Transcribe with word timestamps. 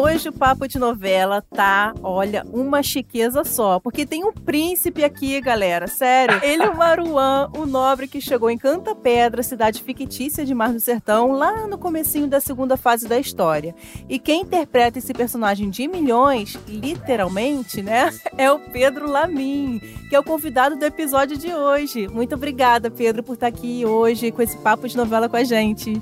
Hoje 0.00 0.28
o 0.28 0.32
papo 0.32 0.68
de 0.68 0.78
novela 0.78 1.42
tá, 1.42 1.92
olha, 2.04 2.46
uma 2.52 2.84
chiqueza 2.84 3.42
só. 3.42 3.80
Porque 3.80 4.06
tem 4.06 4.24
um 4.24 4.32
príncipe 4.32 5.02
aqui, 5.02 5.40
galera. 5.40 5.88
Sério. 5.88 6.38
Ele 6.40 6.62
é 6.62 6.70
o 6.70 6.76
Maruan, 6.76 7.50
o 7.56 7.66
nobre 7.66 8.06
que 8.06 8.20
chegou 8.20 8.48
em 8.48 8.56
Canta 8.56 8.94
Pedra, 8.94 9.42
cidade 9.42 9.82
fictícia 9.82 10.46
de 10.46 10.54
Mar 10.54 10.72
do 10.72 10.78
Sertão, 10.78 11.32
lá 11.32 11.66
no 11.66 11.76
comecinho 11.76 12.28
da 12.28 12.38
segunda 12.38 12.76
fase 12.76 13.08
da 13.08 13.18
história. 13.18 13.74
E 14.08 14.20
quem 14.20 14.42
interpreta 14.42 15.00
esse 15.00 15.12
personagem 15.12 15.68
de 15.68 15.88
milhões, 15.88 16.56
literalmente, 16.68 17.82
né, 17.82 18.14
é 18.38 18.52
o 18.52 18.60
Pedro 18.60 19.10
Lamin, 19.10 19.80
que 20.08 20.14
é 20.14 20.20
o 20.20 20.22
convidado 20.22 20.76
do 20.76 20.84
episódio 20.84 21.36
de 21.36 21.52
hoje. 21.52 22.06
Muito 22.06 22.36
obrigada, 22.36 22.88
Pedro, 22.88 23.24
por 23.24 23.32
estar 23.32 23.48
aqui 23.48 23.84
hoje 23.84 24.30
com 24.30 24.42
esse 24.42 24.56
papo 24.58 24.86
de 24.86 24.96
novela 24.96 25.28
com 25.28 25.36
a 25.36 25.42
gente. 25.42 26.00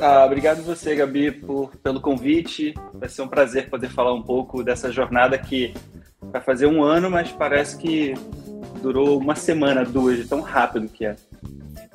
Ah, 0.00 0.24
obrigado 0.24 0.62
você, 0.62 0.94
Gabi, 0.94 1.32
por, 1.32 1.74
pelo 1.76 2.00
convite. 2.00 2.72
Vai 2.94 3.08
ser 3.08 3.22
um 3.22 3.28
prazer 3.28 3.68
poder 3.68 3.90
falar 3.90 4.14
um 4.14 4.22
pouco 4.22 4.62
dessa 4.62 4.92
jornada 4.92 5.36
que 5.36 5.74
vai 6.22 6.40
fazer 6.40 6.66
um 6.66 6.82
ano, 6.82 7.10
mas 7.10 7.32
parece 7.32 7.76
que 7.76 8.14
durou 8.80 9.18
uma 9.18 9.34
semana, 9.34 9.84
duas, 9.84 10.16
de 10.16 10.28
tão 10.28 10.40
rápido 10.40 10.88
que 10.88 11.04
é. 11.04 11.16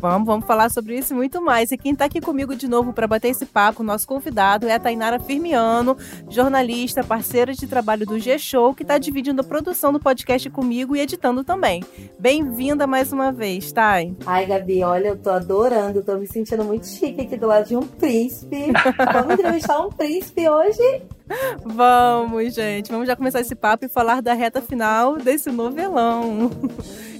Vamos, 0.03 0.27
vamos 0.27 0.45
falar 0.45 0.69
sobre 0.69 0.97
isso 0.97 1.13
e 1.13 1.15
muito 1.15 1.41
mais. 1.41 1.71
E 1.71 1.77
quem 1.77 1.93
está 1.93 2.03
aqui 2.03 2.19
comigo 2.19 2.53
de 2.57 2.67
novo 2.67 2.91
para 2.91 3.07
bater 3.07 3.29
esse 3.29 3.45
papo, 3.45 3.83
nosso 3.83 4.05
convidado 4.05 4.67
é 4.67 4.73
a 4.73 4.79
Tainara 4.79 5.17
Firmiano, 5.17 5.95
jornalista, 6.29 7.05
parceira 7.05 7.53
de 7.53 7.65
trabalho 7.65 8.05
do 8.05 8.19
G-Show, 8.19 8.73
que 8.73 8.83
está 8.83 8.97
dividindo 8.97 9.39
a 9.39 9.45
produção 9.45 9.93
do 9.93 10.01
podcast 10.01 10.49
comigo 10.49 10.93
e 10.93 10.99
editando 10.99 11.41
também. 11.41 11.81
Bem-vinda 12.19 12.85
mais 12.85 13.13
uma 13.13 13.31
vez, 13.31 13.71
Thay. 13.71 14.13
Ai, 14.25 14.45
Gabi, 14.45 14.83
olha, 14.83 15.07
eu 15.07 15.17
tô 15.17 15.29
adorando, 15.29 16.03
tô 16.03 16.17
me 16.17 16.27
sentindo 16.27 16.65
muito 16.65 16.85
chique 16.85 17.21
aqui 17.21 17.37
do 17.37 17.47
lado 17.47 17.69
de 17.69 17.77
um 17.77 17.83
príncipe. 17.83 18.73
Vamos 19.13 19.35
entrevistar 19.35 19.79
um 19.79 19.89
príncipe 19.89 20.49
hoje? 20.49 21.01
Vamos, 21.65 22.53
gente. 22.53 22.91
Vamos 22.91 23.07
já 23.07 23.15
começar 23.15 23.41
esse 23.41 23.55
papo 23.55 23.85
e 23.85 23.89
falar 23.89 24.21
da 24.21 24.33
reta 24.33 24.61
final 24.61 25.17
desse 25.17 25.49
novelão. 25.51 26.51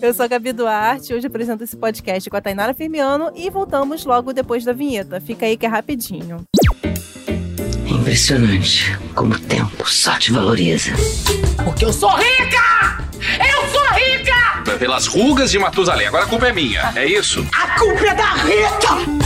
Eu 0.02 0.14
sou 0.14 0.26
a 0.26 0.28
Gabi 0.28 0.52
Duarte, 0.52 1.14
hoje 1.14 1.28
apresento 1.28 1.64
esse 1.64 1.78
podcast 1.78 2.30
com 2.30 2.36
a 2.36 2.42
Tainara 2.42 2.74
Firmiano 2.74 3.31
e 3.36 3.50
voltamos 3.50 4.06
logo 4.06 4.34
depois 4.34 4.66
da 4.66 4.74
vinheta. 4.74 5.22
Fica 5.22 5.46
aí 5.46 5.56
que 5.56 5.66
é 5.66 5.70
rapidinho. 5.70 6.44
É 7.86 7.90
impressionante 7.90 8.98
como 9.16 9.34
o 9.34 9.40
tempo 9.40 9.90
só 9.90 10.18
te 10.18 10.31
valoriza. 10.31 10.92
Porque 11.64 11.86
eu 11.86 11.94
sou 11.94 12.12
rica! 12.12 12.98
Eu 13.40 13.68
sou 13.70 13.88
rica! 13.94 14.78
Pelas 14.78 15.08
rugas 15.08 15.52
de 15.52 15.59
Matusalém. 15.59 16.08
Agora 16.08 16.26
a 16.26 16.28
culpa 16.28 16.48
é 16.48 16.52
minha, 16.52 16.92
é 16.96 17.06
isso? 17.06 17.46
A 17.54 17.80
culpa 17.80 18.06
é 18.06 18.16
da 18.16 18.34
Rita! 18.34 19.23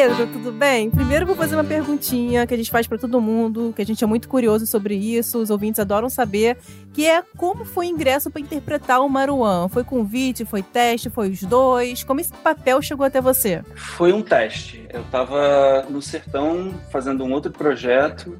Pedro, 0.00 0.28
tudo 0.28 0.52
bem? 0.52 0.88
Primeiro 0.88 1.26
vou 1.26 1.34
fazer 1.34 1.56
uma 1.56 1.64
perguntinha 1.64 2.46
que 2.46 2.54
a 2.54 2.56
gente 2.56 2.70
faz 2.70 2.86
para 2.86 2.96
todo 2.96 3.20
mundo, 3.20 3.72
que 3.74 3.82
a 3.82 3.84
gente 3.84 4.04
é 4.04 4.06
muito 4.06 4.28
curioso 4.28 4.64
sobre 4.64 4.94
isso, 4.94 5.40
os 5.40 5.50
ouvintes 5.50 5.80
adoram 5.80 6.08
saber, 6.08 6.56
que 6.92 7.04
é 7.04 7.20
como 7.36 7.64
foi 7.64 7.88
o 7.88 7.90
ingresso 7.90 8.30
para 8.30 8.40
interpretar 8.40 9.00
o 9.00 9.08
Maruan? 9.08 9.66
Foi 9.66 9.82
convite, 9.82 10.44
foi 10.44 10.62
teste, 10.62 11.10
foi 11.10 11.30
os 11.30 11.42
dois? 11.42 12.04
Como 12.04 12.20
esse 12.20 12.32
papel 12.32 12.80
chegou 12.80 13.04
até 13.04 13.20
você? 13.20 13.64
Foi 13.74 14.12
um 14.12 14.22
teste. 14.22 14.86
Eu 14.88 15.00
estava 15.00 15.84
no 15.90 16.00
sertão 16.00 16.72
fazendo 16.92 17.24
um 17.24 17.32
outro 17.32 17.50
projeto, 17.50 18.38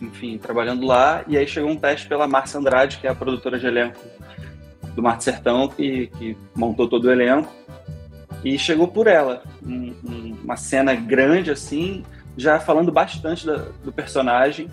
enfim, 0.00 0.38
trabalhando 0.38 0.86
lá, 0.86 1.24
e 1.26 1.36
aí 1.36 1.44
chegou 1.44 1.72
um 1.72 1.76
teste 1.76 2.06
pela 2.06 2.28
Márcia 2.28 2.60
Andrade, 2.60 2.98
que 2.98 3.08
é 3.08 3.10
a 3.10 3.16
produtora 3.16 3.58
de 3.58 3.66
elenco 3.66 3.98
do 4.94 5.02
Mar 5.02 5.16
do 5.16 5.24
Sertão, 5.24 5.66
que, 5.68 6.06
que 6.18 6.36
montou 6.54 6.88
todo 6.88 7.06
o 7.06 7.10
elenco. 7.10 7.52
E 8.44 8.58
chegou 8.58 8.88
por 8.88 9.06
ela, 9.06 9.42
um, 9.62 9.94
um, 10.04 10.36
uma 10.44 10.56
cena 10.56 10.94
grande 10.94 11.50
assim, 11.50 12.04
já 12.36 12.58
falando 12.58 12.90
bastante 12.90 13.44
da, 13.44 13.66
do 13.84 13.92
personagem, 13.92 14.68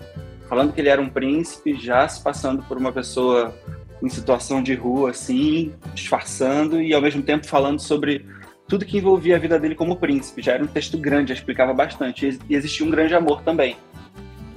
falando 0.48 0.72
que 0.72 0.80
ele 0.80 0.88
era 0.88 1.00
um 1.00 1.08
príncipe, 1.08 1.78
já 1.78 2.08
se 2.08 2.22
passando 2.22 2.62
por 2.62 2.78
uma 2.78 2.92
pessoa 2.92 3.54
em 4.02 4.08
situação 4.08 4.62
de 4.62 4.74
rua, 4.74 5.10
assim, 5.10 5.74
disfarçando 5.92 6.80
e 6.80 6.94
ao 6.94 7.02
mesmo 7.02 7.22
tempo 7.22 7.46
falando 7.46 7.80
sobre 7.80 8.24
tudo 8.66 8.84
que 8.84 8.98
envolvia 8.98 9.36
a 9.36 9.38
vida 9.38 9.58
dele 9.58 9.74
como 9.74 9.96
príncipe. 9.96 10.42
Já 10.42 10.52
era 10.52 10.62
um 10.62 10.66
texto 10.66 10.96
grande, 10.98 11.30
já 11.30 11.34
explicava 11.34 11.72
bastante. 11.72 12.38
E 12.48 12.54
existia 12.54 12.86
um 12.86 12.90
grande 12.90 13.14
amor 13.14 13.42
também. 13.42 13.76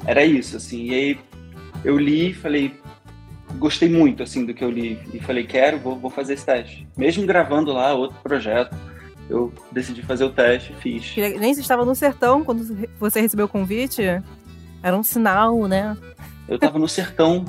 Era 0.05 0.23
isso, 0.23 0.57
assim. 0.57 0.89
E 0.89 0.93
aí 0.93 1.19
eu 1.83 1.97
li, 1.97 2.33
falei, 2.33 2.73
gostei 3.57 3.89
muito, 3.89 4.21
assim, 4.21 4.45
do 4.45 4.53
que 4.53 4.63
eu 4.63 4.69
li. 4.69 4.99
E 5.13 5.19
falei, 5.19 5.45
quero, 5.45 5.79
vou, 5.79 5.97
vou 5.97 6.11
fazer 6.11 6.33
esse 6.33 6.45
teste. 6.45 6.87
Mesmo 6.97 7.25
gravando 7.25 7.71
lá 7.71 7.93
outro 7.93 8.17
projeto, 8.21 8.75
eu 9.31 9.53
decidi 9.71 10.03
fazer 10.03 10.25
o 10.25 10.29
teste, 10.29 10.75
fiz. 10.79 11.15
Nem 11.15 11.53
se 11.53 11.61
estava 11.61 11.85
no 11.85 11.95
sertão 11.95 12.43
quando 12.43 12.87
você 12.99 13.21
recebeu 13.21 13.45
o 13.45 13.49
convite? 13.49 14.01
Era 14.83 14.97
um 14.97 15.03
sinal, 15.03 15.67
né? 15.67 15.95
Eu 16.47 16.55
estava 16.55 16.77
no 16.77 16.87
sertão 16.87 17.45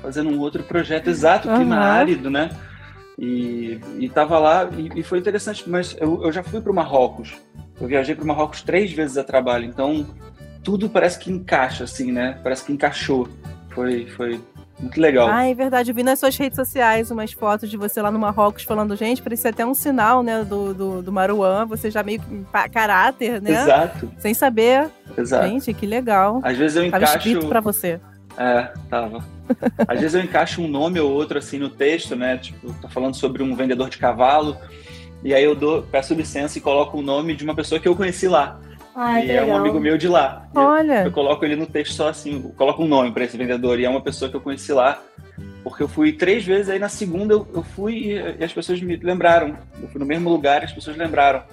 fazendo 0.00 0.30
um 0.30 0.40
outro 0.40 0.62
projeto 0.62 1.08
exato, 1.08 1.48
clima 1.48 1.76
uhum. 1.76 1.82
árido, 1.82 2.30
né? 2.30 2.50
E, 3.18 3.80
e 3.98 4.08
tava 4.08 4.38
lá, 4.38 4.68
e, 4.76 5.00
e 5.00 5.02
foi 5.02 5.18
interessante, 5.18 5.68
mas 5.68 5.96
eu, 6.00 6.22
eu 6.22 6.32
já 6.32 6.42
fui 6.42 6.60
para 6.60 6.72
o 6.72 6.74
Marrocos. 6.74 7.36
Eu 7.80 7.86
viajei 7.86 8.14
para 8.14 8.24
o 8.24 8.26
Marrocos 8.26 8.62
três 8.62 8.92
vezes 8.92 9.18
a 9.18 9.24
trabalho, 9.24 9.64
então 9.64 10.06
tudo 10.62 10.88
parece 10.88 11.18
que 11.18 11.30
encaixa, 11.30 11.84
assim, 11.84 12.10
né? 12.10 12.38
Parece 12.42 12.64
que 12.64 12.72
encaixou. 12.72 13.28
Foi, 13.70 14.06
foi 14.06 14.40
muito 14.80 15.00
legal. 15.00 15.28
Ah, 15.28 15.46
é 15.46 15.54
verdade. 15.54 15.90
Eu 15.90 15.94
vi 15.94 16.02
nas 16.02 16.18
suas 16.18 16.36
redes 16.36 16.56
sociais 16.56 17.10
umas 17.10 17.32
fotos 17.32 17.68
de 17.68 17.76
você 17.76 18.00
lá 18.00 18.10
no 18.10 18.18
Marrocos 18.18 18.62
falando, 18.62 18.94
gente, 18.96 19.20
parecia 19.20 19.50
até 19.50 19.66
um 19.66 19.74
sinal, 19.74 20.22
né, 20.22 20.44
do, 20.44 20.72
do, 20.72 21.02
do 21.02 21.12
Maruan. 21.12 21.66
Você 21.66 21.90
já 21.90 22.02
meio 22.02 22.20
caráter, 22.72 23.42
né? 23.42 23.62
Exato. 23.62 24.10
Sem 24.18 24.34
saber. 24.34 24.88
Exato. 25.16 25.48
Gente, 25.48 25.74
que 25.74 25.86
legal. 25.86 26.40
Às 26.42 26.56
vezes 26.56 26.76
eu 26.76 26.84
encaixo... 26.84 27.06
Tava 27.06 27.18
escrito 27.18 27.48
pra 27.48 27.60
você. 27.60 28.00
É, 28.36 28.72
tava. 28.88 29.24
Às 29.88 30.00
vezes 30.00 30.14
eu 30.14 30.22
encaixo 30.22 30.62
um 30.62 30.68
nome 30.68 31.00
ou 31.00 31.10
outro 31.10 31.38
assim 31.38 31.58
no 31.58 31.68
texto, 31.68 32.14
né? 32.14 32.36
Tipo, 32.38 32.72
tô 32.80 32.88
falando 32.88 33.14
sobre 33.14 33.42
um 33.42 33.56
vendedor 33.56 33.90
de 33.90 33.98
cavalo. 33.98 34.56
E 35.24 35.34
aí 35.34 35.42
eu 35.42 35.56
dou, 35.56 35.82
peço 35.82 36.14
licença 36.14 36.56
e 36.56 36.60
coloco 36.60 36.96
o 36.96 37.02
nome 37.02 37.34
de 37.34 37.42
uma 37.42 37.54
pessoa 37.54 37.80
que 37.80 37.88
eu 37.88 37.96
conheci 37.96 38.28
lá. 38.28 38.60
Ai, 39.00 39.26
e 39.28 39.30
é 39.30 39.44
um 39.44 39.56
amigo 39.56 39.78
meu 39.78 39.96
de 39.96 40.08
lá. 40.08 40.48
Olha. 40.52 41.02
Eu, 41.02 41.06
eu, 41.06 41.12
coloco 41.12 41.44
ele 41.44 41.54
no 41.54 41.66
texto 41.66 41.92
só 41.92 42.08
assim, 42.08 42.42
coloco 42.56 42.82
um 42.82 42.88
nome 42.88 43.12
para 43.12 43.24
esse 43.24 43.36
vendedor. 43.36 43.78
E 43.78 43.84
é 43.84 43.88
uma 43.88 44.00
pessoa 44.00 44.28
que 44.28 44.36
eu 44.36 44.40
conheci 44.40 44.72
lá. 44.72 45.00
Porque 45.62 45.84
eu 45.84 45.88
fui 45.88 46.12
três 46.12 46.44
vezes, 46.44 46.68
aí 46.68 46.80
na 46.80 46.88
segunda 46.88 47.32
eu, 47.32 47.46
eu 47.54 47.62
fui 47.62 47.94
e, 47.94 48.40
e, 48.40 48.44
as 48.44 48.52
pessoas 48.52 48.80
me 48.80 48.96
lembraram. 48.96 49.56
Eu 49.80 49.86
fui 49.86 50.00
no 50.00 50.06
mesmo 50.06 50.28
lugar 50.28 50.62
e 50.62 50.64
as 50.64 50.72
pessoas 50.72 50.96
lembraram. 50.96 51.44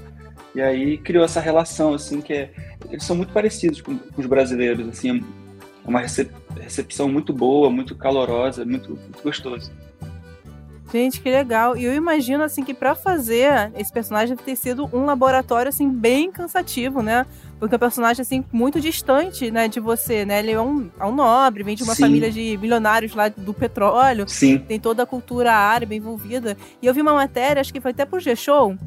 E 0.56 0.62
aí 0.62 0.98
criou 0.98 1.24
essa 1.24 1.40
relação, 1.40 1.94
assim, 1.94 2.20
que 2.20 2.34
é, 2.34 2.50
eles 2.90 3.04
são 3.04 3.16
muito 3.16 3.32
parecidos 3.32 3.80
com, 3.80 3.96
com 3.96 4.22
os 4.22 4.26
brasileiros, 4.26 4.88
assim, 4.88 5.24
é 5.86 5.88
uma 5.88 6.00
recep, 6.00 6.32
recepção 6.60 7.08
muito 7.08 7.32
boa, 7.32 7.70
muito 7.70 7.94
calorosa, 7.94 8.66
muito, 8.66 8.90
muito 8.92 9.22
gostoso. 9.22 9.72
Gente, 10.96 11.20
que 11.20 11.30
legal. 11.30 11.76
E 11.76 11.84
eu 11.84 11.94
imagino, 11.94 12.42
assim, 12.42 12.64
que 12.64 12.74
para 12.74 12.96
fazer 12.96 13.70
esse 13.78 13.92
personagem 13.92 14.30
deve 14.30 14.44
ter 14.44 14.56
sido 14.56 14.90
um 14.94 15.04
laboratório, 15.04 15.68
assim, 15.68 15.90
bem 15.90 16.32
cansativo, 16.32 17.02
né? 17.02 17.26
Porque 17.60 17.76
é 17.76 17.78
um 17.78 17.80
personagem, 17.80 18.22
assim, 18.22 18.46
muito 18.50 18.80
distante, 18.80 19.52
né, 19.52 19.68
de 19.68 19.82
você, 19.82 20.24
né? 20.24 20.40
Ele 20.40 20.54
é 20.54 20.62
um, 20.62 20.90
é 20.98 21.06
um 21.06 21.14
nobre, 21.14 21.64
vem 21.64 21.76
de 21.76 21.84
uma 21.84 21.96
Sim. 21.96 22.04
família 22.04 22.32
de 22.32 22.58
milionários 22.58 23.14
lá 23.14 23.28
do 23.28 23.54
petróleo. 23.54 24.24
Sim. 24.30 24.58
Tem 24.60 24.80
toda 24.80 25.04
a 25.04 25.06
cultura 25.06 25.52
árabe 25.52 25.98
envolvida. 25.98 26.56
E 26.82 26.88
eu 26.88 26.94
vi 26.94 27.02
uma 27.02 27.14
matéria, 27.14 27.60
acho 27.60 27.74
que 27.74 27.82
foi 27.82 27.92
até 27.92 28.06
pro 28.06 28.18
G-Show, 28.18 28.78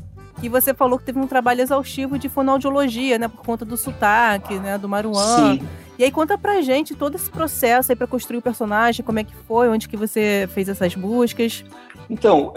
que 0.40 0.48
você 0.48 0.72
falou 0.72 0.98
que 0.98 1.04
teve 1.04 1.18
um 1.18 1.26
trabalho 1.26 1.60
exaustivo 1.60 2.18
de 2.18 2.30
fonoaudiologia, 2.30 3.18
né? 3.18 3.28
Por 3.28 3.44
conta 3.44 3.66
do 3.66 3.76
sotaque, 3.76 4.54
né? 4.54 4.78
Do 4.78 4.88
Maruan. 4.88 5.58
Sim. 5.58 5.68
E 5.98 6.04
aí 6.04 6.12
conta 6.12 6.38
pra 6.38 6.62
gente 6.62 6.94
todo 6.94 7.16
esse 7.16 7.28
processo 7.28 7.90
aí 7.90 7.96
para 7.96 8.06
construir 8.06 8.38
o 8.38 8.42
personagem, 8.42 9.04
como 9.04 9.18
é 9.18 9.24
que 9.24 9.34
foi, 9.48 9.68
onde 9.68 9.88
que 9.88 9.96
você 9.96 10.48
fez 10.54 10.68
essas 10.68 10.94
buscas. 10.94 11.64
Então, 12.08 12.52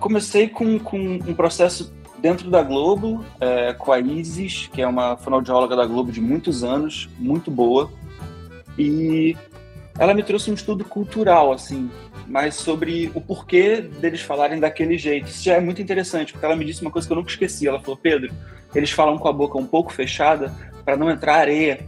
comecei 0.00 0.48
com, 0.48 0.78
com 0.78 0.98
um 0.98 1.34
processo 1.34 1.94
dentro 2.18 2.50
da 2.50 2.62
Globo, 2.62 3.24
é, 3.40 3.74
com 3.74 3.92
a 3.92 4.00
Isis, 4.00 4.68
que 4.68 4.80
é 4.80 4.86
uma 4.86 5.16
fonoaudióloga 5.16 5.76
da 5.76 5.84
Globo 5.86 6.10
de 6.10 6.20
muitos 6.20 6.64
anos, 6.64 7.08
muito 7.18 7.50
boa. 7.50 7.90
E 8.78 9.36
ela 9.98 10.14
me 10.14 10.22
trouxe 10.22 10.50
um 10.50 10.54
estudo 10.54 10.84
cultural, 10.84 11.52
assim, 11.52 11.90
mas 12.26 12.54
sobre 12.54 13.10
o 13.14 13.20
porquê 13.20 13.80
deles 13.80 14.20
falarem 14.22 14.58
daquele 14.58 14.96
jeito. 14.96 15.28
Isso 15.28 15.44
já 15.44 15.54
é 15.54 15.60
muito 15.60 15.80
interessante, 15.80 16.32
porque 16.32 16.44
ela 16.44 16.56
me 16.56 16.64
disse 16.64 16.82
uma 16.82 16.90
coisa 16.90 17.06
que 17.06 17.12
eu 17.12 17.16
nunca 17.16 17.30
esqueci. 17.30 17.68
Ela 17.68 17.80
falou, 17.80 17.96
Pedro, 17.96 18.32
eles 18.74 18.90
falam 18.90 19.18
com 19.18 19.28
a 19.28 19.32
boca 19.32 19.58
um 19.58 19.66
pouco 19.66 19.92
fechada 19.92 20.52
para 20.84 20.96
não 20.96 21.10
entrar 21.10 21.36
areia 21.36 21.80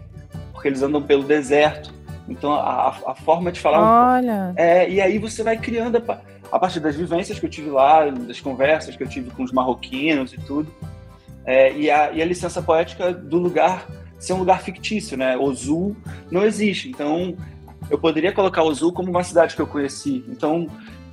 porque 0.58 0.69
eles 0.69 0.82
andam 0.82 1.00
pelo 1.00 1.22
deserto. 1.22 1.94
Então 2.28 2.52
a, 2.52 2.88
a 3.06 3.14
forma 3.14 3.50
de 3.50 3.60
falar. 3.60 4.16
Olha! 4.16 4.52
É, 4.56 4.88
e 4.90 5.00
aí 5.00 5.19
você 5.19 5.43
vai 5.43 5.56
criando 5.56 5.96
a, 5.96 6.20
a, 6.50 6.58
partir 6.58 6.80
das 6.80 6.96
vivências 6.96 7.38
que 7.38 7.46
eu 7.46 7.50
tive 7.50 7.70
lá, 7.70 8.08
das 8.10 8.40
conversas 8.40 8.96
que 8.96 9.02
eu 9.02 9.08
tive 9.08 9.30
com 9.30 9.42
os 9.42 9.52
marroquinos 9.52 10.32
e 10.32 10.38
tudo. 10.38 10.72
É, 11.44 11.72
e, 11.72 11.90
a, 11.90 12.12
e 12.12 12.20
a 12.20 12.24
licença 12.24 12.60
poética 12.60 13.12
do 13.12 13.38
lugar 13.38 13.86
ser 14.18 14.32
um 14.32 14.38
lugar 14.38 14.60
fictício, 14.60 15.16
né? 15.16 15.36
O 15.36 15.52
Zul 15.54 15.96
não 16.30 16.44
existe. 16.44 16.88
Então 16.88 17.36
eu 17.90 17.98
poderia 17.98 18.32
colocar 18.32 18.62
o 18.62 18.74
Zul 18.74 18.92
como 18.92 19.10
uma 19.10 19.24
cidade 19.24 19.54
que 19.54 19.62
eu 19.62 19.66
conheci. 19.66 20.24
Então, 20.28 20.66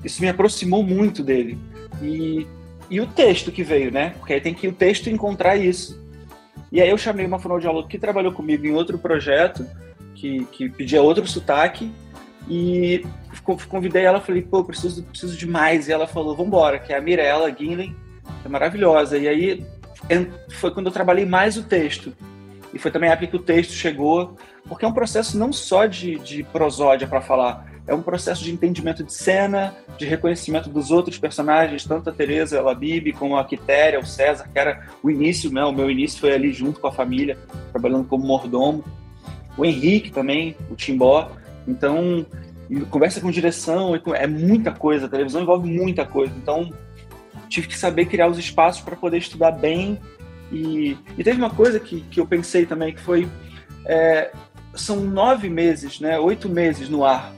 isso 0.04 0.22
me 0.22 0.28
aproximou 0.28 0.84
muito 0.84 1.24
dele. 1.24 1.58
E, 2.02 2.46
e 2.90 3.00
o 3.00 3.08
texto 3.08 3.52
que 3.52 3.64
veio, 3.64 3.92
né? 3.92 4.14
Porque 4.18 4.34
aí 4.34 4.42
tem 4.42 4.54
que 4.54 4.68
o 4.68 4.74
texto 4.74 5.10
encontrar 5.10 5.56
isso. 5.56 6.04
E 6.72 6.82
aí 6.82 6.90
eu 6.90 6.98
chamei 6.98 7.26
uma 7.26 7.40
fonoaudióloga 7.40 7.88
que 7.88 7.98
trabalhou 7.98 8.34
comigo 8.34 8.66
em 8.66 8.74
outro 8.74 8.98
projeto, 8.98 9.66
que, 10.14 10.46
que 10.46 10.70
pedia 10.70 11.02
outro 11.02 11.26
sotaque, 11.26 11.92
e 12.50 13.06
convidei 13.42 14.04
ela, 14.04 14.22
falei, 14.22 14.42
pô, 14.42 14.64
preciso, 14.64 15.04
preciso 15.04 15.38
de 15.38 15.48
mais. 15.48 15.88
E 15.88 15.92
ela 15.92 16.08
falou, 16.08 16.36
vambora, 16.36 16.80
que 16.80 16.94
é 16.94 16.98
a 16.98 17.02
Mirella 17.02 17.50
Guinley, 17.50 17.96
é 18.44 18.50
maravilhosa. 18.50 19.18
E 19.18 19.28
aí 19.28 19.66
foi 20.52 20.72
quando 20.72 20.88
eu 20.88 20.92
trabalhei 20.92 21.26
mais 21.26 21.58
o 21.58 21.64
texto. 21.64 22.14
E 22.74 22.80
foi 22.80 22.92
também 22.92 23.10
a 23.10 23.14
época 23.14 23.28
que 23.28 23.36
o 23.38 23.40
texto 23.40 23.72
chegou, 23.72 24.36
porque 24.68 24.84
é 24.84 24.88
um 24.88 24.94
processo 24.94 25.38
não 25.38 25.54
só 25.54 25.86
de, 25.86 26.20
de 26.20 26.44
prosódia 26.44 27.08
para 27.08 27.22
falar, 27.22 27.66
é 27.88 27.94
um 27.94 28.02
processo 28.02 28.44
de 28.44 28.52
entendimento 28.52 29.04
de 29.04 29.14
cena, 29.14 29.76
de 29.98 30.06
reconhecimento 30.06 30.70
dos 30.70 30.90
outros 30.90 31.18
personagens, 31.18 31.86
tanto 31.86 32.10
a 32.10 32.14
Teresa, 32.14 32.60
a 32.60 32.64
Labib, 32.64 33.14
como 33.14 33.38
a 33.38 33.46
Quitéria, 33.46 34.00
o 34.00 34.06
César, 34.06 34.50
que 34.52 34.58
era 34.58 34.88
o 35.04 35.12
início, 35.12 35.52
né? 35.52 35.64
O 35.64 35.72
meu 35.72 35.90
início 35.90 36.20
foi 36.20 36.34
ali 36.34 36.52
junto 36.52 36.80
com 36.80 36.88
a 36.88 36.92
família, 36.92 37.38
trabalhando 37.72 38.06
como 38.06 38.26
mordomo. 38.26 38.84
O 39.56 39.64
Henrique 39.64 40.12
também, 40.12 40.56
o 40.70 40.76
Timbó. 40.76 41.32
Então, 41.68 42.26
conversa 42.90 43.22
com 43.22 43.30
direção, 43.30 43.94
é 44.16 44.28
muita 44.28 44.72
coisa, 44.72 45.06
a 45.06 45.10
televisão 45.10 45.42
envolve 45.42 45.70
muita 45.70 46.06
coisa. 46.06 46.34
Então, 46.36 46.70
tive 47.48 47.68
que 47.68 47.78
saber 47.78 48.06
criar 48.06 48.28
os 48.28 48.38
espaços 48.38 48.82
para 48.82 48.96
poder 48.96 49.18
estudar 49.18 49.52
bem. 49.52 50.00
E, 50.52 50.98
e, 51.18 51.24
teve 51.24 51.38
uma 51.38 51.50
coisa 51.50 51.80
que, 51.80 52.02
que 52.02 52.20
eu 52.20 52.26
pensei 52.26 52.66
também, 52.66 52.94
que 52.94 53.02
foi... 53.02 53.28
É, 53.86 54.32
são 54.74 54.98
nove 54.98 55.50
meses, 55.50 56.00
né, 56.00 56.20
oito 56.20 56.50
meses 56.50 56.90
no 56.90 57.06
ar. 57.06 57.32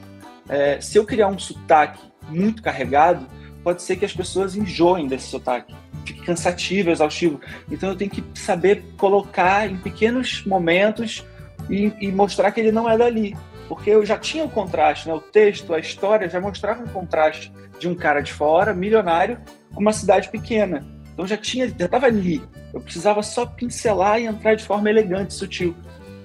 É, 0.48 0.80
se 0.80 0.98
eu 0.98 1.04
criar 1.04 1.28
um 1.28 1.38
sotaque 1.38 2.00
muito 2.28 2.62
carregado, 2.62 3.26
pode 3.62 3.82
ser 3.82 3.96
que 3.96 4.04
as 4.04 4.12
pessoas 4.12 4.56
enjoem 4.56 5.06
desse 5.06 5.28
sotaque. 5.28 5.74
Fique 6.04 6.22
cansativo, 6.22 6.90
exaustivo. 6.90 7.40
Então 7.70 7.90
eu 7.90 7.96
tenho 7.96 8.10
que 8.10 8.24
saber 8.34 8.82
colocar 8.96 9.70
em 9.70 9.76
pequenos 9.76 10.44
momentos 10.44 11.24
e, 11.68 11.92
e 12.00 12.10
mostrar 12.10 12.50
que 12.50 12.60
ele 12.60 12.72
não 12.72 12.88
é 12.88 12.96
dali 12.96 13.36
porque 13.68 13.90
eu 13.90 14.04
já 14.04 14.16
tinha 14.16 14.44
o 14.44 14.48
contraste, 14.48 15.06
né? 15.06 15.14
o 15.14 15.20
texto, 15.20 15.74
a 15.74 15.78
história 15.78 16.28
já 16.28 16.40
mostrava 16.40 16.82
um 16.82 16.86
contraste 16.86 17.52
de 17.78 17.86
um 17.86 17.94
cara 17.94 18.20
de 18.20 18.32
fora, 18.32 18.72
milionário, 18.72 19.38
com 19.74 19.80
uma 19.80 19.92
cidade 19.92 20.30
pequena. 20.30 20.84
Então 21.12 21.26
já 21.26 21.36
tinha, 21.36 21.68
já 21.68 21.84
estava 21.84 22.06
ali. 22.06 22.42
Eu 22.72 22.80
precisava 22.80 23.22
só 23.22 23.44
pincelar 23.44 24.20
e 24.20 24.24
entrar 24.24 24.54
de 24.54 24.64
forma 24.64 24.88
elegante, 24.88 25.34
sutil. 25.34 25.74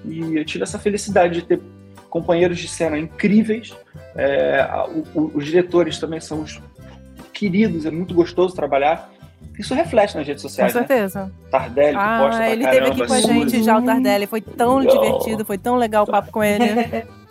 E 0.06 0.38
eu 0.38 0.46
tive 0.46 0.64
essa 0.64 0.80
felicidade 0.80 1.42
de 1.42 1.46
ter 1.46 1.62
companheiros 2.10 2.60
de 2.60 2.68
cena 2.68 2.98
incríveis. 2.98 3.76
É, 4.16 4.66
o, 4.88 5.20
o, 5.20 5.32
os 5.36 5.46
diretores 5.46 6.00
também 6.00 6.20
são 6.20 6.42
os 6.42 6.62
queridos, 7.34 7.86
é 7.86 7.92
muito 7.92 8.14
gostoso 8.14 8.56
trabalhar. 8.56 9.12
Isso 9.58 9.74
reflete 9.74 10.16
nas 10.16 10.26
redes 10.26 10.42
sociais. 10.42 10.74
Com 10.74 10.80
né? 10.80 10.88
certeza. 10.88 11.26
Né? 11.26 11.32
Tardelli, 11.52 11.92
que 11.92 11.98
ah, 11.98 12.20
posta 12.20 12.38
pra 12.38 12.50
ele 12.50 12.64
caramba, 12.64 12.82
teve 12.82 12.92
aqui 12.92 13.08
com 13.08 13.14
a 13.14 13.22
gente 13.22 13.64
já, 13.64 13.78
o 13.78 13.82
Tardelli. 13.82 14.28
Foi 14.28 14.42
tão 14.42 14.82
divertido, 14.82 15.46
foi 15.46 15.58
tão 15.58 15.76
legal 15.76 16.04
o 16.04 16.08
papo 16.08 16.32
com 16.32 16.44
ele. 16.44 16.64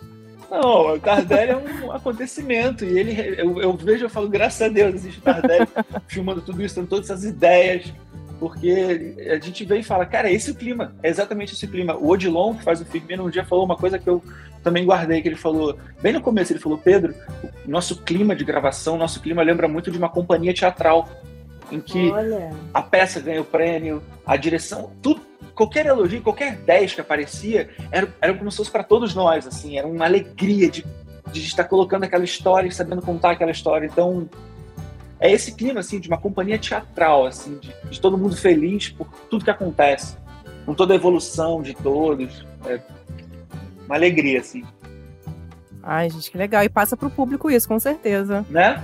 Não, 0.53 0.93
o 0.93 0.99
Tardelli 0.99 1.51
é 1.51 1.57
um 1.57 1.91
acontecimento. 1.91 2.85
E 2.85 2.99
ele, 2.99 3.41
eu, 3.41 3.59
eu 3.59 3.73
vejo, 3.73 4.05
eu 4.05 4.09
falo, 4.09 4.29
graças 4.29 4.61
a 4.61 4.67
Deus, 4.67 4.93
existe 4.93 5.19
o 5.19 5.23
Tardelli 5.23 5.67
filmando 6.07 6.41
tudo 6.41 6.61
isso, 6.61 6.75
tendo 6.75 6.87
todas 6.87 7.09
essas 7.09 7.23
ideias. 7.23 7.91
Porque 8.39 9.15
a 9.31 9.39
gente 9.39 9.65
vem 9.65 9.79
e 9.79 9.83
fala, 9.83 10.05
cara, 10.05 10.29
esse 10.29 10.49
é 10.49 10.53
o 10.53 10.55
clima, 10.55 10.93
é 11.01 11.09
exatamente 11.09 11.53
esse 11.53 11.65
clima. 11.67 11.95
O 11.95 12.09
Odilon, 12.09 12.55
que 12.55 12.63
faz 12.63 12.81
o 12.81 12.85
Firmino, 12.85 13.25
um 13.25 13.29
dia 13.29 13.45
falou 13.45 13.65
uma 13.65 13.77
coisa 13.77 13.97
que 13.97 14.07
eu 14.07 14.21
também 14.61 14.85
guardei, 14.85 15.21
que 15.21 15.27
ele 15.27 15.35
falou, 15.35 15.77
bem 16.01 16.13
no 16.13 16.21
começo, 16.21 16.51
ele 16.51 16.59
falou, 16.59 16.77
Pedro, 16.77 17.15
o 17.65 17.69
nosso 17.69 18.01
clima 18.01 18.35
de 18.35 18.43
gravação, 18.43 18.97
nosso 18.97 19.21
clima 19.21 19.41
lembra 19.41 19.67
muito 19.67 19.89
de 19.89 19.97
uma 19.97 20.09
companhia 20.09 20.53
teatral, 20.53 21.09
em 21.71 21.79
que 21.79 22.11
Olha. 22.11 22.51
a 22.73 22.81
peça 22.81 23.19
ganha 23.19 23.41
o 23.41 23.45
prêmio, 23.45 24.03
a 24.25 24.35
direção, 24.35 24.91
tudo, 25.01 25.21
qualquer 25.55 25.85
elogio, 25.85 26.21
qualquer 26.21 26.57
10 26.57 26.95
que 26.95 27.01
aparecia, 27.01 27.69
era, 27.91 28.13
era 28.21 28.33
como 28.33 28.51
se 28.51 28.57
fosse 28.57 28.71
para 28.71 28.83
todos 28.83 29.13
nós, 29.13 29.47
assim, 29.47 29.77
era 29.77 29.87
uma 29.87 30.05
alegria 30.05 30.69
de, 30.69 30.85
de 31.31 31.41
estar 31.41 31.63
colocando 31.65 32.03
aquela 32.03 32.23
história 32.23 32.67
e 32.67 32.71
sabendo 32.71 33.01
contar 33.01 33.31
aquela 33.31 33.51
história. 33.51 33.85
Então, 33.85 34.29
é 35.19 35.31
esse 35.31 35.53
clima, 35.53 35.79
assim, 35.79 35.99
de 35.99 36.07
uma 36.07 36.17
companhia 36.17 36.57
teatral, 36.57 37.25
assim, 37.25 37.57
de, 37.57 37.73
de 37.89 38.01
todo 38.01 38.17
mundo 38.17 38.35
feliz 38.35 38.89
por 38.89 39.07
tudo 39.29 39.45
que 39.45 39.51
acontece, 39.51 40.17
com 40.65 40.73
toda 40.73 40.93
a 40.93 40.95
evolução 40.95 41.61
de 41.61 41.73
todos. 41.73 42.45
É 42.65 42.79
uma 43.85 43.95
alegria, 43.95 44.39
assim. 44.39 44.63
Ai, 45.81 46.09
gente, 46.09 46.31
que 46.31 46.37
legal. 46.37 46.63
E 46.63 46.69
passa 46.69 46.95
pro 46.95 47.09
público 47.09 47.51
isso, 47.51 47.67
com 47.67 47.79
certeza. 47.79 48.45
Né? 48.49 48.81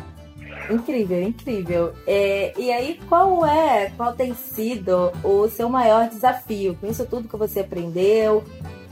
Incrível, 0.69 1.21
incrível. 1.21 1.93
É, 2.05 2.53
e 2.57 2.71
aí, 2.71 2.99
qual 3.07 3.45
é, 3.45 3.91
qual 3.95 4.13
tem 4.13 4.33
sido 4.33 5.11
o 5.23 5.47
seu 5.49 5.69
maior 5.69 6.09
desafio 6.09 6.75
com 6.79 6.87
isso 6.87 7.05
tudo 7.05 7.27
que 7.27 7.37
você 7.37 7.61
aprendeu, 7.61 8.43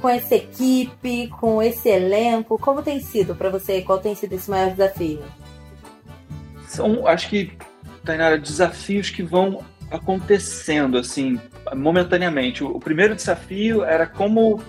com 0.02 0.10
essa 0.10 0.36
equipe, 0.36 1.28
com 1.28 1.62
esse 1.62 1.90
elenco? 1.90 2.58
Como 2.58 2.82
tem 2.82 3.00
sido 3.00 3.36
para 3.36 3.50
você? 3.50 3.82
Qual 3.82 4.00
tem 4.00 4.16
sido 4.16 4.34
esse 4.34 4.50
maior 4.50 4.72
desafio? 4.72 5.22
São, 6.68 7.08
acho 7.08 7.30
que, 7.30 7.52
Tainara, 8.04 8.38
desafios 8.38 9.10
que 9.10 9.24
vão 9.24 9.64
acontecendo, 9.90 10.98
assim, 10.98 11.40
momentaneamente. 11.76 12.64
O, 12.64 12.76
o 12.76 12.80
primeiro 12.80 13.16
desafio 13.16 13.84
era 13.84 14.06
como 14.06 14.62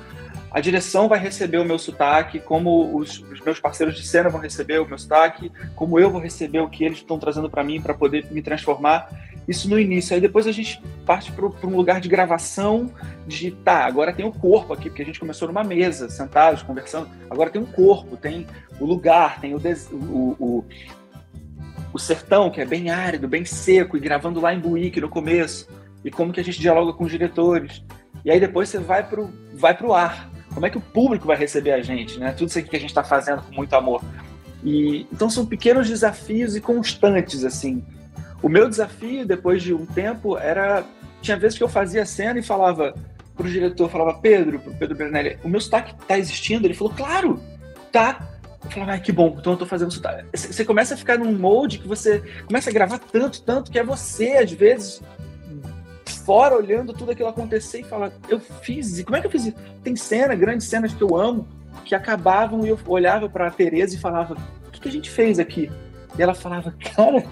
a 0.51 0.61
direção 0.61 1.09
vai 1.09 1.19
receber 1.19 1.59
o 1.59 1.65
meu 1.65 1.79
sotaque, 1.79 2.41
como 2.41 2.97
os, 2.97 3.19
os, 3.21 3.41
meus 3.41 3.61
parceiros 3.61 3.95
de 3.95 4.07
cena 4.07 4.31
vão 4.31 4.41
receber 4.41 4.81
o 4.81 4.87
meu 4.87 4.97
sotaque, 4.97 5.53
como 5.75 5.99
eu 5.99 6.11
vou 6.11 6.21
receber 6.21 6.61
o 6.61 6.69
que 6.69 6.85
eles 6.85 6.99
estão 6.99 7.19
trazendo 7.19 7.51
para 7.51 7.63
mim 7.63 7.81
para 7.81 7.93
poder 7.93 8.27
me 8.31 8.41
transformar. 8.41 9.11
Isso 9.47 9.69
no 9.69 9.79
início. 9.79 10.15
Aí 10.15 10.21
depois 10.21 10.47
a 10.47 10.53
gente 10.53 10.83
parte 11.05 11.33
para 11.33 11.47
um 11.67 11.77
lugar 11.77 12.01
de 12.01 12.09
gravação, 12.09 12.91
de 13.27 13.51
tá, 13.51 13.85
agora 13.85 14.13
tem 14.13 14.25
o 14.25 14.33
corpo 14.33 14.73
aqui, 14.73 14.89
porque 14.89 15.03
a 15.03 15.05
gente 15.05 15.21
começou 15.21 15.49
numa 15.49 15.65
mesa, 15.65 16.09
sentados, 16.09 16.63
conversando. 16.63 17.09
Agora 17.31 17.51
tem 17.51 17.61
um 17.61 17.67
corpo, 17.67 18.17
tem 18.17 18.47
o 18.81 18.87
lugar, 18.87 19.41
tem 19.41 19.55
o, 19.55 19.59
o, 19.93 20.37
o, 20.39 20.65
o 21.93 21.99
sertão, 21.99 22.51
que 22.51 22.61
é 22.61 22.65
bem 22.65 22.91
árido, 22.91 23.29
bem 23.29 23.45
seco, 23.45 23.97
e 23.97 24.01
gravando 24.01 24.41
lá 24.41 24.53
em 24.55 24.61
Buíque 24.61 25.01
no 25.01 25.09
começo. 25.09 25.69
E 26.05 26.11
como 26.11 26.33
que 26.33 26.41
a 26.41 26.45
gente 26.45 26.61
dialoga 26.61 26.93
com 26.93 27.05
os 27.05 27.11
diretores. 27.11 27.83
E 28.25 28.31
aí 28.31 28.41
depois 28.41 28.69
você 28.69 28.79
vai 28.79 29.03
pro, 29.03 29.31
vai 29.55 29.75
pro 29.75 29.93
ar 29.93 30.31
como 30.53 30.67
é 30.67 30.71
que 30.71 30.79
o 30.79 30.81
público 30.81 31.27
vai 31.27 31.37
receber 31.37 31.73
a 31.73 31.83
gente, 31.83 32.19
né? 32.19 32.33
Tudo 32.33 32.49
isso 32.49 32.59
aqui 32.59 32.69
que 32.69 32.77
a 32.77 32.81
gente 32.81 32.91
está 32.91 33.05
fazendo 33.05 33.43
com 33.43 33.55
muito 33.55 33.75
amor. 33.75 34.03
E 34.65 35.07
então 35.13 35.31
são 35.31 35.47
pequenos 35.47 35.89
desafios 35.89 36.57
e 36.57 36.61
constantes 36.61 37.45
assim. 37.45 37.85
O 38.43 38.49
meu 38.49 38.69
desafio 38.69 39.27
depois 39.27 39.63
de 39.63 39.75
um 39.75 39.87
tempo 39.87 40.37
era 40.39 40.85
tinha 41.21 41.37
vezes 41.37 41.59
que 41.59 41.65
eu 41.65 41.69
fazia 41.69 42.07
cena 42.07 42.39
e 42.39 42.43
falava 42.43 42.95
pro 43.37 43.49
diretor, 43.49 43.89
falava 43.89 44.19
Pedro, 44.19 44.59
pro 44.59 44.75
Pedro 44.75 44.97
Bernelli, 44.97 45.39
o 45.45 45.49
meu 45.49 45.61
sotaque 45.61 45.95
tá 46.07 46.19
existindo? 46.19 46.67
Ele 46.67 46.75
falou, 46.75 46.93
claro, 46.93 47.41
tá. 47.93 48.29
Eu 48.65 48.71
falava, 48.71 48.95
ah, 48.95 48.99
que 48.99 49.13
bom, 49.13 49.37
então 49.39 49.53
eu 49.53 49.59
tô 49.59 49.67
fazendo 49.67 49.93
sotaque. 49.93 50.27
Você 50.35 50.65
começa 50.65 50.95
a 50.95 50.97
ficar 50.97 51.17
num 51.19 51.33
molde 51.33 51.79
que 51.79 51.87
você 51.87 52.21
começa 52.47 52.69
a 52.69 52.73
gravar 52.73 52.99
tanto, 52.99 53.41
tanto, 53.43 53.71
que 53.71 53.79
é 53.79 53.85
você, 53.85 54.33
às 54.33 54.51
vezes, 54.51 55.01
fora 56.29 56.55
olhando 56.55 56.93
tudo 56.93 57.13
aquilo 57.13 57.31
acontecer 57.31 57.81
e 57.81 57.85
falar, 57.85 58.13
eu 58.29 58.39
fiz, 58.39 58.99
e 58.99 59.05
como 59.05 59.17
é 59.17 59.21
que 59.23 59.27
eu 59.27 59.31
fiz 59.31 59.47
isso? 59.47 59.57
Tem 59.83 59.97
cena, 59.97 60.35
grandes 60.35 60.67
cenas 60.67 60.93
que 60.93 61.01
eu 61.01 61.17
amo, 61.17 61.49
que 61.87 61.95
acabavam 61.95 62.67
e 62.67 62.69
eu 62.69 62.79
olhava 62.87 63.31
para 63.31 63.47
a 63.47 63.51
Tereza 63.51 63.95
e 63.95 63.99
falava, 63.99 64.37
o 64.67 64.71
que, 64.71 64.79
que, 64.79 64.89
a 64.91 64.93
gente 64.93 65.09
fez 65.09 65.39
aqui? 65.39 65.71
E 66.19 66.23
ela 66.23 66.35
falava, 66.35 66.75
cara, 66.95 67.25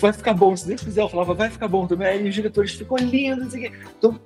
vai 0.00 0.12
ficar 0.12 0.34
bom, 0.34 0.56
se 0.56 0.68
Deus 0.68 0.84
quiser, 0.84 1.00
eu 1.00 1.08
falava, 1.08 1.34
vai 1.34 1.50
ficar 1.50 1.66
bom 1.66 1.84
também. 1.84 2.06
Aí 2.06 2.28
os 2.28 2.32
diretores 2.32 2.70
ficam 2.74 2.96
lindos. 2.96 3.54
Então, 3.54 4.20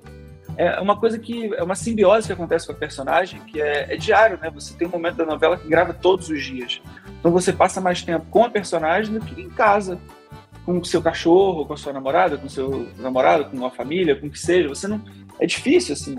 é 0.57 0.79
uma 0.79 0.99
coisa 0.99 1.17
que 1.17 1.51
é 1.55 1.63
uma 1.63 1.73
simbiose 1.73 2.27
que 2.27 2.33
acontece 2.33 2.67
com 2.67 2.73
a 2.73 2.75
personagem, 2.75 3.39
que 3.41 3.59
é, 3.59 3.91
é, 3.91 3.97
diário, 3.97 4.37
né? 4.39 4.51
Você 4.51 4.75
tem 4.75 4.87
um 4.87 4.91
momento 4.91 5.15
da 5.15 5.25
novela 5.25 5.57
que 5.57 5.67
grava 5.67 5.91
todos 5.91 6.29
os 6.29 6.43
dias. 6.43 6.79
Então 7.19 7.31
você 7.31 7.51
passa 7.51 7.81
mais 7.81 8.03
tempo 8.03 8.27
com 8.29 8.43
a 8.43 8.49
personagem 8.49 9.11
do 9.11 9.25
que 9.25 9.41
em 9.41 9.49
casa, 9.49 9.97
com 10.65 10.79
o 10.79 10.85
seu 10.85 11.01
cachorro, 11.01 11.65
com 11.65 11.73
a 11.73 11.77
sua 11.77 11.93
namorada, 11.93 12.37
com 12.37 12.47
o 12.47 12.49
seu 12.49 12.87
namorado, 12.97 13.45
com 13.45 13.65
a 13.65 13.71
família, 13.71 14.15
com 14.15 14.27
o 14.27 14.29
que 14.29 14.39
seja. 14.39 14.67
Você 14.67 14.87
não. 14.87 15.01
É 15.39 15.45
difícil, 15.45 15.93
assim. 15.93 16.17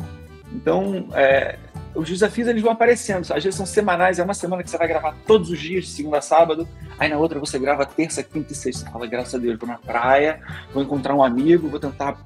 Então, 0.52 1.08
é, 1.14 1.58
os 1.96 2.08
desafios 2.08 2.46
eles 2.46 2.62
vão 2.62 2.72
aparecendo. 2.72 3.22
Às 3.32 3.42
vezes 3.42 3.54
são 3.54 3.66
semanais, 3.66 4.18
é 4.18 4.22
uma 4.22 4.34
semana 4.34 4.62
que 4.62 4.70
você 4.70 4.78
vai 4.78 4.86
gravar 4.86 5.16
todos 5.26 5.50
os 5.50 5.58
dias, 5.58 5.86
de 5.86 5.90
segunda 5.90 6.18
a 6.18 6.20
sábado. 6.22 6.68
Aí 6.98 7.08
na 7.08 7.16
outra 7.16 7.40
você 7.40 7.58
grava 7.58 7.84
terça, 7.84 8.22
quinta 8.22 8.52
e 8.52 8.56
sexta. 8.56 8.84
Você 8.84 8.92
fala, 8.92 9.06
graças 9.06 9.34
a 9.34 9.38
Deus, 9.38 9.58
vou 9.58 9.68
na 9.68 9.78
praia, 9.78 10.40
vou 10.72 10.82
encontrar 10.82 11.14
um 11.14 11.22
amigo, 11.22 11.68
vou 11.68 11.80
tentar 11.80 12.18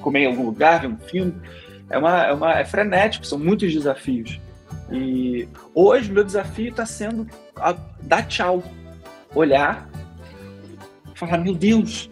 comer 0.00 0.24
em 0.24 0.26
algum 0.26 0.44
lugar, 0.44 0.82
ver 0.82 0.88
um 0.88 0.98
filme. 0.98 1.34
É, 1.88 1.96
uma, 1.96 2.24
é, 2.24 2.32
uma, 2.32 2.58
é 2.58 2.64
frenético, 2.64 3.24
são 3.24 3.38
muitos 3.38 3.72
desafios. 3.72 4.40
E 4.90 5.48
hoje 5.74 6.12
meu 6.12 6.24
desafio 6.24 6.70
está 6.70 6.84
sendo 6.84 7.26
dar 8.02 8.26
tchau. 8.26 8.62
Olhar 9.34 9.88
falar, 11.14 11.38
meu 11.38 11.54
Deus, 11.54 12.10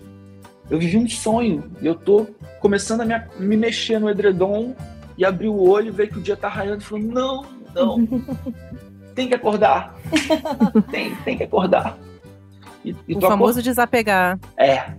eu 0.70 0.78
vivi 0.78 0.96
um 0.96 1.08
sonho, 1.08 1.70
eu 1.82 1.94
tô 1.94 2.26
começando 2.60 3.02
a 3.02 3.04
me, 3.04 3.14
me 3.38 3.56
mexer 3.56 3.98
no 3.98 4.08
edredom 4.08 4.74
e 5.16 5.24
abrir 5.24 5.48
o 5.48 5.68
olho 5.68 5.88
e 5.88 5.90
ver 5.90 6.08
que 6.08 6.18
o 6.18 6.22
dia 6.22 6.36
tá 6.36 6.48
raiando 6.48 6.82
e 6.82 6.84
falou, 6.84 7.04
não, 7.04 7.44
não. 7.74 8.06
tem 9.14 9.28
que 9.28 9.34
acordar. 9.34 9.94
tem, 10.90 11.14
tem 11.16 11.36
que 11.36 11.44
acordar. 11.44 11.98
E, 12.84 12.94
e 13.06 13.14
o 13.14 13.20
famoso 13.20 13.52
acor... 13.52 13.62
desapegar. 13.62 14.38
É. 14.56 14.92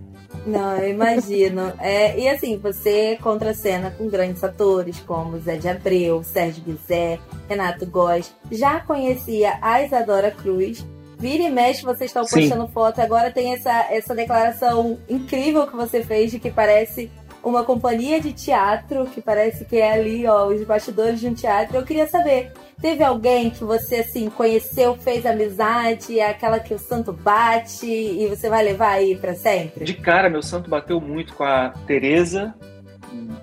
Não, 0.46 0.76
eu 0.76 0.90
imagino. 0.90 1.72
É, 1.80 2.18
e 2.18 2.28
assim, 2.28 2.58
você 2.58 3.18
contracena 3.22 3.90
com 3.90 4.08
grandes 4.08 4.44
atores 4.44 5.00
como 5.00 5.38
Zé 5.38 5.56
de 5.56 5.68
Abreu, 5.68 6.22
Sérgio 6.22 6.62
Bizet, 6.62 7.20
Renato 7.48 7.86
Góes. 7.86 8.34
Já 8.50 8.80
conhecia 8.80 9.58
a 9.62 9.82
Isadora 9.82 10.30
Cruz. 10.30 10.84
Vira 11.24 11.44
e 11.44 11.50
mexe, 11.50 11.82
vocês 11.82 12.10
estão 12.10 12.26
postando 12.26 12.66
Sim. 12.66 12.72
foto. 12.74 13.00
Agora 13.00 13.30
tem 13.30 13.54
essa, 13.54 13.86
essa 13.90 14.14
declaração 14.14 14.98
incrível 15.08 15.66
que 15.66 15.74
você 15.74 16.02
fez 16.02 16.30
de 16.30 16.38
que 16.38 16.50
parece 16.50 17.10
uma 17.42 17.64
companhia 17.64 18.20
de 18.20 18.30
teatro, 18.34 19.06
que 19.06 19.22
parece 19.22 19.64
que 19.64 19.78
é 19.78 19.90
ali, 19.90 20.26
ó, 20.26 20.46
os 20.48 20.62
bastidores 20.64 21.18
de 21.20 21.26
um 21.26 21.32
teatro. 21.32 21.78
Eu 21.78 21.82
queria 21.82 22.06
saber, 22.06 22.52
teve 22.78 23.02
alguém 23.02 23.48
que 23.48 23.64
você, 23.64 24.00
assim, 24.00 24.28
conheceu, 24.28 24.96
fez 24.96 25.24
amizade, 25.24 26.20
é 26.20 26.28
aquela 26.28 26.60
que 26.60 26.74
o 26.74 26.78
santo 26.78 27.10
bate 27.10 27.86
e 27.86 28.26
você 28.28 28.50
vai 28.50 28.62
levar 28.62 28.90
aí 28.90 29.16
para 29.16 29.34
sempre? 29.34 29.82
De 29.82 29.94
cara, 29.94 30.28
meu 30.28 30.42
santo 30.42 30.68
bateu 30.68 31.00
muito 31.00 31.32
com 31.32 31.44
a 31.44 31.70
Tereza, 31.86 32.54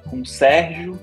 com 0.08 0.22
o 0.22 0.26
Sérgio, 0.26 1.00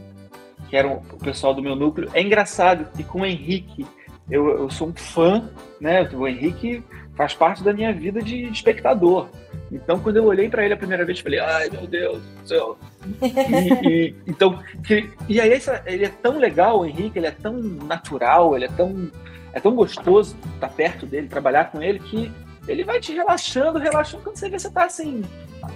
que 0.70 0.76
era 0.76 0.86
o 0.86 1.00
pessoal 1.18 1.52
do 1.52 1.60
meu 1.60 1.74
núcleo. 1.74 2.08
É 2.14 2.22
engraçado 2.22 2.88
que 2.96 3.02
com 3.02 3.22
o 3.22 3.26
Henrique, 3.26 3.84
eu, 4.30 4.48
eu 4.58 4.70
sou 4.70 4.88
um 4.88 4.94
fã, 4.94 5.48
né? 5.80 6.08
O 6.12 6.26
Henrique 6.26 6.82
faz 7.16 7.34
parte 7.34 7.64
da 7.64 7.72
minha 7.72 7.92
vida 7.92 8.22
de, 8.22 8.44
espectador. 8.44 9.28
Então, 9.72 9.98
quando 9.98 10.16
eu 10.16 10.24
olhei 10.24 10.48
para 10.48 10.64
ele 10.64 10.74
a 10.74 10.76
primeira 10.76 11.04
vez, 11.04 11.18
falei, 11.18 11.40
ai 11.40 11.68
meu 11.68 11.86
Deus 11.86 12.22
do 12.22 12.48
céu. 12.48 12.78
e, 13.20 13.88
e, 13.88 14.14
então, 14.26 14.62
que, 14.84 15.10
e 15.28 15.40
aí 15.40 15.52
essa, 15.52 15.82
ele 15.86 16.04
é 16.04 16.08
tão 16.08 16.38
legal, 16.38 16.80
o 16.80 16.86
Henrique, 16.86 17.18
ele 17.18 17.26
é 17.26 17.32
tão 17.32 17.54
natural, 17.54 18.54
ele 18.54 18.66
é 18.66 18.68
tão, 18.68 19.10
é 19.52 19.60
tão 19.60 19.74
gostoso 19.74 20.36
estar 20.54 20.68
perto 20.68 21.06
dele, 21.06 21.26
trabalhar 21.26 21.70
com 21.70 21.82
ele, 21.82 21.98
que 21.98 22.30
ele 22.68 22.84
vai 22.84 23.00
te 23.00 23.12
relaxando, 23.12 23.78
relaxando, 23.78 24.22
quando 24.22 24.36
você 24.36 24.48
vê 24.48 24.58
você 24.58 24.70
tá 24.70 24.84
assim, 24.84 25.22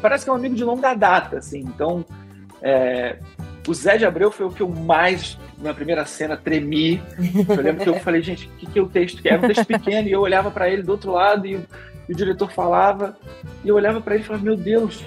parece 0.00 0.24
que 0.24 0.30
é 0.30 0.32
um 0.32 0.36
amigo 0.36 0.54
de 0.54 0.64
longa 0.64 0.94
data, 0.94 1.38
assim. 1.38 1.60
Então, 1.60 2.04
é, 2.62 3.18
o 3.66 3.74
Zé 3.74 3.96
de 3.96 4.04
Abreu 4.04 4.30
foi 4.30 4.46
o 4.46 4.50
que 4.50 4.62
eu 4.62 4.68
mais, 4.68 5.38
na 5.62 5.72
primeira 5.72 6.04
cena, 6.04 6.36
tremi. 6.36 7.00
Eu 7.48 7.62
lembro 7.62 7.84
que 7.84 7.88
eu 7.88 8.00
falei, 8.00 8.20
gente, 8.22 8.46
o 8.46 8.50
que, 8.58 8.66
que 8.66 8.78
é 8.78 8.82
o 8.82 8.88
texto? 8.88 9.24
Era 9.24 9.38
um 9.38 9.46
texto 9.46 9.64
pequeno, 9.64 10.08
e 10.08 10.12
eu 10.12 10.20
olhava 10.20 10.50
para 10.50 10.68
ele 10.68 10.82
do 10.82 10.92
outro 10.92 11.12
lado, 11.12 11.46
e 11.46 11.60
e 12.08 12.12
o 12.12 12.16
diretor 12.16 12.50
falava, 12.50 13.16
e 13.64 13.68
eu 13.68 13.74
olhava 13.74 14.00
para 14.00 14.14
ele 14.14 14.24
e 14.24 14.26
falava, 14.26 14.44
meu 14.44 14.56
Deus, 14.56 15.04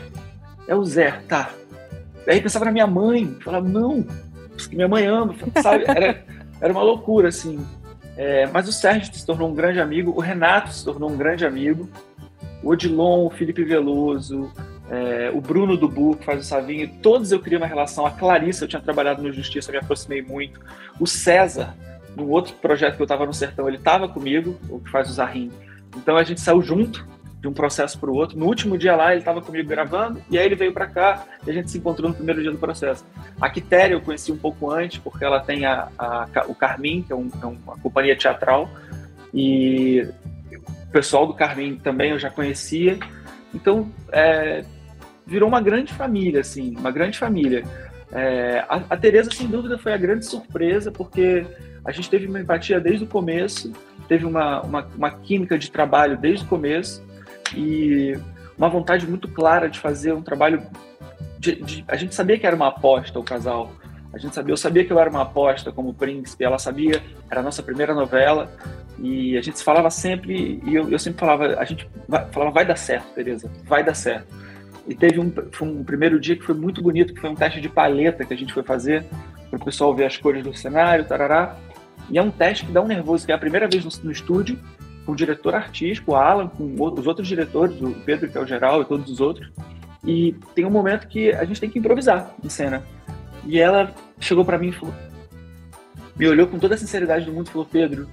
é 0.67 0.75
o 0.75 0.83
Zé, 0.83 1.11
tá. 1.27 1.51
Aí 2.27 2.41
pensava 2.41 2.65
na 2.65 2.71
minha 2.71 2.87
mãe, 2.87 3.37
falava, 3.41 3.67
não, 3.67 4.05
minha 4.71 4.87
mãe 4.87 5.05
ama, 5.05 5.35
sabe? 5.61 5.83
Era, 5.87 6.23
era 6.59 6.73
uma 6.73 6.81
loucura, 6.81 7.27
assim. 7.27 7.63
É, 8.17 8.47
mas 8.47 8.67
o 8.67 8.71
Sérgio 8.71 9.13
se 9.13 9.25
tornou 9.25 9.49
um 9.49 9.53
grande 9.53 9.79
amigo, 9.79 10.13
o 10.15 10.21
Renato 10.21 10.71
se 10.71 10.83
tornou 10.85 11.11
um 11.11 11.17
grande 11.17 11.45
amigo, 11.45 11.89
o 12.63 12.69
Odilon, 12.69 13.25
o 13.25 13.29
Felipe 13.29 13.63
Veloso, 13.63 14.51
é, 14.89 15.31
o 15.33 15.41
Bruno 15.41 15.75
Dubu, 15.75 16.15
que 16.15 16.25
faz 16.25 16.39
o 16.39 16.43
Savinho, 16.43 16.89
todos 17.01 17.31
eu 17.31 17.39
criei 17.39 17.57
uma 17.57 17.67
relação. 17.67 18.05
A 18.05 18.11
Clarissa, 18.11 18.65
eu 18.65 18.67
tinha 18.67 18.81
trabalhado 18.81 19.21
no 19.23 19.31
Justiça, 19.31 19.71
me 19.71 19.77
aproximei 19.77 20.21
muito. 20.21 20.59
O 20.99 21.07
César, 21.07 21.75
no 22.15 22.29
outro 22.29 22.53
projeto 22.55 22.95
que 22.95 23.01
eu 23.01 23.05
estava 23.05 23.25
no 23.25 23.33
Sertão, 23.33 23.67
ele 23.67 23.77
estava 23.77 24.07
comigo, 24.07 24.59
o 24.69 24.79
que 24.79 24.89
faz 24.89 25.09
o 25.09 25.13
Zarrim. 25.13 25.51
Então 25.97 26.17
a 26.17 26.23
gente 26.23 26.39
saiu 26.41 26.61
junto 26.61 27.05
de 27.45 27.47
um 27.47 27.53
processo 27.53 27.99
para 27.99 28.09
o 28.09 28.15
outro. 28.15 28.37
No 28.37 28.45
último 28.45 28.77
dia 28.77 28.95
lá, 28.95 29.11
ele 29.11 29.19
estava 29.19 29.41
comigo 29.41 29.67
gravando, 29.67 30.21
e 30.29 30.37
aí 30.37 30.45
ele 30.45 30.55
veio 30.55 30.73
para 30.73 30.87
cá 30.87 31.25
e 31.45 31.49
a 31.49 31.53
gente 31.53 31.69
se 31.69 31.77
encontrou 31.77 32.09
no 32.09 32.15
primeiro 32.15 32.41
dia 32.41 32.51
do 32.51 32.57
processo. 32.57 33.05
A 33.39 33.49
Quitéria 33.49 33.93
eu 33.93 34.01
conheci 34.01 34.31
um 34.31 34.37
pouco 34.37 34.71
antes, 34.71 34.97
porque 34.99 35.23
ela 35.23 35.39
tem 35.39 35.65
a, 35.65 35.89
a 35.97 36.27
o 36.47 36.55
Carmin, 36.55 37.03
que 37.03 37.13
é, 37.13 37.15
um, 37.15 37.29
é, 37.41 37.45
uma 37.45 37.77
companhia 37.77 38.15
teatral, 38.15 38.69
e 39.33 40.07
o 40.53 40.91
pessoal 40.91 41.27
do 41.27 41.33
Carmin 41.33 41.75
também 41.75 42.11
eu 42.11 42.19
já 42.19 42.29
conhecia. 42.29 42.97
Então, 43.53 43.89
é, 44.11 44.65
virou 45.25 45.47
uma 45.47 45.61
grande 45.61 45.93
família, 45.93 46.41
assim, 46.41 46.75
uma 46.77 46.91
grande 46.91 47.17
família. 47.17 47.63
É, 48.11 48.63
a, 48.69 48.81
a 48.89 48.97
Tereza, 48.97 49.29
sem 49.31 49.47
dúvida, 49.47 49.77
foi 49.77 49.93
a 49.93 49.97
grande 49.97 50.25
surpresa, 50.25 50.91
porque 50.91 51.45
a 51.83 51.91
gente 51.91 52.09
teve 52.09 52.27
uma 52.27 52.39
empatia 52.39 52.79
desde 52.79 53.03
o 53.03 53.07
começo, 53.07 53.71
teve 54.07 54.25
uma, 54.25 54.61
uma, 54.61 54.87
uma 54.95 55.11
química 55.11 55.57
de 55.57 55.69
trabalho 55.71 56.17
desde 56.17 56.45
o 56.45 56.47
começo 56.47 57.03
e 57.55 58.17
uma 58.57 58.69
vontade 58.69 59.07
muito 59.07 59.27
clara 59.27 59.69
de 59.69 59.79
fazer 59.79 60.13
um 60.13 60.21
trabalho. 60.21 60.63
De, 61.39 61.55
de, 61.55 61.85
a 61.87 61.95
gente 61.95 62.15
sabia 62.15 62.39
que 62.39 62.45
era 62.45 62.55
uma 62.55 62.67
aposta 62.67 63.19
o 63.19 63.23
casal. 63.23 63.71
A 64.13 64.17
gente 64.17 64.33
sabia, 64.33 64.53
eu 64.53 64.57
sabia 64.57 64.85
que 64.85 64.93
eu 64.93 64.99
era 64.99 65.09
uma 65.09 65.23
aposta 65.23 65.73
como 65.73 65.93
príncipe, 65.93 66.43
ela 66.43 66.57
sabia, 66.57 67.03
era 67.29 67.41
a 67.41 67.43
nossa 67.43 67.61
primeira 67.61 67.93
novela, 67.93 68.49
e 68.97 69.37
a 69.37 69.41
gente 69.41 69.61
falava 69.61 69.89
sempre, 69.89 70.61
e 70.65 70.73
eu, 70.73 70.89
eu 70.89 70.97
sempre 70.97 71.19
falava, 71.19 71.59
a 71.59 71.65
gente 71.65 71.85
vai, 72.07 72.25
falava, 72.31 72.51
vai 72.51 72.65
dar 72.65 72.77
certo, 72.77 73.13
Tereza, 73.13 73.51
vai 73.65 73.83
dar 73.83 73.93
certo. 73.93 74.27
E 74.87 74.93
teve 74.93 75.19
um, 75.19 75.31
um 75.61 75.83
primeiro 75.83 76.19
dia 76.19 76.35
que 76.35 76.43
foi 76.43 76.55
muito 76.55 76.81
bonito, 76.81 77.13
que 77.13 77.19
foi 77.19 77.29
um 77.29 77.35
teste 77.35 77.59
de 77.59 77.69
paleta 77.69 78.23
que 78.23 78.33
a 78.33 78.37
gente 78.37 78.53
foi 78.53 78.63
fazer, 78.63 79.03
para 79.49 79.59
o 79.59 79.65
pessoal 79.65 79.95
ver 79.95 80.05
as 80.05 80.17
cores 80.17 80.43
do 80.43 80.53
cenário, 80.53 81.05
tarará. 81.05 81.55
E 82.09 82.17
é 82.17 82.21
um 82.21 82.29
teste 82.29 82.65
que 82.65 82.71
dá 82.71 82.81
um 82.81 82.87
nervoso, 82.87 83.25
que 83.25 83.31
é 83.31 83.35
a 83.35 83.39
primeira 83.39 83.67
vez 83.67 83.83
no, 83.83 84.03
no 84.03 84.11
estúdio, 84.11 84.59
com 85.05 85.11
o 85.11 85.15
diretor 85.15 85.55
artístico, 85.55 86.11
o 86.11 86.15
Alan, 86.15 86.47
com 86.47 86.75
os 86.75 87.07
outros 87.07 87.27
diretores, 87.27 87.79
o 87.81 87.91
Pedro, 88.05 88.29
que 88.29 88.37
é 88.37 88.41
o 88.41 88.45
geral, 88.45 88.81
e 88.81 88.85
todos 88.85 89.11
os 89.11 89.19
outros. 89.19 89.51
E 90.03 90.35
tem 90.53 90.65
um 90.65 90.71
momento 90.71 91.07
que 91.07 91.31
a 91.31 91.43
gente 91.45 91.59
tem 91.59 91.69
que 91.69 91.79
improvisar 91.79 92.33
em 92.43 92.49
cena. 92.49 92.83
E 93.45 93.59
ela 93.59 93.93
chegou 94.19 94.45
para 94.45 94.57
mim 94.57 94.69
e 94.69 94.71
falou, 94.71 94.93
me 96.15 96.27
olhou 96.27 96.47
com 96.47 96.57
toda 96.57 96.75
a 96.75 96.77
sinceridade 96.77 97.25
do 97.25 97.33
mundo 97.33 97.47
e 97.47 97.51
falou: 97.51 97.67
Pedro, 97.69 98.07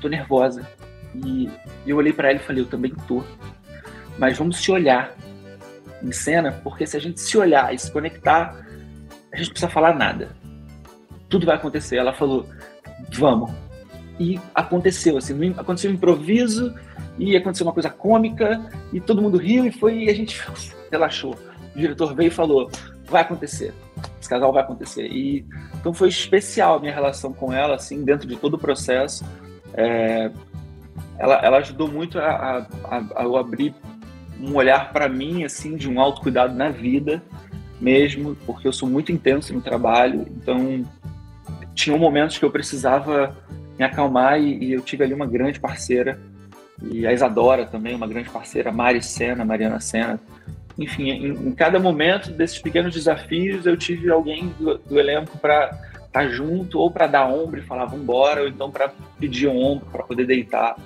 tô 0.00 0.08
nervosa. 0.08 0.66
E 1.14 1.48
eu 1.86 1.96
olhei 1.96 2.12
para 2.12 2.30
ela 2.30 2.40
e 2.40 2.42
falei: 2.42 2.62
Eu 2.62 2.66
também 2.66 2.92
tô. 3.06 3.22
Mas 4.18 4.36
vamos 4.36 4.58
se 4.58 4.70
olhar 4.70 5.14
em 6.02 6.12
cena, 6.12 6.52
porque 6.62 6.86
se 6.86 6.96
a 6.96 7.00
gente 7.00 7.20
se 7.20 7.36
olhar 7.36 7.74
e 7.74 7.78
se 7.78 7.90
conectar, 7.90 8.54
a 9.32 9.36
gente 9.36 9.46
não 9.46 9.52
precisa 9.52 9.68
falar 9.70 9.94
nada. 9.94 10.30
Tudo 11.28 11.46
vai 11.46 11.56
acontecer. 11.56 11.96
Ela 11.96 12.12
falou: 12.12 12.46
vamos. 13.12 13.50
E 14.18 14.38
aconteceu, 14.54 15.16
assim, 15.16 15.54
aconteceu 15.56 15.90
um 15.90 15.94
improviso, 15.94 16.74
e 17.18 17.36
aconteceu 17.36 17.66
uma 17.66 17.72
coisa 17.72 17.88
cômica, 17.88 18.60
e 18.92 19.00
todo 19.00 19.22
mundo 19.22 19.38
riu, 19.38 19.64
e 19.64 19.72
foi, 19.72 20.04
e 20.04 20.10
a 20.10 20.14
gente 20.14 20.42
relaxou. 20.92 21.34
O 21.74 21.78
diretor 21.78 22.14
veio 22.14 22.28
e 22.28 22.30
falou, 22.30 22.70
vai 23.06 23.22
acontecer, 23.22 23.72
esse 24.20 24.28
casal 24.28 24.52
vai 24.52 24.62
acontecer. 24.62 25.06
E, 25.06 25.46
então 25.78 25.94
foi 25.94 26.08
especial 26.08 26.76
a 26.76 26.80
minha 26.80 26.92
relação 26.94 27.32
com 27.32 27.52
ela, 27.52 27.76
assim, 27.76 28.04
dentro 28.04 28.28
de 28.28 28.36
todo 28.36 28.54
o 28.54 28.58
processo. 28.58 29.24
É, 29.74 30.30
ela, 31.18 31.34
ela 31.36 31.58
ajudou 31.58 31.88
muito 31.88 32.18
a, 32.18 32.66
a, 32.84 32.96
a 33.16 33.40
abrir 33.40 33.74
um 34.40 34.54
olhar 34.56 34.92
para 34.92 35.08
mim, 35.08 35.44
assim, 35.44 35.76
de 35.76 35.88
um 35.88 36.00
autocuidado 36.00 36.54
na 36.54 36.70
vida 36.70 37.22
mesmo, 37.80 38.36
porque 38.46 38.68
eu 38.68 38.72
sou 38.72 38.88
muito 38.88 39.10
intenso 39.10 39.54
no 39.54 39.60
trabalho, 39.60 40.26
então 40.36 40.84
tinham 41.74 41.98
momentos 41.98 42.38
que 42.38 42.44
eu 42.44 42.50
precisava 42.50 43.36
me 43.78 43.84
acalmar 43.84 44.38
e, 44.38 44.64
e, 44.64 44.72
eu 44.72 44.82
tive 44.82 45.02
ali 45.02 45.14
uma 45.14 45.26
grande 45.26 45.58
parceira 45.58 46.20
e 46.82 47.06
a 47.06 47.12
Isadora 47.12 47.64
também, 47.64 47.94
uma 47.94 48.06
grande 48.06 48.28
parceira, 48.28 48.70
Mari 48.70 49.02
Sena, 49.02 49.44
Mariana 49.44 49.80
Sena. 49.80 50.20
Enfim, 50.78 51.10
em, 51.10 51.48
em 51.48 51.52
cada 51.52 51.78
momento 51.78 52.30
desses 52.30 52.58
pequenos 52.58 52.94
desafios 52.94 53.66
eu 53.66 53.76
tive 53.76 54.10
alguém 54.10 54.52
do, 54.58 54.78
do 54.78 54.98
elenco 54.98 55.38
para 55.38 55.70
estar 55.94 56.10
tá 56.10 56.28
junto 56.28 56.78
ou 56.78 56.90
para 56.90 57.06
dar 57.06 57.28
ombro 57.28 57.60
e 57.60 57.62
falar 57.62 57.86
vamos 57.86 58.02
embora 58.02 58.42
ou 58.42 58.48
então 58.48 58.70
para 58.70 58.92
pedir 59.18 59.48
ombro 59.48 59.86
para 59.90 60.02
poder 60.02 60.26
deitar. 60.26 60.76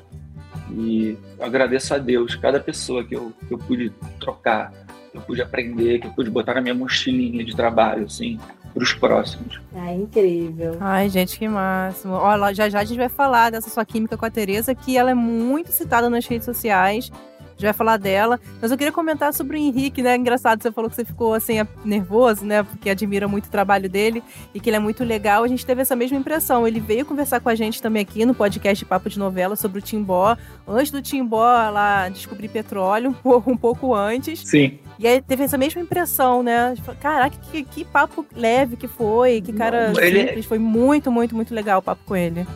E 0.71 1.17
agradeço 1.41 1.95
a 1.95 1.99
Deus 1.99 2.35
cada 2.35 2.59
pessoa 2.59 3.05
que 3.05 3.15
eu, 3.15 3.33
que 3.47 3.53
eu 3.53 3.59
pude 3.59 3.93
trocar, 4.19 4.73
que 5.13 5.19
eu 5.19 5.21
pude 5.21 5.43
aprender, 5.43 6.01
que 6.01 6.07
eu 6.07 6.13
pude 6.13 6.31
botar 6.31 6.55
na 6.55 6.61
minha 6.61 6.75
mochilinha 6.75 7.45
de 7.45 7.55
trabalho, 7.55 8.07
assim 8.07 8.39
para 8.75 8.83
os 8.83 8.93
próximos. 8.93 9.61
Ah, 9.73 9.95
incrível. 9.95 10.77
Ai, 10.81 11.09
gente, 11.09 11.39
que 11.39 11.47
máximo. 11.47 12.15
Olha, 12.15 12.53
já 12.53 12.69
já 12.69 12.81
a 12.81 12.85
gente 12.85 12.99
vai 12.99 13.09
falar 13.09 13.51
dessa 13.51 13.71
sua 13.71 13.85
química 13.85 14.17
com 14.17 14.27
a 14.27 14.31
Tereza, 14.31 14.75
que 14.75 14.99
ela 14.99 15.13
é 15.13 15.15
muito 15.15 15.71
citada 15.71 16.11
nas 16.11 16.27
redes 16.27 16.45
sociais 16.45 17.11
já 17.57 17.69
vai 17.69 17.73
falar 17.73 17.97
dela. 17.97 18.41
Mas 18.61 18.71
eu 18.71 18.77
queria 18.77 18.93
comentar 18.93 19.33
sobre 19.33 19.57
o 19.57 19.61
Henrique, 19.61 20.03
né? 20.03 20.17
Engraçado, 20.17 20.63
você 20.63 20.73
falou 20.73 20.91
que 20.91 20.97
você 20.97 21.05
ficou 21.05 21.35
assim, 21.35 21.55
nervoso, 21.85 22.45
né? 22.45 22.63
Porque 22.63 22.91
admira 22.91 23.29
muito 23.29 23.47
o 23.47 23.51
trabalho 23.51 23.89
dele 23.89 24.23
e 24.55 24.61
que 24.61 24.69
ele 24.71 24.77
é 24.77 24.81
muito 24.81 25.05
legal. 25.05 25.45
A 25.45 25.49
gente 25.49 25.65
teve 25.65 25.83
essa 25.83 25.97
mesma 25.97 26.17
impressão. 26.17 26.67
Ele 26.67 26.81
veio 26.81 27.05
conversar 27.05 27.41
com 27.41 27.49
a 27.49 27.55
gente 27.55 27.81
também 27.81 28.03
aqui 28.03 28.25
no 28.25 28.35
podcast 28.35 28.85
Papo 28.85 29.09
de 29.09 29.19
Novela 29.19 29.57
sobre 29.57 29.79
o 29.79 29.83
Timbó. 29.83 30.37
Antes 30.67 30.91
do 30.91 31.03
Timbó 31.03 31.45
lá 31.71 32.09
descobrir 32.09 32.49
petróleo, 32.49 33.17
um 33.47 33.57
pouco 33.57 33.95
antes. 33.95 34.41
Sim. 34.41 34.79
E 34.99 35.07
aí 35.07 35.21
teve 35.21 35.45
essa 35.45 35.59
mesma 35.59 35.81
impressão, 35.81 36.43
né? 36.43 36.75
Caraca, 37.01 37.37
que, 37.51 37.65
que 37.65 37.85
papo 37.85 38.25
leve 38.35 38.77
que 38.77 38.87
foi, 38.87 39.41
que 39.41 39.53
cara 39.53 39.93
ele... 39.99 40.21
É 40.21 40.27
simples. 40.27 40.47
Foi 40.47 40.59
muito, 40.59 41.11
muito, 41.11 41.35
muito 41.35 41.55
legal 41.55 41.81
o 41.81 41.83
papo 41.83 42.03
com 42.07 42.17
ele. 42.17 42.47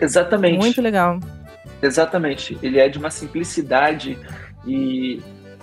Exatamente. 0.00 0.58
Muito 0.58 0.82
legal. 0.82 1.20
Exatamente. 1.80 2.58
Ele 2.62 2.78
é 2.78 2.88
de 2.88 2.98
uma 2.98 3.10
simplicidade 3.10 4.18
e, 4.66 5.20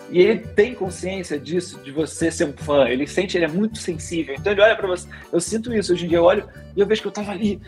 e 0.09 0.19
ele 0.19 0.39
tem 0.39 0.73
consciência 0.73 1.39
disso, 1.39 1.79
de 1.79 1.91
você 1.91 2.31
ser 2.31 2.45
um 2.45 2.53
fã. 2.53 2.87
Ele 2.87 3.07
sente, 3.07 3.37
ele 3.37 3.45
é 3.45 3.47
muito 3.47 3.77
sensível. 3.77 4.35
Então 4.37 4.51
ele 4.51 4.61
olha 4.61 4.75
para 4.75 4.87
você. 4.87 5.07
Eu 5.31 5.39
sinto 5.39 5.73
isso 5.73 5.93
hoje 5.93 6.05
em 6.05 6.09
dia. 6.09 6.17
Eu 6.17 6.23
olho 6.23 6.47
e 6.75 6.79
eu 6.79 6.87
vejo 6.87 7.01
que 7.01 7.07
eu 7.07 7.11
tava 7.11 7.31
ali 7.31 7.61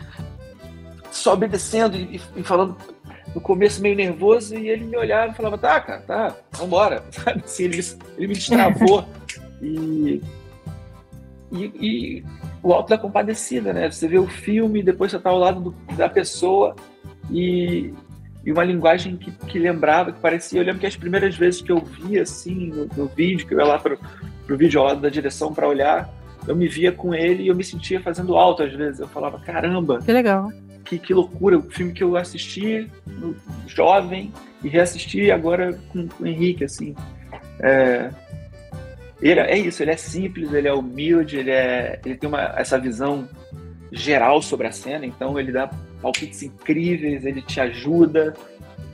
só 1.10 1.32
obedecendo 1.32 1.96
e, 1.96 2.20
e 2.36 2.42
falando 2.42 2.76
no 3.34 3.40
começo 3.40 3.82
meio 3.82 3.96
nervoso, 3.96 4.54
e 4.54 4.68
ele 4.68 4.84
me 4.84 4.96
olhava 4.96 5.32
e 5.32 5.34
falava, 5.34 5.58
tá, 5.58 5.80
cara, 5.80 6.00
tá, 6.02 6.36
vambora. 6.52 7.02
Assim, 7.44 7.64
ele, 7.64 7.80
ele 8.16 8.26
me 8.28 8.34
destravou. 8.34 9.04
e, 9.60 10.22
e, 11.50 11.64
e, 11.80 12.24
o 12.62 12.72
Alto 12.72 12.90
da 12.90 12.98
Compadecida, 12.98 13.72
né? 13.72 13.90
Você 13.90 14.06
vê 14.06 14.18
o 14.18 14.26
filme, 14.26 14.82
depois 14.82 15.10
você 15.10 15.18
tá 15.18 15.30
ao 15.30 15.38
lado 15.38 15.60
do, 15.60 15.94
da 15.96 16.08
pessoa 16.08 16.74
e, 17.30 17.92
e 18.44 18.52
uma 18.52 18.64
linguagem 18.64 19.16
que, 19.16 19.30
que, 19.30 19.58
lembrava, 19.58 20.12
que 20.12 20.20
parecia. 20.20 20.60
Eu 20.60 20.64
lembro 20.64 20.80
que 20.80 20.86
as 20.86 20.96
primeiras 20.96 21.36
vezes 21.36 21.62
que 21.62 21.72
eu 21.72 21.78
vi 21.78 22.18
assim 22.18 22.66
no, 22.66 22.86
no 22.96 23.06
vídeo, 23.06 23.46
que 23.46 23.54
eu 23.54 23.58
ia 23.58 23.64
lá 23.64 23.78
pro, 23.78 23.98
pro 24.46 24.56
vídeo 24.56 24.80
ao 24.80 24.86
lado 24.86 25.00
da 25.00 25.08
direção 25.08 25.52
para 25.54 25.66
olhar, 25.66 26.08
eu 26.46 26.54
me 26.54 26.68
via 26.68 26.92
com 26.92 27.14
ele 27.14 27.44
e 27.44 27.48
eu 27.48 27.56
me 27.56 27.64
sentia 27.64 28.00
fazendo 28.00 28.36
alto 28.36 28.62
às 28.62 28.72
vezes. 28.72 29.00
Eu 29.00 29.08
falava, 29.08 29.38
caramba! 29.40 30.00
Que 30.00 30.12
legal! 30.12 30.52
Que, 30.84 30.98
que 30.98 31.14
loucura! 31.14 31.56
O 31.56 31.62
filme 31.62 31.92
que 31.92 32.04
eu 32.04 32.16
assisti 32.16 32.90
no, 33.06 33.34
jovem 33.66 34.30
e 34.62 34.68
reassisti 34.68 35.30
agora 35.30 35.78
com, 35.90 36.06
com 36.06 36.24
o 36.24 36.26
Henrique, 36.26 36.64
assim. 36.64 36.94
É, 37.60 38.10
ele, 39.22 39.40
é 39.40 39.58
isso, 39.58 39.82
ele 39.82 39.92
é 39.92 39.96
simples, 39.96 40.52
ele 40.52 40.68
é 40.68 40.74
humilde, 40.74 41.38
ele, 41.38 41.50
é, 41.50 41.98
ele 42.04 42.16
tem 42.16 42.28
uma, 42.28 42.42
essa 42.58 42.78
visão 42.78 43.26
geral 43.90 44.42
sobre 44.42 44.66
a 44.66 44.72
cena, 44.72 45.06
então 45.06 45.38
ele 45.38 45.52
dá 45.52 45.70
palpites 46.04 46.42
incríveis, 46.42 47.24
ele 47.24 47.40
te 47.40 47.58
ajuda 47.58 48.34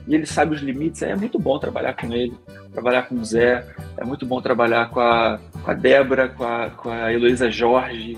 e 0.07 0.15
ele 0.15 0.25
sabe 0.25 0.55
os 0.55 0.61
limites. 0.61 1.01
É 1.01 1.13
muito 1.13 1.37
bom 1.37 1.59
trabalhar 1.59 1.93
com 1.93 2.11
ele, 2.13 2.33
trabalhar 2.71 3.01
com 3.03 3.15
o 3.15 3.25
Zé, 3.25 3.67
é 3.97 4.05
muito 4.05 4.25
bom 4.25 4.41
trabalhar 4.41 4.89
com 4.89 5.01
a, 5.01 5.37
com 5.61 5.69
a 5.69 5.73
Débora, 5.73 6.29
com 6.29 6.45
a, 6.45 6.69
com 6.69 6.89
a 6.89 7.11
Heloísa 7.11 7.51
Jorge. 7.51 8.17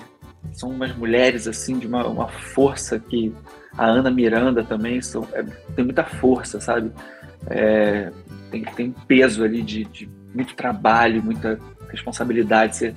São 0.51 0.69
umas 0.69 0.95
mulheres 0.95 1.47
assim 1.47 1.79
de 1.79 1.87
uma, 1.87 2.05
uma 2.05 2.27
força 2.27 2.99
que 2.99 3.33
a 3.75 3.87
Ana 3.87 4.11
Miranda 4.11 4.63
também 4.63 5.01
são, 5.01 5.27
é, 5.33 5.41
tem 5.75 5.83
muita 5.83 6.03
força, 6.03 6.61
sabe? 6.61 6.91
É, 7.47 8.11
tem, 8.51 8.63
tem 8.63 8.95
peso 9.07 9.43
ali 9.43 9.63
de, 9.63 9.85
de 9.85 10.07
muito 10.35 10.53
trabalho, 10.53 11.23
muita 11.23 11.59
responsabilidade. 11.89 12.75
Você, 12.75 12.95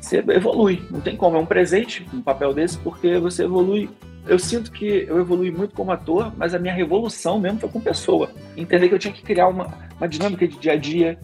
você 0.00 0.24
evolui, 0.28 0.82
não 0.90 1.02
tem 1.02 1.14
como. 1.14 1.36
É 1.36 1.40
um 1.40 1.46
presente 1.46 2.06
um 2.14 2.22
papel 2.22 2.54
desse, 2.54 2.78
porque 2.78 3.18
você 3.18 3.44
evolui 3.44 3.90
eu 4.26 4.38
sinto 4.38 4.72
que 4.72 5.04
eu 5.08 5.18
evolui 5.18 5.50
muito 5.50 5.74
como 5.74 5.92
ator, 5.92 6.32
mas 6.36 6.54
a 6.54 6.58
minha 6.58 6.72
revolução 6.72 7.38
mesmo 7.38 7.60
foi 7.60 7.68
com 7.68 7.80
pessoa. 7.80 8.30
Entender 8.56 8.88
que 8.88 8.94
eu 8.94 8.98
tinha 8.98 9.12
que 9.12 9.22
criar 9.22 9.48
uma, 9.48 9.72
uma 9.96 10.08
dinâmica 10.08 10.46
de 10.48 10.58
dia 10.58 10.72
a 10.72 10.76
dia, 10.76 11.18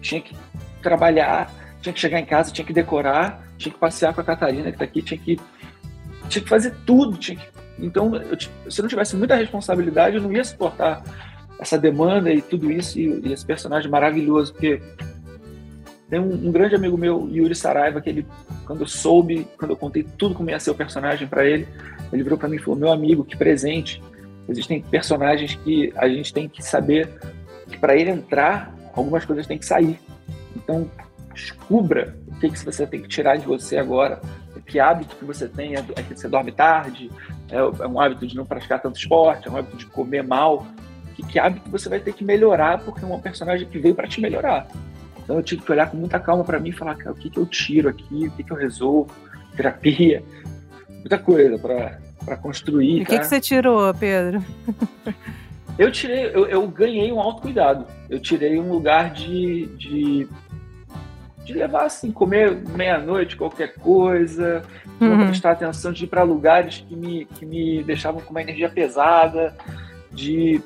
tinha 0.00 0.20
que 0.20 0.34
trabalhar, 0.82 1.52
tinha 1.80 1.92
que 1.92 1.98
chegar 1.98 2.20
em 2.20 2.24
casa, 2.24 2.52
tinha 2.52 2.64
que 2.64 2.72
decorar, 2.72 3.44
tinha 3.58 3.72
que 3.72 3.78
passear 3.78 4.14
com 4.14 4.20
a 4.20 4.24
Catarina 4.24 4.64
que 4.64 4.70
está 4.70 4.84
aqui, 4.84 5.02
tinha 5.02 5.18
que, 5.18 5.38
tinha 6.28 6.42
que 6.42 6.48
fazer 6.48 6.74
tudo. 6.86 7.18
Que... 7.18 7.38
Então, 7.78 8.14
eu, 8.14 8.38
se 8.38 8.80
eu 8.80 8.82
não 8.82 8.88
tivesse 8.88 9.16
muita 9.16 9.34
responsabilidade, 9.34 10.16
eu 10.16 10.22
não 10.22 10.32
ia 10.32 10.44
suportar 10.44 11.02
essa 11.58 11.76
demanda 11.76 12.32
e 12.32 12.40
tudo 12.40 12.70
isso, 12.70 13.00
e, 13.00 13.20
e 13.26 13.32
esse 13.32 13.44
personagem 13.44 13.90
maravilhoso, 13.90 14.52
porque 14.52 14.80
tem 16.08 16.20
um, 16.20 16.32
um, 16.32 16.52
grande 16.52 16.74
amigo 16.74 16.96
meu, 16.96 17.28
Yuri 17.30 17.54
Saraiva, 17.54 18.00
que 18.00 18.08
ele, 18.08 18.26
quando 18.64 18.82
eu 18.82 18.86
soube, 18.86 19.46
quando 19.58 19.72
eu 19.72 19.76
contei 19.76 20.04
tudo 20.04 20.34
como 20.34 20.50
ia 20.50 20.60
ser 20.60 20.70
o 20.70 20.74
personagem 20.74 21.26
para 21.26 21.44
ele, 21.44 21.66
ele 22.12 22.22
virou 22.22 22.38
para 22.38 22.48
mim 22.48 22.56
e 22.56 22.60
falou: 22.60 22.78
Meu 22.78 22.92
amigo, 22.92 23.24
que 23.24 23.36
presente. 23.36 24.02
Existem 24.48 24.80
personagens 24.80 25.56
que 25.56 25.92
a 25.96 26.08
gente 26.08 26.32
tem 26.32 26.48
que 26.48 26.62
saber 26.62 27.08
que 27.68 27.76
para 27.76 27.96
ele 27.96 28.10
entrar, 28.10 28.72
algumas 28.94 29.24
coisas 29.24 29.44
têm 29.44 29.58
que 29.58 29.66
sair. 29.66 29.98
Então, 30.54 30.88
descubra 31.34 32.16
o 32.28 32.38
que, 32.38 32.50
que 32.50 32.64
você 32.64 32.86
tem 32.86 33.02
que 33.02 33.08
tirar 33.08 33.36
de 33.36 33.44
você 33.44 33.76
agora, 33.76 34.20
que 34.66 34.80
hábito 34.80 35.16
que 35.16 35.24
você 35.24 35.48
tem, 35.48 35.76
é, 35.76 35.78
é 35.78 36.02
que 36.02 36.14
você 36.14 36.28
dorme 36.28 36.52
tarde, 36.52 37.10
é, 37.50 37.56
é, 37.56 37.86
um 37.86 38.00
hábito 38.00 38.26
de 38.26 38.36
não 38.36 38.44
praticar 38.44 38.82
tanto 38.82 38.98
esporte, 38.98 39.48
é 39.48 39.50
um 39.50 39.56
hábito 39.56 39.76
de 39.76 39.86
comer 39.86 40.22
mal. 40.22 40.66
Que, 41.14 41.22
que 41.22 41.38
hábito 41.38 41.70
você 41.70 41.88
vai 41.88 42.00
ter 42.00 42.12
que 42.12 42.24
melhorar, 42.24 42.84
porque 42.84 43.04
é 43.04 43.08
um 43.08 43.20
personagem 43.20 43.66
que 43.66 43.78
veio 43.78 43.94
para 43.94 44.08
te 44.08 44.20
melhorar. 44.20 44.66
Então 45.26 45.36
eu 45.36 45.42
tive 45.42 45.62
que 45.62 45.72
olhar 45.72 45.90
com 45.90 45.96
muita 45.96 46.20
calma 46.20 46.44
para 46.44 46.60
mim 46.60 46.68
e 46.68 46.72
falar, 46.72 46.94
cara, 46.94 47.10
o 47.10 47.16
que, 47.16 47.28
que 47.28 47.36
eu 47.36 47.44
tiro 47.44 47.88
aqui, 47.88 48.28
o 48.28 48.30
que, 48.30 48.44
que 48.44 48.52
eu 48.52 48.56
resolvo, 48.56 49.10
terapia, 49.56 50.22
muita 50.88 51.18
coisa 51.18 51.58
para 51.58 52.36
construir. 52.36 53.00
E 53.00 53.02
o 53.02 53.06
que, 53.06 53.18
que 53.18 53.26
você 53.26 53.40
tirou, 53.40 53.92
Pedro? 53.92 54.40
eu 55.76 55.90
tirei, 55.90 56.26
eu, 56.26 56.46
eu 56.46 56.68
ganhei 56.68 57.10
um 57.10 57.18
autocuidado. 57.18 57.86
Eu 58.08 58.20
tirei 58.20 58.56
um 58.60 58.70
lugar 58.70 59.12
de, 59.12 59.66
de, 59.76 60.28
de 61.44 61.54
levar 61.54 61.86
assim, 61.86 62.12
comer 62.12 62.54
meia-noite 62.54 63.34
qualquer 63.34 63.74
coisa, 63.74 64.62
uhum. 65.00 65.26
prestar 65.26 65.50
atenção, 65.50 65.92
de 65.92 66.04
ir 66.04 66.06
para 66.06 66.22
lugares 66.22 66.84
que 66.88 66.94
me, 66.94 67.24
que 67.24 67.44
me 67.44 67.82
deixavam 67.82 68.20
com 68.20 68.30
uma 68.30 68.42
energia 68.42 68.68
pesada, 68.68 69.56
de 70.12 70.62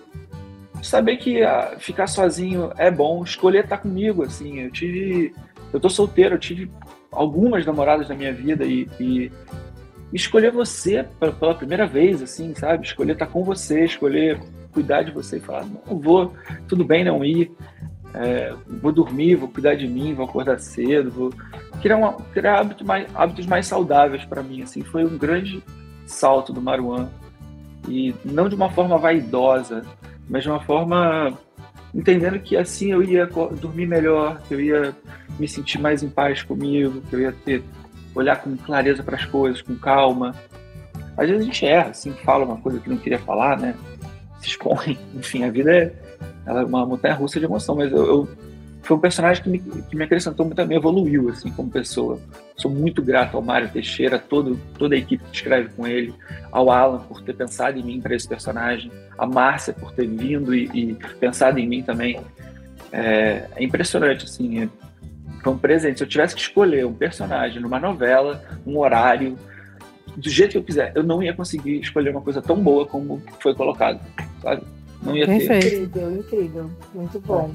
saber 0.82 1.16
que 1.16 1.42
ah, 1.42 1.76
ficar 1.78 2.06
sozinho 2.06 2.72
é 2.76 2.90
bom, 2.90 3.22
escolher 3.22 3.64
estar 3.64 3.78
comigo, 3.78 4.22
assim, 4.22 4.60
eu 4.60 4.70
tive, 4.70 5.34
eu 5.72 5.80
tô 5.80 5.88
solteiro, 5.88 6.34
eu 6.34 6.38
tive 6.38 6.70
algumas 7.10 7.66
namoradas 7.66 8.08
na 8.08 8.14
minha 8.14 8.32
vida 8.32 8.64
e, 8.64 8.88
e 8.98 9.30
escolher 10.12 10.50
você 10.50 11.06
pela 11.38 11.54
primeira 11.54 11.86
vez, 11.86 12.22
assim, 12.22 12.54
sabe, 12.54 12.86
escolher 12.86 13.12
estar 13.12 13.26
com 13.26 13.44
você, 13.44 13.84
escolher 13.84 14.40
cuidar 14.72 15.02
de 15.02 15.10
você 15.10 15.38
e 15.38 15.40
falar, 15.40 15.64
não 15.64 15.98
vou, 15.98 16.32
tudo 16.68 16.84
bem 16.84 17.04
não 17.04 17.24
ir, 17.24 17.50
é, 18.14 18.54
vou 18.66 18.92
dormir, 18.92 19.36
vou 19.36 19.48
cuidar 19.48 19.74
de 19.74 19.86
mim, 19.86 20.14
vou 20.14 20.24
acordar 20.24 20.58
cedo, 20.58 21.10
vou 21.10 21.32
criar, 21.80 21.96
uma, 21.96 22.12
criar 22.32 22.60
hábitos 22.60 22.86
mais, 22.86 23.06
hábitos 23.14 23.46
mais 23.46 23.66
saudáveis 23.66 24.24
para 24.24 24.42
mim, 24.42 24.62
assim, 24.62 24.82
foi 24.82 25.04
um 25.04 25.18
grande 25.18 25.62
salto 26.06 26.52
do 26.52 26.60
Maruan 26.60 27.08
e 27.88 28.14
não 28.24 28.48
de 28.48 28.54
uma 28.54 28.70
forma 28.70 28.98
vaidosa, 28.98 29.82
mas 30.30 30.44
de 30.44 30.48
uma 30.48 30.60
forma 30.60 31.36
entendendo 31.92 32.38
que 32.38 32.56
assim 32.56 32.92
eu 32.92 33.02
ia 33.02 33.26
dormir 33.60 33.86
melhor, 33.86 34.40
que 34.46 34.54
eu 34.54 34.60
ia 34.60 34.96
me 35.38 35.48
sentir 35.48 35.78
mais 35.78 36.02
em 36.02 36.08
paz 36.08 36.42
comigo, 36.42 37.02
que 37.02 37.16
eu 37.16 37.20
ia 37.20 37.32
ter 37.32 37.62
olhar 38.14 38.36
com 38.36 38.56
clareza 38.56 39.02
para 39.02 39.16
as 39.16 39.24
coisas, 39.24 39.60
com 39.60 39.74
calma. 39.76 40.34
Às 41.16 41.28
vezes 41.28 41.42
a 41.42 41.44
gente 41.44 41.66
erra, 41.66 41.90
assim, 41.90 42.12
fala 42.24 42.44
uma 42.44 42.56
coisa 42.56 42.78
que 42.78 42.88
não 42.88 42.96
queria 42.96 43.18
falar, 43.18 43.58
né? 43.58 43.74
Se 44.40 44.48
expõe. 44.48 44.98
Enfim, 45.14 45.44
a 45.44 45.50
vida 45.50 45.70
é, 45.74 45.92
ela 46.46 46.62
é 46.62 46.64
uma 46.64 46.86
montanha 46.86 47.14
russa 47.14 47.38
de 47.38 47.44
emoção, 47.44 47.74
mas 47.76 47.90
eu, 47.90 48.06
eu 48.06 48.28
foi 48.82 48.96
um 48.96 49.00
personagem 49.00 49.42
que 49.42 49.48
me, 49.48 49.58
que 49.58 49.96
me 49.96 50.04
acrescentou 50.04 50.46
muito, 50.46 50.66
me 50.66 50.74
evoluiu 50.74 51.28
assim 51.28 51.50
como 51.50 51.70
pessoa. 51.70 52.18
Sou 52.56 52.70
muito 52.70 53.02
grato 53.02 53.36
ao 53.36 53.42
Mário 53.42 53.68
Teixeira, 53.68 54.18
todo, 54.18 54.58
toda 54.78 54.94
a 54.94 54.98
equipe 54.98 55.22
que 55.24 55.36
escreve 55.36 55.70
com 55.74 55.86
ele, 55.86 56.14
ao 56.50 56.70
Alan 56.70 56.98
por 57.00 57.22
ter 57.22 57.34
pensado 57.34 57.78
em 57.78 57.82
mim 57.82 58.00
para 58.00 58.14
esse 58.14 58.28
personagem, 58.28 58.90
a 59.18 59.26
Márcia 59.26 59.72
por 59.72 59.92
ter 59.92 60.06
vindo 60.06 60.54
e, 60.54 60.64
e 60.74 60.94
pensado 61.18 61.58
em 61.58 61.68
mim 61.68 61.82
também. 61.82 62.20
É, 62.92 63.46
é 63.54 63.64
impressionante, 63.64 64.24
assim, 64.24 64.62
é, 64.62 64.68
foi 65.42 65.52
um 65.52 65.58
presente. 65.58 65.98
Se 65.98 66.04
eu 66.04 66.08
tivesse 66.08 66.34
que 66.34 66.40
escolher 66.40 66.84
um 66.86 66.94
personagem 66.94 67.60
numa 67.60 67.78
novela, 67.78 68.42
um 68.66 68.78
horário, 68.78 69.36
do 70.16 70.28
jeito 70.28 70.52
que 70.52 70.58
eu 70.58 70.64
quiser, 70.64 70.92
eu 70.94 71.02
não 71.02 71.22
ia 71.22 71.34
conseguir 71.34 71.80
escolher 71.80 72.10
uma 72.10 72.20
coisa 72.20 72.42
tão 72.42 72.56
boa 72.56 72.86
como 72.86 73.22
foi 73.38 73.54
colocado, 73.54 74.00
sabe? 74.42 74.62
Não 75.02 75.16
ia 75.16 75.26
Perfeito. 75.26 75.50
ter. 75.50 75.82
Incrível, 75.82 76.16
incrível. 76.16 76.70
Muito 76.94 77.20
bom. 77.20 77.54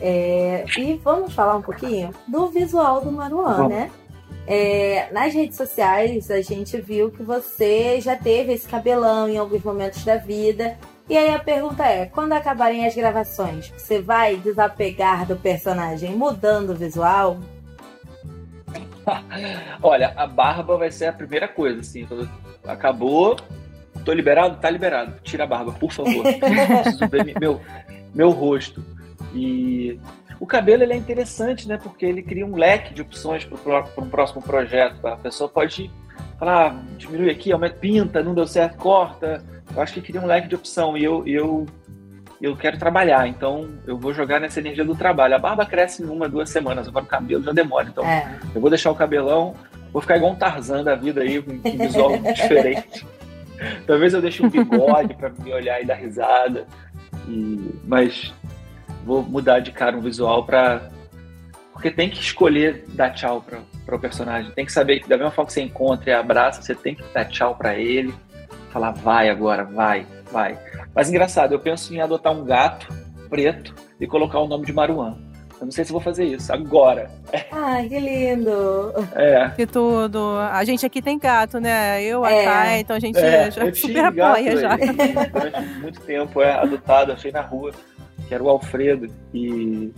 É, 0.00 0.64
e 0.76 0.94
vamos 1.02 1.32
falar 1.32 1.56
um 1.56 1.62
pouquinho 1.62 2.10
do 2.28 2.48
visual 2.48 3.00
do 3.00 3.10
Maruan, 3.10 3.68
né? 3.68 3.90
É, 4.46 5.08
nas 5.10 5.34
redes 5.34 5.56
sociais 5.56 6.30
a 6.30 6.40
gente 6.40 6.80
viu 6.80 7.10
que 7.10 7.22
você 7.22 8.00
já 8.00 8.14
teve 8.14 8.52
esse 8.52 8.68
cabelão 8.68 9.28
em 9.28 9.36
alguns 9.36 9.62
momentos 9.62 10.04
da 10.04 10.16
vida. 10.16 10.76
E 11.08 11.16
aí 11.16 11.34
a 11.34 11.38
pergunta 11.38 11.84
é: 11.84 12.06
quando 12.06 12.32
acabarem 12.32 12.86
as 12.86 12.94
gravações, 12.94 13.72
você 13.76 14.00
vai 14.00 14.36
desapegar 14.36 15.26
do 15.26 15.36
personagem 15.36 16.14
mudando 16.14 16.70
o 16.70 16.74
visual? 16.74 17.38
Olha, 19.82 20.12
a 20.16 20.26
barba 20.26 20.76
vai 20.76 20.90
ser 20.90 21.06
a 21.06 21.12
primeira 21.12 21.48
coisa, 21.48 21.80
assim. 21.80 22.06
Acabou, 22.64 23.36
tô 24.04 24.12
liberado? 24.12 24.58
Tá 24.60 24.70
liberado. 24.70 25.14
Tira 25.22 25.44
a 25.44 25.46
barba, 25.46 25.72
por 25.72 25.92
favor. 25.92 26.22
Preciso 26.82 27.08
ver 27.08 27.34
meu, 27.40 27.60
meu 28.14 28.30
rosto. 28.30 28.82
E 29.34 29.98
o 30.38 30.46
cabelo 30.46 30.82
ele 30.82 30.92
é 30.92 30.96
interessante, 30.96 31.66
né? 31.68 31.78
Porque 31.82 32.04
ele 32.04 32.22
cria 32.22 32.46
um 32.46 32.56
leque 32.56 32.92
de 32.94 33.02
opções 33.02 33.44
para 33.44 33.84
um 33.98 34.08
próximo 34.08 34.42
projeto. 34.42 35.06
A 35.06 35.16
pessoa 35.16 35.48
pode 35.48 35.90
falar, 36.38 36.72
ah, 36.72 36.82
diminui 36.96 37.30
aqui, 37.30 37.52
aumenta, 37.52 37.76
pinta, 37.76 38.22
não 38.22 38.34
deu 38.34 38.46
certo, 38.46 38.76
corta. 38.76 39.42
Eu 39.74 39.82
acho 39.82 39.94
que 39.94 40.00
queria 40.00 40.20
um 40.20 40.26
leque 40.26 40.48
de 40.48 40.54
opção 40.54 40.96
e 40.96 41.04
eu, 41.04 41.26
eu, 41.26 41.66
eu 42.40 42.56
quero 42.56 42.78
trabalhar, 42.78 43.26
então 43.26 43.68
eu 43.86 43.98
vou 43.98 44.12
jogar 44.12 44.40
nessa 44.40 44.60
energia 44.60 44.84
do 44.84 44.94
trabalho. 44.94 45.34
A 45.34 45.38
barba 45.38 45.66
cresce 45.66 46.02
em 46.02 46.06
uma, 46.06 46.28
duas 46.28 46.50
semanas, 46.50 46.86
agora 46.86 47.04
o 47.04 47.08
cabelo 47.08 47.42
já 47.42 47.52
demora. 47.52 47.88
Então 47.88 48.04
É. 48.04 48.38
eu 48.54 48.60
vou 48.60 48.70
deixar 48.70 48.90
o 48.90 48.94
cabelão, 48.94 49.54
vou 49.92 50.02
ficar 50.02 50.16
igual 50.18 50.32
um 50.32 50.36
Tarzan 50.36 50.84
da 50.84 50.94
vida 50.94 51.22
aí, 51.22 51.42
com 51.42 51.52
um 51.52 51.78
visual 51.78 52.16
diferente. 52.34 53.06
Talvez 53.86 54.12
eu 54.12 54.20
deixe 54.20 54.44
um 54.44 54.50
bigode 54.50 55.14
para 55.14 55.30
me 55.30 55.52
olhar 55.52 55.80
e 55.80 55.86
dar 55.86 55.94
risada. 55.94 56.66
E, 57.26 57.70
mas 57.84 58.32
vou 59.06 59.22
mudar 59.22 59.60
de 59.60 59.70
cara 59.70 59.96
um 59.96 60.00
visual 60.00 60.44
para 60.44 60.90
porque 61.72 61.90
tem 61.90 62.08
que 62.08 62.18
escolher 62.18 62.84
dar 62.88 63.10
tchau 63.10 63.44
para 63.84 63.94
o 63.94 63.98
personagem. 63.98 64.50
Tem 64.52 64.64
que 64.64 64.72
saber 64.72 65.00
que 65.00 65.08
da 65.08 65.16
mesma 65.16 65.30
forma 65.30 65.46
que 65.46 65.52
você 65.52 65.60
encontra 65.60 66.10
e 66.10 66.12
abraça, 66.12 66.62
você 66.62 66.74
tem 66.74 66.94
que 66.94 67.04
dar 67.12 67.26
tchau 67.26 67.54
para 67.54 67.76
ele, 67.78 68.14
falar 68.72 68.92
vai 68.92 69.28
agora, 69.28 69.62
vai, 69.62 70.06
vai. 70.32 70.58
Mas 70.94 71.10
engraçado, 71.10 71.52
eu 71.52 71.60
penso 71.60 71.94
em 71.94 72.00
adotar 72.00 72.32
um 72.32 72.44
gato 72.44 72.88
preto 73.28 73.74
e 74.00 74.06
colocar 74.06 74.40
o 74.40 74.48
nome 74.48 74.64
de 74.64 74.72
Maruan. 74.72 75.18
Eu 75.60 75.66
não 75.66 75.70
sei 75.70 75.84
se 75.84 75.92
vou 75.92 76.00
fazer 76.00 76.24
isso 76.24 76.52
agora. 76.52 77.10
Ai, 77.52 77.88
que 77.88 77.98
lindo. 77.98 78.92
É. 79.14 79.50
Que 79.50 79.66
tudo. 79.66 80.36
A 80.50 80.64
gente 80.64 80.84
aqui 80.84 81.00
tem 81.00 81.18
gato, 81.18 81.58
né? 81.58 82.02
Eu, 82.02 82.24
a 82.24 82.32
É. 82.32 82.44
Thay, 82.44 82.80
então 82.80 82.96
a 82.96 83.00
gente 83.00 83.18
É, 83.18 83.50
já 83.50 83.64
eu 83.64 83.74
super 83.74 83.92
tinha 83.92 84.10
gato 84.10 84.32
apoia 84.32 84.56
já. 84.56 84.76
Durante 84.76 85.80
muito 85.80 86.00
tempo, 86.00 86.42
é 86.42 86.52
adotado, 86.52 87.12
achei 87.12 87.32
na 87.32 87.40
rua, 87.40 87.72
que 88.28 88.34
era 88.34 88.42
o 88.42 88.48
Alfredo. 88.48 89.08
E, 89.32 89.92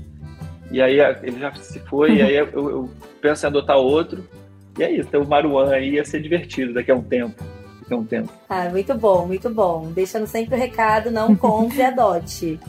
e 0.71 0.81
aí 0.83 1.01
a- 1.01 1.19
ele 1.23 1.39
já 1.39 1.53
se 1.55 1.79
foi, 1.81 2.17
e 2.17 2.23
aí 2.23 2.37
eu, 2.37 2.47
eu 2.53 2.91
penso 3.21 3.45
em 3.45 3.49
adotar 3.49 3.77
outro. 3.77 4.25
E 4.79 4.83
é 4.83 4.91
isso, 4.93 5.09
ter 5.09 5.17
o 5.19 5.27
Maruan 5.27 5.71
aí 5.71 5.95
ia 5.95 6.05
ser 6.05 6.21
divertido 6.23 6.73
daqui 6.75 6.91
a 6.91 6.95
um 6.95 7.03
tempo. 7.03 7.43
Daqui 7.81 7.95
a 7.95 7.97
um 7.97 8.05
tempo. 8.05 8.29
Ah, 8.49 8.69
muito 8.71 8.95
bom, 8.95 9.27
muito 9.27 9.51
bom. 9.51 9.91
Deixando 9.93 10.27
sempre 10.27 10.55
o 10.55 10.59
recado, 10.59 11.11
não 11.11 11.35
compre, 11.35 11.83
adote. 11.83 12.61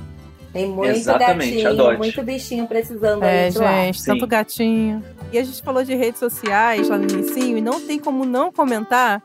Tem 0.52 0.68
muito 0.68 0.96
Exatamente, 0.98 1.52
gatinho, 1.58 1.70
adote. 1.70 1.98
muito 2.00 2.24
bichinho 2.24 2.66
precisando 2.68 3.24
É, 3.24 3.46
aí 3.46 3.52
de 3.52 3.60
lá. 3.60 3.84
gente, 3.84 4.02
Sim. 4.02 4.12
tanto 4.14 4.26
gatinho. 4.26 5.04
E 5.32 5.38
a 5.38 5.44
gente 5.44 5.62
falou 5.62 5.84
de 5.84 5.94
redes 5.94 6.20
sociais 6.20 6.90
lá 6.90 6.98
no 6.98 7.04
início 7.04 7.56
e 7.56 7.62
não 7.62 7.80
tem 7.86 8.00
como 8.00 8.26
não 8.26 8.52
comentar 8.52 9.22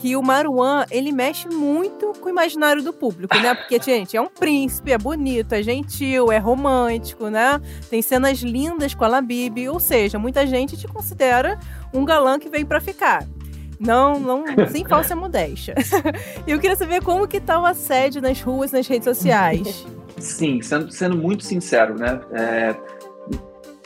que 0.00 0.16
o 0.16 0.22
Maruan, 0.22 0.86
ele 0.90 1.12
mexe 1.12 1.46
muito 1.46 2.14
com 2.18 2.26
o 2.26 2.30
imaginário 2.30 2.82
do 2.82 2.90
público, 2.90 3.36
né? 3.36 3.54
Porque, 3.54 3.78
gente, 3.84 4.16
é 4.16 4.20
um 4.20 4.28
príncipe, 4.28 4.92
é 4.92 4.98
bonito, 4.98 5.52
é 5.52 5.62
gentil, 5.62 6.32
é 6.32 6.38
romântico, 6.38 7.28
né? 7.28 7.60
Tem 7.90 8.00
cenas 8.00 8.38
lindas 8.38 8.94
com 8.94 9.04
a 9.04 9.08
Labib, 9.08 9.68
ou 9.68 9.78
seja, 9.78 10.18
muita 10.18 10.46
gente 10.46 10.76
te 10.76 10.88
considera 10.88 11.58
um 11.92 12.04
galã 12.04 12.38
que 12.38 12.48
veio 12.48 12.66
pra 12.66 12.80
ficar. 12.80 13.26
Não, 13.78 14.18
não, 14.18 14.44
sem 14.70 14.84
falsa 14.88 15.14
modéstia. 15.14 15.74
E 16.46 16.50
eu 16.50 16.58
queria 16.58 16.76
saber 16.76 17.02
como 17.02 17.28
que 17.28 17.38
tá 17.38 17.60
o 17.60 17.66
assédio 17.66 18.22
nas 18.22 18.40
ruas, 18.40 18.72
nas 18.72 18.86
redes 18.86 19.04
sociais. 19.04 19.86
Sim, 20.16 20.62
sendo, 20.62 20.90
sendo 20.90 21.16
muito 21.16 21.44
sincero, 21.44 21.94
né? 21.94 22.20
É, 22.32 22.74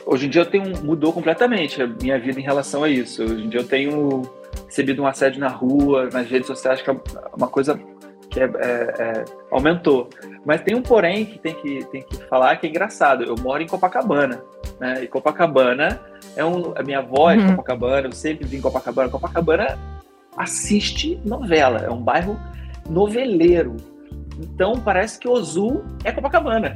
hoje 0.05 0.27
em 0.27 0.29
dia 0.29 0.41
eu 0.41 0.45
tenho 0.45 0.81
mudou 0.83 1.11
completamente 1.11 1.81
a 1.81 1.87
minha 1.87 2.17
vida 2.17 2.39
em 2.39 2.43
relação 2.43 2.83
a 2.83 2.89
isso. 2.89 3.23
Hoje 3.23 3.43
em 3.43 3.49
dia 3.49 3.59
eu 3.59 3.67
tenho 3.67 4.21
recebido 4.65 5.01
um 5.01 5.07
assédio 5.07 5.39
na 5.39 5.47
rua, 5.49 6.09
nas 6.11 6.27
redes 6.29 6.47
sociais, 6.47 6.81
que 6.81 6.89
é 6.89 6.95
uma 7.35 7.47
coisa 7.47 7.79
que 8.29 8.39
é- 8.39 8.43
é- 8.43 8.93
é, 8.99 9.25
aumentou. 9.51 10.09
Mas 10.45 10.61
tem 10.61 10.75
um 10.75 10.81
porém 10.81 11.25
que 11.25 11.39
tem 11.39 11.53
que, 11.55 11.85
tem 11.85 12.01
que 12.03 12.17
falar 12.25 12.55
que 12.57 12.67
é 12.67 12.69
engraçado. 12.69 13.23
Eu 13.23 13.35
moro 13.41 13.61
em 13.63 13.67
Copacabana, 13.67 14.41
né? 14.79 15.03
E 15.03 15.07
Copacabana 15.07 15.99
é 16.35 16.43
um, 16.43 16.73
a 16.75 16.83
minha 16.83 16.99
avó 16.99 17.31
é 17.31 17.37
de 17.37 17.43
Uhum. 17.43 17.49
Copacabana, 17.51 18.07
eu 18.07 18.11
sempre 18.11 18.45
vim 18.45 18.57
em 18.57 18.61
Copacabana. 18.61 19.09
Copacabana 19.09 19.77
assiste 20.37 21.19
novela, 21.25 21.79
é 21.79 21.89
um 21.89 22.01
bairro 22.01 22.37
noveleiro. 22.89 23.75
Então 24.37 24.73
parece 24.79 25.17
que 25.17 25.27
Ozu 25.27 25.83
é 26.03 26.11
Copacabana. 26.11 26.75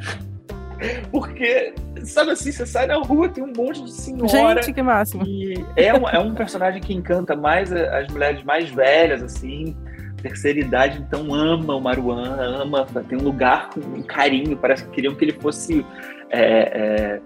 Porque, 1.12 1.74
sabe 2.04 2.32
assim, 2.32 2.52
você 2.52 2.65
sai 2.65 2.88
na 2.88 2.96
rua, 2.96 3.30
tem 3.30 3.44
um 3.44 3.54
monte 3.56 3.84
de 3.84 3.92
senhora. 3.92 4.62
Gente, 4.62 4.74
que 4.74 4.82
máximo. 4.82 5.24
E 5.26 5.54
é 5.76 5.94
um, 5.94 6.08
é 6.08 6.20
um 6.20 6.34
personagem 6.34 6.82
que 6.82 6.94
encanta 6.94 7.36
mais 7.36 7.72
as 7.72 8.08
mulheres 8.10 8.44
mais 8.44 8.70
velhas, 8.70 9.22
assim, 9.22 9.76
terceira 10.22 10.60
idade, 10.60 11.00
então 11.00 11.34
ama 11.34 11.76
o 11.76 11.82
Maruan, 11.82 12.36
ama, 12.62 12.86
tem 13.08 13.18
um 13.18 13.24
lugar 13.24 13.70
com 13.70 13.80
um 13.80 14.04
carinho, 14.04 14.58
parece 14.58 14.86
que 14.86 14.92
queriam 14.92 15.15
que 15.15 15.26
ele 15.26 15.34
fosse 15.34 15.86
é, 16.30 16.42
é, 16.42 17.22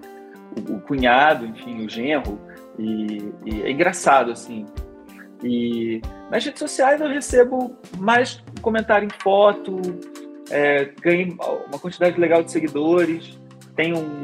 o, 0.70 0.76
o 0.76 0.82
cunhado, 0.82 1.46
enfim, 1.46 1.86
o 1.86 1.90
genro, 1.90 2.40
e, 2.78 3.32
e 3.46 3.62
é 3.64 3.72
engraçado, 3.72 4.32
assim. 4.32 4.66
E 5.44 6.02
nas 6.32 6.46
redes 6.46 6.60
sociais 6.60 7.02
eu 7.02 7.10
recebo 7.10 7.76
mais 7.98 8.42
comentário 8.62 9.06
em 9.06 9.22
foto, 9.22 9.82
é, 10.50 10.90
ganhei 11.02 11.36
uma 11.68 11.80
quantidade 11.80 12.20
legal 12.20 12.44
de 12.44 12.52
seguidores, 12.52 13.40
tem 13.76 13.94
um, 13.94 14.24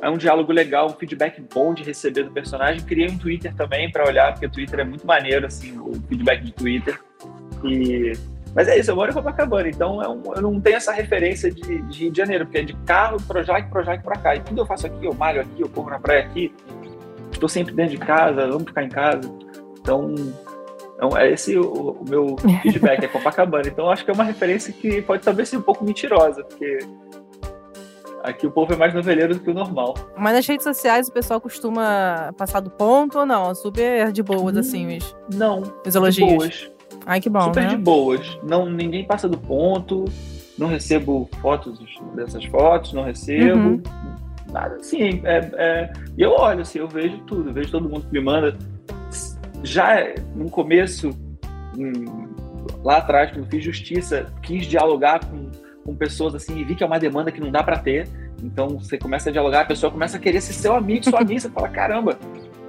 é 0.00 0.08
um 0.08 0.16
diálogo 0.16 0.52
legal, 0.52 0.86
um 0.86 0.94
feedback 0.94 1.42
bom 1.52 1.74
de 1.74 1.82
receber 1.82 2.24
do 2.24 2.30
personagem. 2.30 2.82
Criei 2.84 3.08
um 3.08 3.18
Twitter 3.18 3.54
também 3.54 3.90
para 3.90 4.06
olhar, 4.06 4.32
porque 4.32 4.46
o 4.46 4.50
Twitter 4.50 4.80
é 4.80 4.84
muito 4.84 5.06
maneiro, 5.06 5.46
assim, 5.46 5.78
o 5.78 5.92
feedback 6.08 6.42
de 6.42 6.52
Twitter. 6.52 6.98
E... 7.64 8.12
Mas 8.54 8.66
é 8.66 8.78
isso, 8.78 8.90
eu 8.90 8.96
moro 8.96 9.10
em 9.10 9.14
Copacabana, 9.14 9.68
então 9.68 10.02
é 10.02 10.08
um- 10.08 10.34
eu 10.34 10.42
não 10.42 10.60
tenho 10.60 10.76
essa 10.76 10.92
referência 10.92 11.50
de, 11.50 11.82
de 11.82 11.98
Rio 11.98 12.10
de 12.10 12.16
Janeiro, 12.16 12.44
porque 12.46 12.58
é 12.58 12.62
de 12.62 12.74
carro, 12.86 13.18
Projac, 13.22 13.68
Projac 13.70 14.02
pra 14.02 14.16
cá. 14.16 14.36
E 14.36 14.40
tudo 14.40 14.62
eu 14.62 14.66
faço 14.66 14.86
aqui, 14.86 15.04
eu 15.04 15.12
malho 15.14 15.40
aqui, 15.42 15.60
eu 15.60 15.68
corro 15.68 15.90
na 15.90 15.98
praia 15.98 16.24
aqui. 16.24 16.52
Estou 17.30 17.48
sempre 17.48 17.74
dentro 17.74 17.92
de 17.92 17.98
casa, 17.98 18.42
amo 18.42 18.60
ficar 18.60 18.82
em 18.82 18.88
casa. 18.88 19.20
Então, 19.80 20.14
então, 20.96 21.16
é 21.16 21.30
esse 21.30 21.56
o, 21.56 21.90
o 22.00 22.04
meu 22.08 22.36
feedback, 22.62 23.04
é 23.04 23.08
Copacabana. 23.08 23.68
Então, 23.68 23.90
acho 23.90 24.04
que 24.04 24.10
é 24.10 24.14
uma 24.14 24.24
referência 24.24 24.72
que 24.72 25.02
pode 25.02 25.22
talvez 25.22 25.48
ser 25.48 25.58
um 25.58 25.62
pouco 25.62 25.84
mentirosa, 25.84 26.42
porque 26.42 26.78
aqui 28.22 28.46
o 28.46 28.50
povo 28.50 28.72
é 28.72 28.76
mais 28.76 28.92
noveleiro 28.94 29.34
do 29.34 29.40
que 29.40 29.50
o 29.50 29.54
normal. 29.54 29.94
Mas 30.16 30.34
nas 30.34 30.46
redes 30.46 30.64
sociais 30.64 31.08
o 31.08 31.12
pessoal 31.12 31.40
costuma 31.40 32.32
passar 32.36 32.60
do 32.60 32.70
ponto 32.70 33.18
ou 33.18 33.26
não? 33.26 33.54
Super 33.54 34.12
de 34.12 34.22
boas, 34.22 34.56
Hum, 34.56 34.60
assim, 34.60 34.96
os, 34.96 35.16
Não, 35.34 35.62
os 35.84 35.92
de 35.92 35.98
elogios. 35.98 36.28
boas. 36.34 36.70
Ai, 37.06 37.20
que 37.20 37.30
bom, 37.30 37.42
super 37.42 37.62
né? 37.64 37.68
de 37.70 37.76
boas. 37.76 38.38
Não, 38.42 38.68
ninguém 38.68 39.04
passa 39.06 39.28
do 39.28 39.38
ponto, 39.38 40.04
não 40.58 40.66
recebo 40.66 41.28
fotos 41.40 41.78
dessas 42.14 42.44
fotos, 42.46 42.92
não 42.92 43.04
recebo. 43.04 43.58
Uhum. 43.58 43.82
Nada 44.52 44.76
assim. 44.76 45.20
É, 45.24 45.50
é- 45.54 45.92
e 46.16 46.22
eu 46.22 46.32
olho, 46.32 46.62
assim, 46.62 46.78
eu 46.78 46.88
vejo 46.88 47.18
tudo, 47.20 47.50
eu 47.50 47.52
vejo 47.54 47.70
todo 47.70 47.88
mundo 47.88 48.06
que 48.06 48.12
me 48.12 48.20
manda. 48.20 48.56
Já 49.62 49.96
no 50.34 50.50
começo, 50.50 51.10
hum, 51.76 52.28
lá 52.84 52.98
atrás, 52.98 53.30
quando 53.32 53.46
fiz 53.48 53.64
justiça, 53.64 54.26
quis 54.42 54.66
dialogar 54.66 55.20
com, 55.24 55.50
com 55.88 55.96
pessoas 55.96 56.34
assim 56.34 56.58
e 56.58 56.64
vi 56.64 56.74
que 56.74 56.84
é 56.84 56.86
uma 56.86 56.98
demanda 56.98 57.32
que 57.32 57.40
não 57.40 57.50
dá 57.50 57.62
para 57.62 57.78
ter. 57.78 58.06
Então 58.42 58.78
você 58.78 58.98
começa 58.98 59.30
a 59.30 59.32
dialogar, 59.32 59.62
a 59.62 59.64
pessoa 59.64 59.90
começa 59.90 60.18
a 60.18 60.20
querer 60.20 60.42
ser 60.42 60.52
seu 60.52 60.74
amigo, 60.74 61.02
sua 61.02 61.20
amiga, 61.22 61.40
você 61.40 61.48
fala, 61.48 61.68
caramba, 61.68 62.18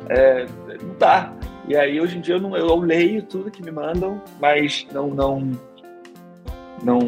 é, 0.08 0.45
não 0.82 0.95
dá. 0.97 1.34
E 1.67 1.75
aí 1.75 1.99
hoje 1.99 2.17
em 2.17 2.21
dia 2.21 2.36
eu, 2.36 2.39
não, 2.39 2.55
eu 2.55 2.73
leio 2.77 3.21
tudo 3.23 3.51
que 3.51 3.62
me 3.62 3.71
mandam, 3.71 4.21
mas 4.39 4.88
não 4.93 5.10
não 5.10 5.51
não 6.82 6.99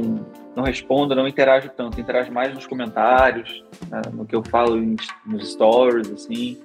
não 0.54 0.64
respondo, 0.66 1.16
não 1.16 1.26
interajo 1.26 1.70
tanto, 1.70 2.02
interajo 2.02 2.30
mais 2.30 2.54
nos 2.54 2.68
comentários, 2.68 3.64
né, 3.90 4.02
no 4.12 4.26
que 4.26 4.36
eu 4.36 4.44
falo 4.44 4.76
nos 5.26 5.54
stories, 5.54 6.12
assim. 6.12 6.58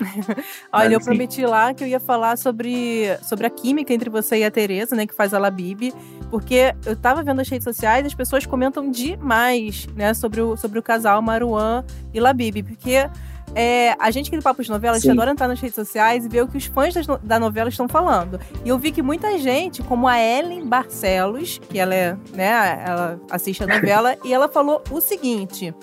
Olha, 0.72 0.84
Mas, 0.84 0.92
eu 0.92 0.98
assim, 0.98 1.06
prometi 1.06 1.46
lá 1.46 1.74
que 1.74 1.84
eu 1.84 1.88
ia 1.88 2.00
falar 2.00 2.36
sobre, 2.36 3.16
sobre 3.22 3.46
a 3.46 3.50
química 3.50 3.92
entre 3.92 4.10
você 4.10 4.38
e 4.38 4.44
a 4.44 4.50
Tereza, 4.50 4.96
né, 4.96 5.06
que 5.06 5.14
faz 5.14 5.34
a 5.34 5.38
Labib, 5.38 5.92
porque 6.30 6.74
eu 6.86 6.96
tava 6.96 7.22
vendo 7.22 7.40
as 7.40 7.48
redes 7.48 7.64
sociais 7.64 8.04
e 8.04 8.06
as 8.06 8.14
pessoas 8.14 8.46
comentam 8.46 8.90
demais, 8.90 9.86
né, 9.94 10.14
sobre 10.14 10.40
o, 10.40 10.56
sobre 10.56 10.78
o 10.78 10.82
casal 10.82 11.20
Maruan 11.22 11.84
e 12.12 12.20
Labib, 12.20 12.62
porque 12.62 13.08
é, 13.54 13.94
a 13.98 14.10
gente 14.10 14.28
aqui 14.28 14.36
do 14.36 14.42
Papo 14.42 14.62
de 14.62 14.70
Novela, 14.70 14.96
a 14.96 14.98
gente 14.98 15.08
Sim. 15.08 15.12
adora 15.12 15.30
entrar 15.30 15.46
nas 15.46 15.60
redes 15.60 15.74
sociais 15.74 16.24
e 16.24 16.28
ver 16.28 16.42
o 16.42 16.48
que 16.48 16.56
os 16.56 16.66
fãs 16.66 16.94
das 16.94 17.06
da 17.22 17.38
novela 17.38 17.68
estão 17.68 17.86
falando. 17.86 18.40
E 18.64 18.68
eu 18.68 18.78
vi 18.78 18.90
que 18.90 19.02
muita 19.02 19.38
gente, 19.38 19.82
como 19.82 20.08
a 20.08 20.18
Ellen 20.18 20.66
Barcelos, 20.66 21.60
que 21.68 21.78
ela 21.78 21.94
é, 21.94 22.16
né, 22.32 22.82
ela 22.86 23.20
assiste 23.30 23.62
a 23.62 23.66
novela, 23.66 24.16
e 24.24 24.32
ela 24.32 24.48
falou 24.48 24.82
o 24.90 25.00
seguinte: 25.00 25.74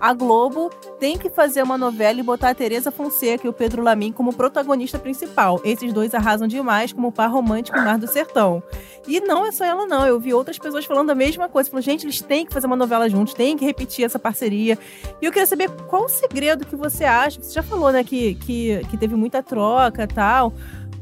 a 0.00 0.12
Globo 0.12 0.70
tem 0.98 1.18
que 1.18 1.28
fazer 1.28 1.62
uma 1.62 1.76
novela 1.76 2.20
e 2.20 2.22
botar 2.22 2.50
a 2.50 2.54
Tereza 2.54 2.90
Fonseca 2.90 3.46
e 3.46 3.50
o 3.50 3.52
Pedro 3.52 3.82
Lamin 3.82 4.12
como 4.12 4.32
protagonista 4.32 4.98
principal. 4.98 5.60
Esses 5.64 5.92
dois 5.92 6.14
arrasam 6.14 6.46
demais 6.46 6.92
como 6.92 7.10
par 7.12 7.30
romântico 7.30 7.78
em 7.78 7.84
Mar 7.84 7.98
do 7.98 8.06
Sertão. 8.06 8.62
E 9.06 9.20
não 9.20 9.46
é 9.46 9.52
só 9.52 9.64
ela, 9.64 9.86
não. 9.86 10.06
Eu 10.06 10.20
vi 10.20 10.34
outras 10.34 10.58
pessoas 10.58 10.84
falando 10.84 11.10
a 11.10 11.14
mesma 11.14 11.48
coisa. 11.48 11.70
Falando, 11.70 11.84
gente, 11.84 12.04
eles 12.04 12.20
têm 12.20 12.44
que 12.44 12.52
fazer 12.52 12.66
uma 12.66 12.76
novela 12.76 13.08
juntos, 13.08 13.34
têm 13.34 13.56
que 13.56 13.64
repetir 13.64 14.04
essa 14.04 14.18
parceria. 14.18 14.78
E 15.20 15.24
eu 15.24 15.32
queria 15.32 15.46
saber 15.46 15.70
qual 15.88 16.04
o 16.04 16.08
segredo 16.08 16.66
que 16.66 16.76
você 16.76 17.04
acha. 17.04 17.40
Você 17.40 17.54
já 17.54 17.62
falou, 17.62 17.90
né, 17.90 18.04
que, 18.04 18.34
que, 18.36 18.80
que 18.90 18.96
teve 18.96 19.16
muita 19.16 19.42
troca 19.42 20.02
e 20.02 20.06
tal. 20.06 20.52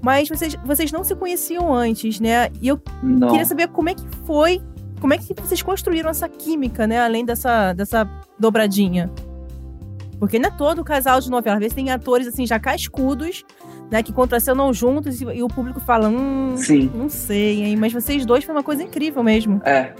Mas 0.00 0.28
vocês, 0.28 0.54
vocês 0.64 0.92
não 0.92 1.02
se 1.02 1.14
conheciam 1.16 1.74
antes, 1.74 2.20
né? 2.20 2.48
E 2.60 2.68
eu 2.68 2.80
Não. 3.02 3.28
queria 3.28 3.44
saber 3.44 3.68
como 3.68 3.88
é 3.88 3.94
que 3.94 4.04
foi, 4.24 4.62
como 5.00 5.14
é 5.14 5.18
que 5.18 5.34
vocês 5.34 5.62
construíram 5.62 6.10
essa 6.10 6.28
química, 6.28 6.86
né? 6.86 7.00
Além 7.00 7.24
dessa, 7.24 7.72
dessa 7.72 8.08
dobradinha. 8.38 9.10
Porque 10.18 10.38
não 10.38 10.48
é 10.48 10.52
todo 10.56 10.82
casal 10.82 11.20
de 11.20 11.30
novela. 11.30 11.56
Às 11.56 11.60
vezes 11.60 11.74
tem 11.74 11.90
atores, 11.90 12.26
assim, 12.26 12.46
já 12.46 12.58
cascudos, 12.58 13.44
né, 13.90 14.02
que 14.02 14.12
contracenam 14.12 14.72
juntos 14.72 15.20
e, 15.20 15.24
e 15.24 15.42
o 15.42 15.48
público 15.48 15.78
fala, 15.80 16.08
hum, 16.08 16.54
Sim. 16.56 16.90
não 16.94 17.08
sei, 17.08 17.62
hein? 17.62 17.76
Mas 17.76 17.92
vocês 17.92 18.24
dois 18.24 18.42
foi 18.42 18.54
uma 18.54 18.62
coisa 18.62 18.82
incrível 18.82 19.22
mesmo. 19.22 19.60
É. 19.64 19.92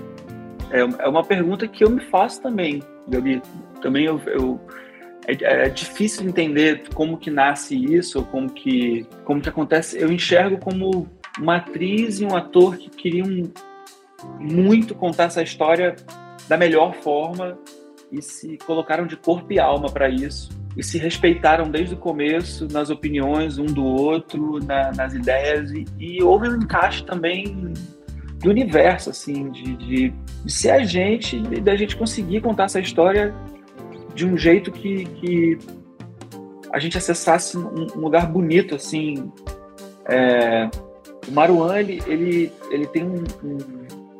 É 0.70 0.80
é 0.80 1.08
uma 1.08 1.22
pergunta 1.22 1.68
que 1.68 1.84
eu 1.84 1.90
me 1.90 2.00
faço 2.00 2.40
também, 2.42 2.82
Gabi. 3.08 3.40
Também 3.80 4.06
eu, 4.06 4.20
eu- 4.26 4.60
é, 5.28 5.66
é 5.66 5.68
difícil 5.68 6.26
entender 6.26 6.82
como 6.94 7.16
que 7.18 7.30
nasce 7.30 7.76
isso, 7.76 8.22
como 8.24 8.48
que 8.50 9.06
como 9.24 9.40
que 9.40 9.48
acontece. 9.48 9.96
Eu 9.98 10.10
enxergo 10.10 10.56
como 10.58 11.06
uma 11.38 11.56
atriz 11.56 12.20
e 12.20 12.24
um 12.24 12.34
ator 12.34 12.76
que 12.76 12.88
queriam 12.90 13.28
muito 14.40 14.94
contar 14.94 15.24
essa 15.24 15.42
história 15.42 15.96
da 16.48 16.56
melhor 16.56 16.94
forma 16.94 17.58
e 18.10 18.22
se 18.22 18.56
colocaram 18.66 19.06
de 19.06 19.16
corpo 19.16 19.52
e 19.52 19.58
alma 19.58 19.88
para 19.90 20.08
isso 20.08 20.50
e 20.76 20.82
se 20.82 20.98
respeitaram 20.98 21.70
desde 21.70 21.94
o 21.94 21.98
começo 21.98 22.68
nas 22.70 22.90
opiniões 22.90 23.58
um 23.58 23.64
do 23.66 23.84
outro, 23.84 24.58
na- 24.64 24.92
nas 24.92 25.14
ideias 25.14 25.70
e, 25.72 25.84
e 25.98 26.22
houve 26.22 26.48
um 26.48 26.56
encaixe 26.56 27.04
também 27.04 27.72
do 28.40 28.50
universo, 28.50 29.10
assim, 29.10 29.50
de, 29.50 29.74
de, 29.76 30.14
de 30.44 30.52
ser 30.52 30.70
a 30.70 30.84
gente 30.84 31.36
e 31.36 31.60
da 31.60 31.74
gente 31.74 31.96
conseguir 31.96 32.42
contar 32.42 32.64
essa 32.64 32.78
história 32.78 33.34
de 34.14 34.26
um 34.26 34.36
jeito 34.36 34.70
que, 34.70 35.04
que 35.06 35.58
a 36.72 36.78
gente 36.78 36.98
acessasse 36.98 37.56
um, 37.56 37.86
lugar 37.96 38.26
bonito, 38.30 38.74
assim. 38.74 39.32
É, 40.08 40.68
o 41.26 41.32
Maruan, 41.32 41.78
ele, 41.80 42.02
ele, 42.06 42.52
ele 42.70 42.86
tem 42.86 43.04
um, 43.04 43.24
um- 43.42 43.75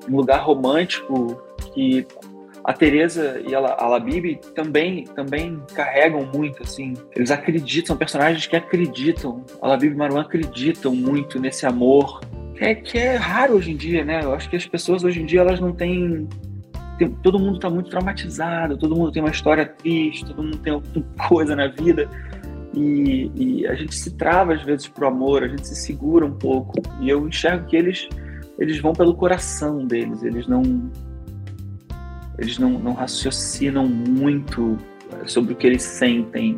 um 0.09 0.17
lugar 0.17 0.41
romântico 0.43 1.41
que 1.75 2.07
a 2.65 2.73
Teresa 2.73 3.41
e 3.47 3.55
a, 3.55 3.61
La- 3.61 3.77
a 3.79 3.87
Labib 3.87 4.41
também, 4.55 5.05
também 5.05 5.61
carregam 5.75 6.27
muito, 6.35 6.63
assim. 6.65 6.95
Eles 7.15 7.31
acreditam, 7.31 7.89
são 7.89 7.97
personagens 7.97 8.47
que 8.47 8.57
acreditam. 8.57 9.45
A 9.63 9.69
Labib 9.69 9.93
e 9.93 9.95
o 9.95 9.99
Maruan 9.99 10.23
acreditam 10.23 10.95
muito 10.95 11.39
nesse 11.39 11.65
amor 11.65 12.21
é, 12.59 12.75
que 12.75 12.97
é 12.99 13.17
raro 13.17 13.55
hoje 13.55 13.71
em 13.71 13.77
dia, 13.77 14.03
né? 14.05 14.21
Eu 14.25 14.33
acho 14.33 14.49
que 14.49 14.57
as 14.57 14.67
pessoas 14.67 15.05
hoje 15.05 15.21
em 15.23 15.27
dia 15.27 15.41
elas 15.41 15.61
não 15.61 15.73
têm. 15.73 16.27
tem- 16.99 17.11
todo 17.23 17.39
mundo 17.39 17.57
está 17.57 17.69
muito 17.69 17.91
traumatizado, 17.91 18.77
todo 18.79 18.97
mundo 18.97 19.13
tem 19.13 19.23
uma 19.23 19.31
história 19.31 19.67
triste, 19.67 20.25
todo 20.25 20.43
mundo 20.43 20.57
tem 20.59 20.73
alguma 20.73 21.05
coisa 21.29 21.55
na 21.55 21.69
vida. 21.69 22.09
E, 22.75 23.31
e 23.35 23.67
a 23.67 23.75
gente 23.75 23.95
se 23.95 24.11
trava 24.17 24.55
às 24.55 24.63
vezes 24.63 24.89
pro 24.89 25.07
amor, 25.07 25.43
a 25.45 25.49
gente 25.49 25.67
se 25.69 25.77
segura 25.77 26.27
um 26.27 26.33
pouco. 26.33 26.73
E 27.01 27.09
eu 27.09 27.27
enxergo 27.29 27.67
que 27.67 27.77
eles, 27.77 28.09
eles 28.59 28.79
vão 28.81 28.93
pelo 28.93 29.15
coração 29.15 29.85
deles, 29.87 30.23
eles 30.23 30.47
não. 30.47 30.63
Eles 32.39 32.59
não, 32.59 32.71
não 32.71 32.93
raciocinam 32.93 33.87
muito 33.89 34.77
sobre 35.27 35.55
o 35.55 35.57
que 35.57 35.67
eles 35.67 35.83
sentem. 35.83 36.57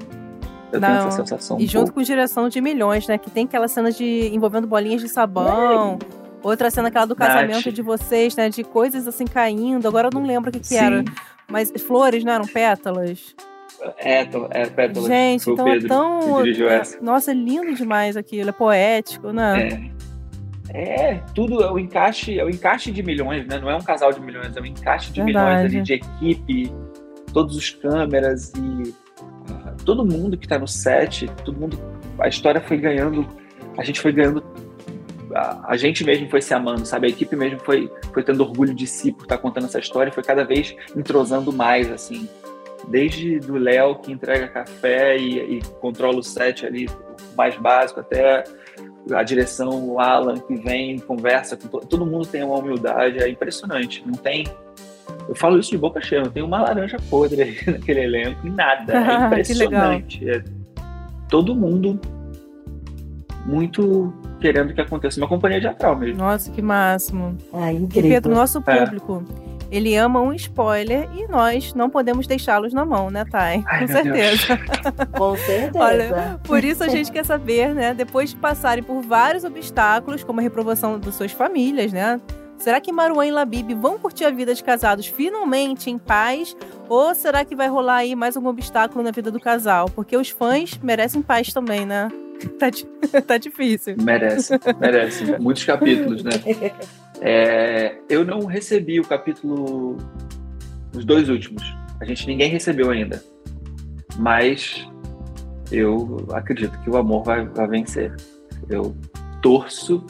Eu 0.73 0.81
tenho 0.81 0.93
Não. 0.93 1.09
essa 1.09 1.11
sensação. 1.13 1.57
um 1.57 1.61
E 1.61 1.67
junto 1.67 1.85
pouco. 1.87 2.01
com 2.01 2.03
direção 2.03 2.49
de 2.49 2.61
milhões, 2.61 3.07
né? 3.07 3.17
Que 3.17 3.31
tem 3.31 3.45
aquela 3.45 3.69
cena 3.69 3.91
de 3.93 4.29
envolvendo 4.35 4.67
bolinhas 4.67 5.01
de 5.01 5.09
sabão. 5.09 5.99
Outra 6.43 6.71
cena, 6.71 6.89
aquela 6.89 7.07
do 7.07 7.15
Nath. 7.17 7.29
casamento 7.29 7.73
de 7.73 7.81
vocês, 7.81 8.35
né? 8.37 8.49
De 8.51 8.63
coisas 8.65 9.07
assim 9.09 9.25
caindo. 9.25 9.87
Agora 9.89 10.09
eu 10.09 10.11
não 10.13 10.27
lembro 10.27 10.51
o 10.51 10.53
que, 10.53 10.61
que 10.61 10.67
Sim. 10.67 10.77
era. 10.77 11.05
Mas 11.51 11.73
flores, 11.87 12.23
não 12.25 12.33
eram 12.33 12.47
pétalas? 12.47 13.35
É, 13.99 14.25
to- 14.25 14.49
é 14.51 14.67
Pétalas. 14.67 15.09
Gente, 15.09 15.45
Foi 15.45 15.53
então 15.55 15.69
é 15.69 15.79
tão. 15.81 16.41
é-. 16.45 16.83
Nossa, 17.01 17.31
é 17.31 17.35
lindo 17.35 17.73
demais 17.75 18.17
aquilo. 18.17 18.49
É 18.51 18.53
poético, 18.53 19.33
né? 19.33 19.69
É. 19.69 19.98
É, 20.75 21.15
tudo 21.35 21.63
é 21.63 21.71
o 21.71 21.79
encaixe, 21.79 22.39
é 22.39 22.45
o 22.45 22.51
encaixe 22.51 22.91
de 22.91 23.03
milhões, 23.03 23.47
né? 23.47 23.59
Não 23.59 23.71
é 23.71 23.77
um 23.77 23.81
casal 23.81 24.13
de 24.13 24.21
milhões, 24.21 24.57
é 24.57 24.61
um 24.61 24.67
encaixe 24.67 25.11
de 25.13 25.23
Verdade. 25.23 25.47
milhões 25.47 25.75
ali 25.75 25.83
de 25.83 25.95
equipe, 25.95 26.73
todos 27.33 27.57
os 27.57 27.71
câmeras 27.71 28.53
e 28.55 28.95
ah, 29.51 29.75
todo 29.85 30.05
mundo 30.05 30.37
que 30.37 30.47
tá 30.47 30.59
no 30.59 30.69
set, 30.69 31.27
todo 31.45 31.59
mundo, 31.59 31.79
a 32.19 32.29
história 32.29 32.61
foi 32.61 32.77
ganhando, 32.77 33.27
a 33.79 33.85
gente 33.85 34.01
foi 34.01 34.13
ganhando, 34.13 34.45
a, 35.35 35.73
a 35.73 35.77
gente 35.77 36.05
mesmo 36.05 36.29
foi 36.29 36.43
se 36.43 36.53
amando, 36.53 36.85
sabe? 36.85 37.07
A 37.07 37.11
equipe 37.11 37.35
mesmo 37.35 37.59
foi, 37.61 37.91
foi 38.13 38.23
tendo 38.23 38.43
orgulho 38.43 38.75
de 38.75 38.87
si 38.87 39.13
por 39.13 39.23
estar 39.23 39.39
contando 39.39 39.65
essa 39.65 39.79
história, 39.79 40.11
e 40.11 40.13
foi 40.13 40.23
cada 40.23 40.45
vez 40.45 40.75
entrosando 40.95 41.53
mais, 41.53 41.91
assim. 41.91 42.29
Desde 42.89 43.39
do 43.41 43.57
Léo 43.57 43.97
que 43.97 44.13
entrega 44.13 44.49
café 44.49 45.17
e, 45.19 45.59
e 45.59 45.63
controla 45.81 46.19
o 46.19 46.23
set 46.23 46.65
ali, 46.65 46.87
o 46.87 47.37
mais 47.37 47.57
básico, 47.57 48.01
até 48.01 48.45
a 49.15 49.23
direção, 49.23 49.69
o 49.89 50.01
Alan 50.01 50.39
que 50.39 50.55
vem, 50.57 50.99
conversa 50.99 51.57
com 51.57 51.69
to- 51.69 51.87
todo 51.87 52.05
mundo 52.07 52.27
tem 52.27 52.43
uma 52.43 52.57
humildade, 52.59 53.19
é 53.19 53.29
impressionante. 53.29 54.03
Não 54.07 54.13
tem. 54.15 54.47
Eu 55.29 55.35
falo 55.35 55.59
isso 55.59 55.71
de 55.71 55.79
boca 55.79 56.01
cheia, 56.01 56.23
não 56.23 56.31
tem 56.31 56.43
uma 56.43 56.61
laranja 56.63 56.97
podre 57.11 57.43
aí 57.43 57.57
naquele 57.67 58.01
elenco, 58.05 58.47
nada. 58.49 58.93
É 58.93 59.01
Que 59.43 59.55
legal. 59.55 59.93
impressionante. 59.95 60.31
É 60.31 60.43
todo 61.29 61.55
mundo 61.55 62.01
muito 63.47 64.13
querendo 64.41 64.73
que 64.75 64.81
aconteça. 64.81 65.21
Uma 65.21 65.29
companhia 65.29 65.61
teatral 65.61 65.97
mesmo. 65.97 66.19
Nossa, 66.19 66.51
que 66.51 66.61
máximo. 66.63 67.37
Ah, 67.53 67.73
E 67.73 67.77
incrível. 67.77 68.11
Pedro, 68.11 68.35
nosso 68.35 68.59
É. 68.59 68.61
ele 69.71 69.95
ama 69.97 70.21
um 70.21 70.33
spoiler 70.33 71.09
e 71.15 71.27
nós 71.29 71.75
não 71.75 71.91
podemos 71.91 72.27
deixá-los 72.27 72.73
na 72.73 72.85
mão, 72.85 73.11
né, 73.11 73.25
Thay? 73.25 73.63
Ai, 73.67 73.81
Com 73.81 73.93
certeza. 73.93 74.59
Com 75.17 75.37
certeza. 75.37 75.85
Olha, 75.85 76.41
Por 76.45 76.65
isso 76.65 76.83
a 76.83 76.89
gente 76.89 77.13
quer 77.13 77.25
saber, 77.25 77.75
né? 77.75 77.93
Depois 77.95 78.31
de 78.31 78.37
passarem 78.37 78.83
por 78.83 79.03
vários 79.03 79.45
obstáculos, 79.45 80.25
como 80.25 80.41
a 80.41 80.43
reprovação 80.43 80.99
das 80.99 81.15
suas 81.15 81.33
famílias, 81.33 81.93
né? 81.93 82.21
Será 82.59 82.81
que 82.81 82.91
Maruan 82.91 83.27
e 83.27 83.31
Labib 83.31 83.73
vão 83.75 83.99
curtir 83.99 84.25
a 84.25 84.31
vida 84.31 84.53
de 84.53 84.65
casados 84.65 85.07
finalmente 85.07 85.91
em 85.91 85.97
paz? 85.97 86.57
Ou 86.89 87.15
será 87.15 87.45
que 87.45 87.55
vai 87.55 87.69
rolar 87.69 87.99
aí 87.99 88.17
mais 88.17 88.37
algum 88.37 88.49
obstáculo 88.49 89.05
na 89.05 89.13
vida 89.13 89.31
do 89.31 89.39
casal? 89.39 89.89
Porque 89.89 90.17
os 90.17 90.31
fãs 90.31 90.77
merecem 90.83 91.23
paz 91.23 91.53
também, 91.53 91.87
né? 91.87 92.09
Tá, 92.57 92.69
tá 93.27 93.37
difícil. 93.37 93.97
Merece, 94.01 94.53
merece. 94.79 95.25
Muitos 95.41 95.65
capítulos, 95.65 96.23
né? 96.23 96.31
É, 97.21 97.97
eu 98.09 98.25
não 98.25 98.45
recebi 98.47 99.01
o 99.01 99.05
capítulo. 99.05 99.97
Os 100.95 101.05
dois 101.05 101.29
últimos. 101.29 101.63
A 102.01 102.05
gente 102.05 102.27
ninguém 102.27 102.49
recebeu 102.49 102.91
ainda. 102.91 103.23
Mas 104.17 104.87
eu 105.71 106.27
acredito 106.33 106.79
que 106.81 106.91
o 106.91 106.97
amor 106.97 107.25
vai, 107.25 107.47
vai 107.47 107.67
vencer. 107.69 108.15
Eu 108.69 108.97
torço 109.43 110.05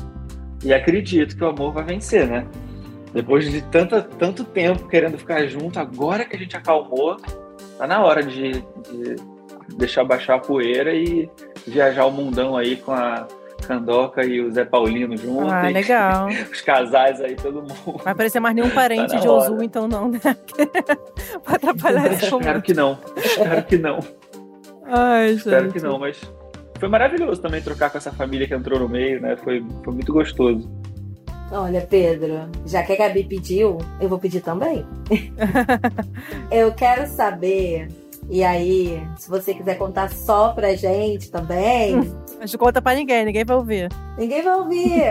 e 0.64 0.73
acredito 0.73 1.37
que 1.37 1.44
o 1.44 1.49
amor 1.49 1.73
vai 1.73 1.85
vencer, 1.85 2.27
né? 2.27 2.47
Depois 3.12 3.51
de 3.51 3.62
tanta, 3.62 4.03
tanto 4.03 4.44
tempo 4.44 4.88
querendo 4.88 5.18
ficar 5.18 5.47
junto, 5.47 5.79
agora 5.79 6.25
que 6.25 6.37
a 6.37 6.38
gente 6.38 6.57
acalmou, 6.57 7.16
tá 7.79 7.87
na 7.87 8.05
hora 8.05 8.23
de, 8.23 8.53
de 8.53 9.16
deixar 9.77 10.05
baixar 10.05 10.37
a 10.37 10.38
poeira 10.38 10.94
e 10.94 11.29
viajar 11.66 12.07
o 12.07 12.11
mundão 12.11 12.57
aí 12.57 12.77
com 12.77 12.92
a 12.92 13.27
Candoca 13.68 14.24
e 14.24 14.40
o 14.40 14.50
Zé 14.50 14.64
Paulino 14.64 15.14
junto. 15.14 15.50
Ah, 15.50 15.68
legal. 15.68 16.28
Os 16.50 16.62
casais 16.62 17.20
aí, 17.20 17.37
todo 17.37 17.61
mundo. 17.61 18.00
Vai 18.02 18.14
aparecer 18.14 18.40
mais 18.40 18.54
nenhum 18.54 18.70
parente 18.70 19.12
Tá 19.12 19.20
de. 19.20 19.28
Ozu, 19.28 19.62
então 19.62 19.87
não, 19.87 20.09
né? 20.09 20.18
pra 21.44 21.57
atrapalhar 21.57 22.07
esse 22.07 22.24
Espero 22.24 22.40
momento. 22.40 22.62
que 22.62 22.72
não. 22.72 22.98
Espero 23.14 23.62
que 23.64 23.76
não. 23.76 23.98
Ai, 24.87 25.28
gente. 25.28 25.38
Espero 25.40 25.70
que 25.70 25.81
não, 25.81 25.98
mas 25.98 26.18
foi 26.78 26.88
maravilhoso 26.88 27.42
também 27.42 27.61
trocar 27.61 27.90
com 27.90 27.98
essa 27.98 28.11
família 28.11 28.48
que 28.48 28.54
entrou 28.54 28.81
no 28.81 28.88
meio, 28.88 29.20
né? 29.20 29.37
Foi, 29.37 29.62
foi 29.85 29.92
muito 29.92 30.12
gostoso. 30.14 30.66
Olha, 31.52 31.83
Pedro, 31.83 32.48
já 32.66 32.83
que 32.83 32.92
a 32.92 32.96
Gabi 32.96 33.24
pediu, 33.24 33.78
eu 34.00 34.09
vou 34.09 34.18
pedir 34.18 34.40
também. 34.40 34.87
eu 36.50 36.72
quero 36.72 37.07
saber, 37.07 37.88
e 38.31 38.45
aí, 38.45 39.03
se 39.17 39.29
você 39.31 39.55
quiser 39.55 39.77
contar 39.77 40.11
só 40.11 40.51
pra 40.51 40.75
gente 40.75 41.31
também, 41.31 41.97
Mas 42.38 42.53
não 42.53 42.59
conta 42.59 42.83
pra 42.83 42.95
ninguém, 42.95 43.25
ninguém 43.25 43.45
vai 43.45 43.57
ouvir. 43.57 43.88
ninguém 44.19 44.43
vai 44.43 44.55
ouvir. 44.55 45.03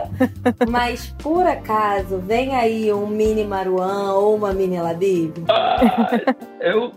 Mas 0.68 1.14
por 1.22 1.46
acaso, 1.46 2.18
vem 2.18 2.54
aí 2.54 2.92
um 2.92 3.06
mini 3.06 3.44
Maruan 3.44 4.12
ou 4.14 4.36
uma 4.36 4.52
mini 4.52 4.78
Labib? 4.80 5.44
Ah, 5.48 5.78
eu. 6.60 6.92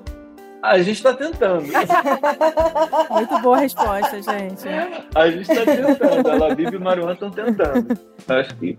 A 0.61 0.79
gente 0.81 1.01
tá 1.03 1.13
tentando. 1.13 1.63
Muito 3.11 3.39
boa 3.39 3.57
resposta, 3.59 4.19
gente. 4.21 4.67
A 5.13 5.29
gente 5.29 5.47
tá 5.47 5.63
tentando. 5.63 6.27
A 6.31 6.35
Labib 6.35 6.73
e 6.73 6.77
o 6.77 6.81
Maruan 6.81 7.13
estão 7.13 7.29
tentando. 7.29 7.97
Acho 8.27 8.55
que. 8.55 8.77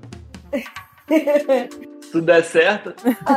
Se 2.07 2.13
tudo 2.13 2.27
der 2.27 2.45
certo, 2.45 2.95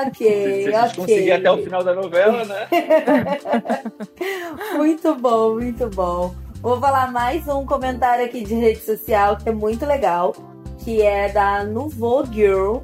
Ok, 0.08 0.13
se 0.63 0.75
a 0.75 0.82
gente 0.86 0.91
ok. 0.91 0.95
conseguir 0.95 1.32
até 1.32 1.51
o 1.51 1.58
final 1.58 1.84
da 1.84 1.93
novela, 1.93 2.45
né? 2.45 2.67
Muito 4.77 5.15
bom, 5.15 5.55
muito 5.55 5.89
bom. 5.89 6.34
Vou 6.62 6.79
falar 6.79 7.12
mais 7.12 7.47
um 7.47 7.65
comentário 7.65 8.25
aqui 8.25 8.43
de 8.43 8.53
rede 8.53 8.79
social 8.79 9.38
que 9.38 9.49
é 9.49 9.51
muito 9.51 9.86
legal, 9.86 10.36
que 10.84 11.01
é 11.01 11.29
da 11.29 11.63
Nouveau 11.63 12.25
Girl, 12.25 12.77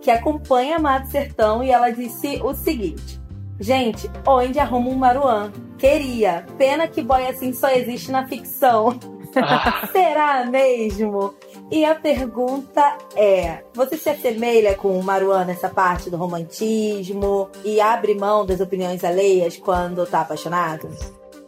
que 0.00 0.10
acompanha 0.10 0.78
Mato 0.78 1.10
Sertão 1.10 1.62
e 1.62 1.70
ela 1.70 1.90
disse 1.90 2.40
o 2.42 2.54
seguinte: 2.54 3.20
Gente, 3.58 4.10
onde 4.26 4.58
arruma 4.58 4.90
um 4.90 4.94
Maruan? 4.94 5.50
Queria. 5.78 6.46
Pena 6.56 6.86
que 6.86 7.02
boy 7.02 7.26
assim 7.26 7.52
só 7.52 7.68
existe 7.70 8.10
na 8.10 8.26
ficção. 8.26 8.98
Ah, 9.36 9.88
Será 9.90 10.44
mesmo? 10.46 11.34
E 11.70 11.84
a 11.84 11.94
pergunta 11.94 12.98
é: 13.16 13.64
você 13.74 13.96
se 13.96 14.08
assemelha 14.10 14.74
com 14.74 14.98
o 14.98 15.02
Maruan 15.02 15.44
nessa 15.44 15.68
parte 15.68 16.10
do 16.10 16.16
romantismo 16.16 17.48
e 17.64 17.80
abre 17.80 18.14
mão 18.14 18.44
das 18.44 18.60
opiniões 18.60 19.02
alheias 19.02 19.56
quando 19.56 20.06
tá 20.06 20.20
apaixonado? 20.20 20.88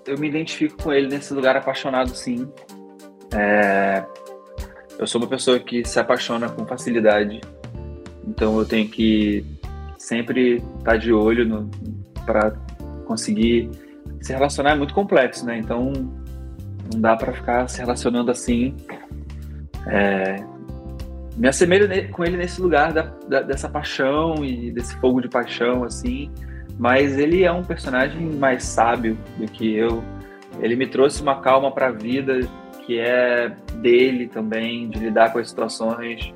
eu 0.07 0.19
me 0.19 0.29
identifico 0.29 0.83
com 0.83 0.93
ele 0.93 1.09
nesse 1.09 1.35
lugar 1.35 1.57
apaixonado, 1.57 2.15
sim. 2.15 2.49
É, 3.35 4.05
eu 4.99 5.07
sou 5.07 5.21
uma 5.21 5.29
pessoa 5.29 5.59
que 5.59 5.85
se 5.85 5.99
apaixona 5.99 6.49
com 6.49 6.65
facilidade, 6.65 7.41
então 8.27 8.59
eu 8.59 8.65
tenho 8.65 8.89
que 8.89 9.45
sempre 9.99 10.63
estar 10.79 10.97
de 10.97 11.13
olho 11.13 11.69
para 12.25 12.53
conseguir 13.05 13.71
se 14.21 14.33
relacionar. 14.33 14.73
É 14.73 14.75
muito 14.77 14.95
complexo, 14.95 15.45
né? 15.45 15.59
Então 15.59 15.93
não 16.93 17.01
dá 17.01 17.17
para 17.17 17.33
ficar 17.33 17.69
se 17.69 17.81
relacionando 17.81 18.31
assim. 18.31 18.75
É, 19.87 20.45
me 21.37 21.49
assemelho 21.49 21.89
com 22.11 22.25
ele 22.25 22.37
nesse 22.37 22.61
lugar 22.61 22.93
da, 22.93 23.03
da, 23.29 23.43
dessa 23.43 23.69
paixão 23.69 24.45
e 24.45 24.71
desse 24.71 24.97
fogo 24.97 25.21
de 25.21 25.29
paixão, 25.29 25.85
assim. 25.85 26.31
Mas 26.79 27.19
ele 27.19 27.45
é 27.45 27.53
um 27.53 27.63
personagem 27.63 28.21
mais 28.21 28.65
sábio 28.65 29.17
do 29.39 29.47
que 29.47 29.75
eu. 29.77 30.03
Ele 30.61 30.77
me 30.77 30.87
trouxe 30.87 31.23
uma 31.23 31.41
calma 31.41 31.71
para 31.71 31.89
a 31.89 31.93
vida 31.93 32.41
que 32.87 33.01
é 33.01 33.53
dele 33.75 34.29
também, 34.29 34.89
de 34.89 35.01
lidar 35.01 35.33
com 35.33 35.39
as 35.41 35.49
situações. 35.49 36.33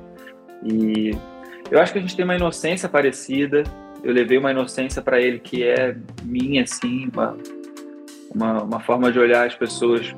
E 0.63 1.11
eu 1.71 1.79
acho 1.79 1.93
que 1.93 1.99
a 1.99 2.01
gente 2.01 2.15
tem 2.15 2.25
uma 2.25 2.35
inocência 2.35 2.89
parecida. 2.89 3.63
Eu 4.03 4.13
levei 4.13 4.37
uma 4.37 4.51
inocência 4.51 5.01
para 5.01 5.19
ele 5.21 5.39
que 5.39 5.63
é 5.63 5.95
minha, 6.23 6.63
assim, 6.63 7.09
uma, 7.13 7.37
uma, 8.35 8.63
uma, 8.63 8.79
forma 8.81 9.11
de 9.11 9.17
olhar 9.17 9.47
as 9.47 9.55
pessoas 9.55 10.13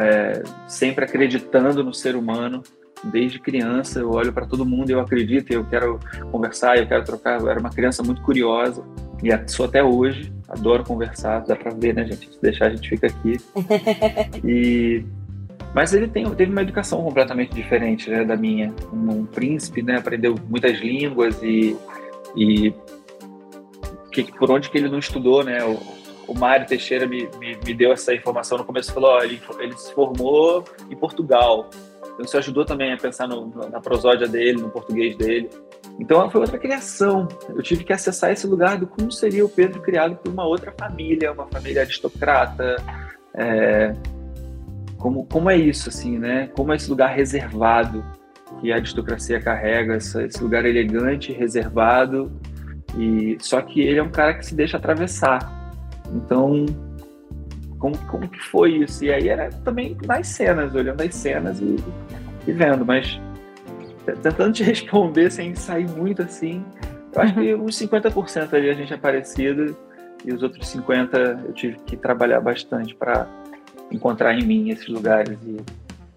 é, 0.00 0.42
sempre 0.66 1.04
acreditando 1.04 1.84
no 1.84 1.92
ser 1.92 2.16
humano. 2.16 2.62
Desde 3.02 3.38
criança, 3.38 4.00
eu 4.00 4.10
olho 4.10 4.32
para 4.32 4.44
todo 4.44 4.66
mundo 4.66 4.90
e 4.90 4.92
eu 4.92 5.00
acredito, 5.00 5.50
eu 5.50 5.64
quero 5.64 5.98
conversar, 6.30 6.76
eu 6.76 6.86
quero 6.86 7.04
trocar. 7.04 7.40
Eu 7.40 7.48
era 7.48 7.58
uma 7.58 7.70
criança 7.70 8.02
muito 8.02 8.20
curiosa 8.20 8.84
e 9.22 9.30
sou 9.48 9.66
até 9.66 9.82
hoje. 9.82 10.32
Adoro 10.48 10.84
conversar, 10.84 11.40
dá 11.40 11.56
para 11.56 11.72
ver, 11.72 11.94
né, 11.94 12.04
gente? 12.04 12.28
Se 12.30 12.42
deixar, 12.42 12.66
a 12.66 12.70
gente 12.70 12.88
fica 12.88 13.06
aqui. 13.06 13.36
E 14.44 15.04
mas 15.74 15.94
ele 15.94 16.08
tem, 16.08 16.28
teve 16.34 16.50
uma 16.50 16.62
educação 16.62 17.02
completamente 17.02 17.54
diferente 17.54 18.10
né, 18.10 18.24
da 18.24 18.36
minha. 18.36 18.74
Um, 18.92 19.20
um, 19.20 19.24
príncipe, 19.24 19.82
né, 19.82 19.98
aprendeu 19.98 20.34
muitas 20.48 20.78
línguas 20.80 21.40
e, 21.42 21.76
e 22.36 22.74
que, 24.10 24.24
por 24.32 24.50
onde 24.50 24.68
que 24.68 24.76
ele 24.76 24.88
não 24.88 24.98
estudou, 24.98 25.44
né? 25.44 25.60
O, 26.30 26.38
Mário 26.38 26.66
Teixeira 26.66 27.06
me, 27.06 27.28
me, 27.38 27.58
me, 27.64 27.74
deu 27.74 27.92
essa 27.92 28.14
informação 28.14 28.56
no 28.58 28.64
começo, 28.64 28.92
falou, 28.92 29.22
ele, 29.22 29.40
ele 29.58 29.76
se 29.76 29.92
formou 29.92 30.64
em 30.88 30.96
Portugal. 30.96 31.68
Então 32.12 32.24
isso 32.24 32.38
ajudou 32.38 32.64
também 32.64 32.92
a 32.92 32.96
pensar 32.96 33.26
no, 33.26 33.48
na 33.68 33.80
prosódia 33.80 34.28
dele, 34.28 34.60
no 34.60 34.70
português 34.70 35.16
dele. 35.16 35.50
Então 35.98 36.30
foi 36.30 36.40
outra 36.40 36.58
criação. 36.58 37.28
Eu 37.48 37.62
tive 37.62 37.84
que 37.84 37.92
acessar 37.92 38.30
esse 38.30 38.46
lugar 38.46 38.78
do 38.78 38.86
como 38.86 39.10
seria 39.10 39.44
o 39.44 39.48
Pedro 39.48 39.80
criado 39.80 40.16
por 40.16 40.30
uma 40.30 40.46
outra 40.46 40.72
família, 40.78 41.32
uma 41.32 41.46
família 41.46 41.82
aristocrata, 41.82 42.76
é, 43.34 43.94
como, 44.98 45.26
como 45.26 45.50
é 45.50 45.56
isso, 45.56 45.88
assim, 45.88 46.18
né? 46.18 46.50
Como 46.54 46.72
é 46.72 46.76
esse 46.76 46.88
lugar 46.88 47.08
reservado 47.08 48.04
que 48.60 48.72
a 48.72 48.76
aristocracia 48.76 49.40
carrega, 49.40 49.96
esse 49.96 50.42
lugar 50.42 50.64
elegante, 50.64 51.32
reservado, 51.32 52.30
e 52.96 53.36
só 53.40 53.60
que 53.62 53.80
ele 53.80 53.98
é 53.98 54.02
um 54.02 54.10
cara 54.10 54.34
que 54.34 54.44
se 54.44 54.54
deixa 54.54 54.76
atravessar. 54.76 55.59
Então, 56.14 56.66
como, 57.78 57.96
como 58.06 58.28
que 58.28 58.40
foi 58.40 58.76
isso? 58.76 59.04
E 59.04 59.12
aí 59.12 59.28
era 59.28 59.50
também 59.64 59.96
nas 60.06 60.28
cenas, 60.28 60.74
olhando 60.74 61.00
as 61.00 61.14
cenas 61.14 61.60
e, 61.60 61.76
e 62.46 62.52
vendo, 62.52 62.84
mas 62.84 63.20
tentando 64.22 64.52
te 64.52 64.62
responder 64.64 65.30
sem 65.30 65.54
sair 65.54 65.88
muito 65.88 66.22
assim, 66.22 66.64
eu 67.14 67.22
acho 67.22 67.34
que 67.34 67.54
uns 67.54 67.78
50% 67.78 68.54
ali 68.54 68.70
a 68.70 68.74
gente 68.74 68.92
é 68.92 68.96
parecido 68.96 69.76
e 70.24 70.32
os 70.32 70.42
outros 70.42 70.66
50% 70.74 71.44
eu 71.46 71.52
tive 71.52 71.78
que 71.80 71.96
trabalhar 71.96 72.40
bastante 72.40 72.94
para 72.94 73.26
encontrar 73.90 74.38
em 74.38 74.44
mim 74.44 74.70
esses 74.70 74.86
lugares 74.86 75.38
e 75.44 75.56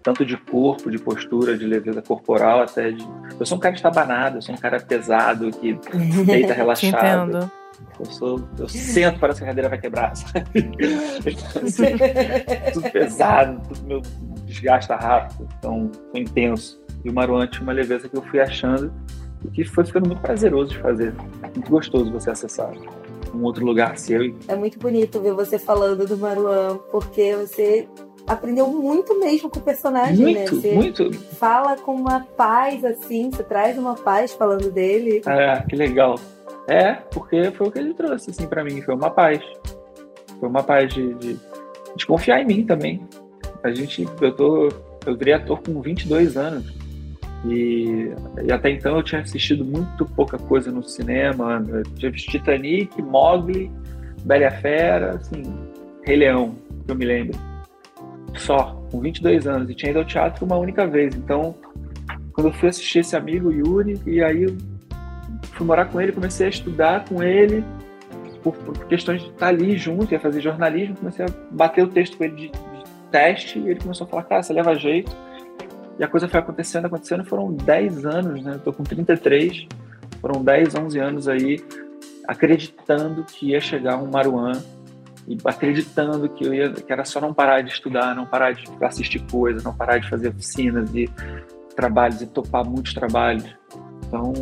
tanto 0.02 0.24
de 0.24 0.36
corpo, 0.36 0.90
de 0.90 0.98
postura, 0.98 1.56
de 1.56 1.64
leveza 1.64 2.02
corporal, 2.02 2.60
até 2.60 2.90
de. 2.90 3.02
Eu 3.40 3.46
sou 3.46 3.56
um 3.56 3.60
cara 3.60 3.74
estabanado, 3.74 4.36
eu 4.36 4.42
sou 4.42 4.54
um 4.54 4.58
cara 4.58 4.78
pesado 4.78 5.50
que 5.50 5.72
deita 6.26 6.52
relaxado. 6.52 7.50
Eu 7.98 8.06
sou, 8.06 8.40
eu 8.58 8.68
sento, 8.68 9.20
parece 9.20 9.40
que 9.40 9.44
a 9.44 9.48
cadeira 9.48 9.68
vai 9.68 9.78
quebrar, 9.78 10.12
tudo 12.72 12.90
pesado, 12.90 13.60
tudo 13.68 13.86
meu 13.86 14.02
desgasta 14.44 14.96
rápido, 14.96 15.48
então 15.58 15.90
foi 16.10 16.20
intenso. 16.20 16.82
E 17.04 17.10
o 17.10 17.12
Maruan 17.12 17.46
tinha 17.46 17.62
uma 17.62 17.72
leveza 17.72 18.08
que 18.08 18.16
eu 18.16 18.22
fui 18.22 18.40
achando 18.40 18.92
e 19.44 19.48
que 19.48 19.64
foi 19.64 19.84
ficando 19.84 20.06
muito 20.06 20.22
prazeroso 20.22 20.70
de 20.70 20.78
fazer. 20.78 21.14
Muito 21.42 21.70
gostoso 21.70 22.10
você 22.10 22.30
acessar 22.30 22.72
um 23.34 23.42
outro 23.42 23.64
lugar 23.64 23.96
seu. 23.98 24.34
É 24.48 24.56
muito 24.56 24.78
bonito 24.78 25.20
ver 25.20 25.32
você 25.32 25.58
falando 25.58 26.06
do 26.06 26.16
Maruan, 26.16 26.78
porque 26.90 27.34
você 27.36 27.88
aprendeu 28.26 28.66
muito 28.68 29.18
mesmo 29.18 29.50
com 29.50 29.58
o 29.58 29.62
personagem, 29.62 30.34
né? 30.34 30.40
muito, 30.40 30.54
né? 30.54 30.60
Você 30.60 30.72
muito. 30.72 31.12
fala 31.12 31.76
com 31.76 31.94
uma 31.94 32.20
paz, 32.20 32.84
assim, 32.84 33.30
você 33.30 33.42
traz 33.42 33.76
uma 33.76 33.94
paz 33.94 34.32
falando 34.32 34.70
dele. 34.70 35.20
É, 35.26 35.62
que 35.68 35.76
legal. 35.76 36.18
É, 36.66 36.94
porque 37.12 37.50
foi 37.52 37.68
o 37.68 37.70
que 37.70 37.78
ele 37.78 37.94
trouxe, 37.94 38.30
assim, 38.30 38.46
para 38.46 38.64
mim, 38.64 38.80
foi 38.80 38.94
uma 38.94 39.10
paz. 39.10 39.42
Foi 40.40 40.48
uma 40.48 40.62
paz 40.62 40.92
de, 40.92 41.14
de, 41.14 41.36
de, 41.96 42.06
confiar 42.06 42.40
em 42.40 42.46
mim 42.46 42.64
também. 42.64 43.06
A 43.62 43.70
gente, 43.70 44.06
eu 44.20 44.32
tô, 44.32 44.68
eu 45.06 45.16
virei 45.16 45.34
ator 45.34 45.60
com 45.60 45.80
22 45.80 46.36
anos. 46.36 46.72
E, 47.46 48.10
e, 48.42 48.52
até 48.52 48.70
então 48.70 48.96
eu 48.96 49.02
tinha 49.02 49.20
assistido 49.20 49.64
muito 49.64 50.06
pouca 50.06 50.38
coisa 50.38 50.72
no 50.72 50.82
cinema. 50.82 51.62
Tinha 51.96 52.10
visto 52.10 52.30
Titanic, 52.30 53.00
Mogli, 53.02 53.70
Bela 54.24 54.50
Fera, 54.50 55.16
assim, 55.16 55.42
Rei 56.02 56.16
Leão, 56.16 56.54
que 56.86 56.90
eu 56.90 56.96
me 56.96 57.04
lembro. 57.04 57.38
Só, 58.36 58.82
com 58.90 59.00
22 59.00 59.46
anos. 59.46 59.68
E 59.68 59.74
tinha 59.74 59.90
ido 59.90 59.98
ao 59.98 60.04
teatro 60.06 60.46
uma 60.46 60.56
única 60.56 60.86
vez. 60.86 61.14
Então, 61.14 61.54
quando 62.32 62.48
eu 62.48 62.52
fui 62.54 62.70
assistir 62.70 63.00
esse 63.00 63.14
amigo 63.14 63.52
Yuri, 63.52 64.00
e 64.06 64.22
aí 64.22 64.46
fui 65.54 65.66
morar 65.66 65.86
com 65.86 66.00
ele, 66.00 66.12
comecei 66.12 66.46
a 66.46 66.50
estudar 66.50 67.04
com 67.04 67.22
ele, 67.22 67.64
por, 68.42 68.54
por 68.54 68.86
questões 68.86 69.22
de 69.22 69.28
estar 69.30 69.48
ali 69.48 69.76
junto, 69.76 70.12
ia 70.12 70.20
fazer 70.20 70.40
jornalismo, 70.40 70.96
comecei 70.96 71.24
a 71.24 71.28
bater 71.50 71.84
o 71.84 71.88
texto 71.88 72.16
com 72.16 72.24
ele 72.24 72.34
de, 72.34 72.48
de 72.48 72.84
teste, 73.10 73.58
e 73.58 73.70
ele 73.70 73.80
começou 73.80 74.06
a 74.06 74.10
falar, 74.10 74.24
cara, 74.24 74.42
você 74.42 74.52
leva 74.52 74.74
jeito 74.74 75.14
e 75.98 76.04
a 76.04 76.08
coisa 76.08 76.28
foi 76.28 76.40
acontecendo, 76.40 76.86
acontecendo, 76.86 77.24
foram 77.24 77.52
10 77.52 78.04
anos, 78.04 78.42
né? 78.42 78.54
Eu 78.54 78.58
tô 78.58 78.72
com 78.72 78.82
33, 78.82 79.66
foram 80.20 80.42
10, 80.42 80.74
11 80.74 80.98
anos 80.98 81.28
aí 81.28 81.64
acreditando 82.26 83.22
que 83.24 83.50
ia 83.50 83.60
chegar 83.60 83.96
um 83.98 84.10
Maruan 84.10 84.52
e 85.28 85.38
acreditando 85.44 86.28
que 86.28 86.44
eu 86.44 86.52
ia, 86.52 86.70
que 86.70 86.92
era 86.92 87.04
só 87.04 87.20
não 87.20 87.32
parar 87.32 87.62
de 87.62 87.70
estudar, 87.70 88.14
não 88.14 88.26
parar 88.26 88.52
de 88.52 88.64
assistir 88.82 89.24
coisas, 89.30 89.62
não 89.62 89.74
parar 89.74 89.98
de 89.98 90.08
fazer 90.08 90.28
oficinas 90.28 90.92
e 90.94 91.08
trabalhos 91.76 92.20
e 92.20 92.26
topar 92.26 92.64
muitos 92.64 92.92
trabalhos. 92.92 93.44
Então, 94.06 94.32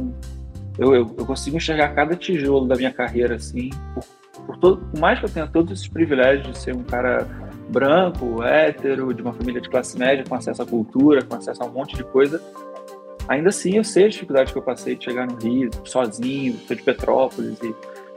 eu, 0.79 0.95
eu, 0.95 1.15
eu 1.19 1.27
consigo 1.27 1.57
enxergar 1.57 1.89
cada 1.95 2.17
tijolo 2.17 2.67
da 2.67 2.77
minha 2.77 2.93
carreira 2.93 3.37
assim, 3.37 3.71
por, 3.95 4.05
por, 4.47 4.57
todo, 4.59 4.77
por 4.87 5.01
mais 5.01 5.19
que 5.19 5.27
eu 5.27 5.31
tenha 5.31 5.47
todos 5.47 5.73
esses 5.73 5.89
privilégios 5.89 6.51
de 6.51 6.59
ser 6.59 6.75
um 6.75 6.83
cara 6.83 7.27
branco, 7.69 8.43
hétero, 8.43 9.15
de 9.15 9.23
uma 9.23 9.33
família 9.33 9.61
de 9.61 9.69
classe 9.69 9.99
média, 9.99 10.25
com 10.29 10.35
acesso 10.35 10.63
à 10.63 10.67
cultura, 10.67 11.23
com 11.23 11.35
acesso 11.35 11.63
a 11.63 11.67
um 11.67 11.73
monte 11.73 11.97
de 11.97 12.05
coisa, 12.05 12.43
ainda 13.29 13.49
assim 13.49 13.77
eu 13.77 13.85
sei 13.85 14.07
a 14.07 14.09
dificuldade 14.09 14.53
que 14.53 14.59
eu 14.59 14.63
passei 14.63 14.97
de 14.97 15.05
chegar 15.05 15.27
no 15.27 15.37
Rio, 15.37 15.71
sozinho, 15.85 16.59
sou 16.67 16.77
de 16.77 16.83
Petrópolis 16.83 17.59
e 17.63 17.75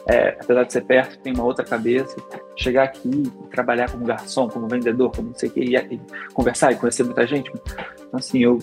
é, 0.07 0.37
apesar 0.39 0.63
de 0.63 0.73
ser 0.73 0.81
perto, 0.81 1.17
tem 1.19 1.33
uma 1.33 1.43
outra 1.43 1.65
cabeça. 1.65 2.15
Chegar 2.55 2.83
aqui 2.83 3.23
trabalhar 3.49 3.89
como 3.89 4.05
garçom, 4.05 4.47
como 4.47 4.67
vendedor, 4.67 5.11
como 5.11 5.29
não 5.29 5.35
sei 5.35 5.49
o 5.49 5.51
que, 5.51 5.61
e, 5.61 5.75
e 5.75 5.99
conversar 6.31 6.71
e 6.71 6.75
conhecer 6.75 7.03
muita 7.03 7.25
gente. 7.25 7.49
Então, 7.49 8.19
assim, 8.19 8.43
eu, 8.43 8.59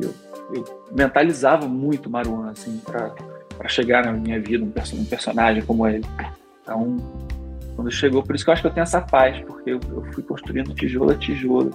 eu, 0.00 0.12
eu 0.52 0.64
mentalizava 0.92 1.66
muito 1.66 2.10
Maruan, 2.10 2.50
assim, 2.50 2.80
para 2.84 3.68
chegar 3.68 4.04
na 4.04 4.12
minha 4.12 4.40
vida 4.40 4.64
um, 4.64 5.00
um 5.00 5.04
personagem 5.04 5.62
como 5.62 5.86
ele. 5.86 6.04
Então, 6.62 6.96
quando 7.74 7.90
chegou. 7.90 8.22
Por 8.22 8.34
isso 8.34 8.44
que 8.44 8.50
eu 8.50 8.52
acho 8.52 8.62
que 8.62 8.68
eu 8.68 8.72
tenho 8.72 8.82
essa 8.82 9.00
paz, 9.00 9.40
porque 9.46 9.70
eu, 9.70 9.80
eu 9.90 10.02
fui 10.12 10.22
construindo 10.22 10.74
tijolo 10.74 11.10
a 11.10 11.14
tijolo. 11.14 11.70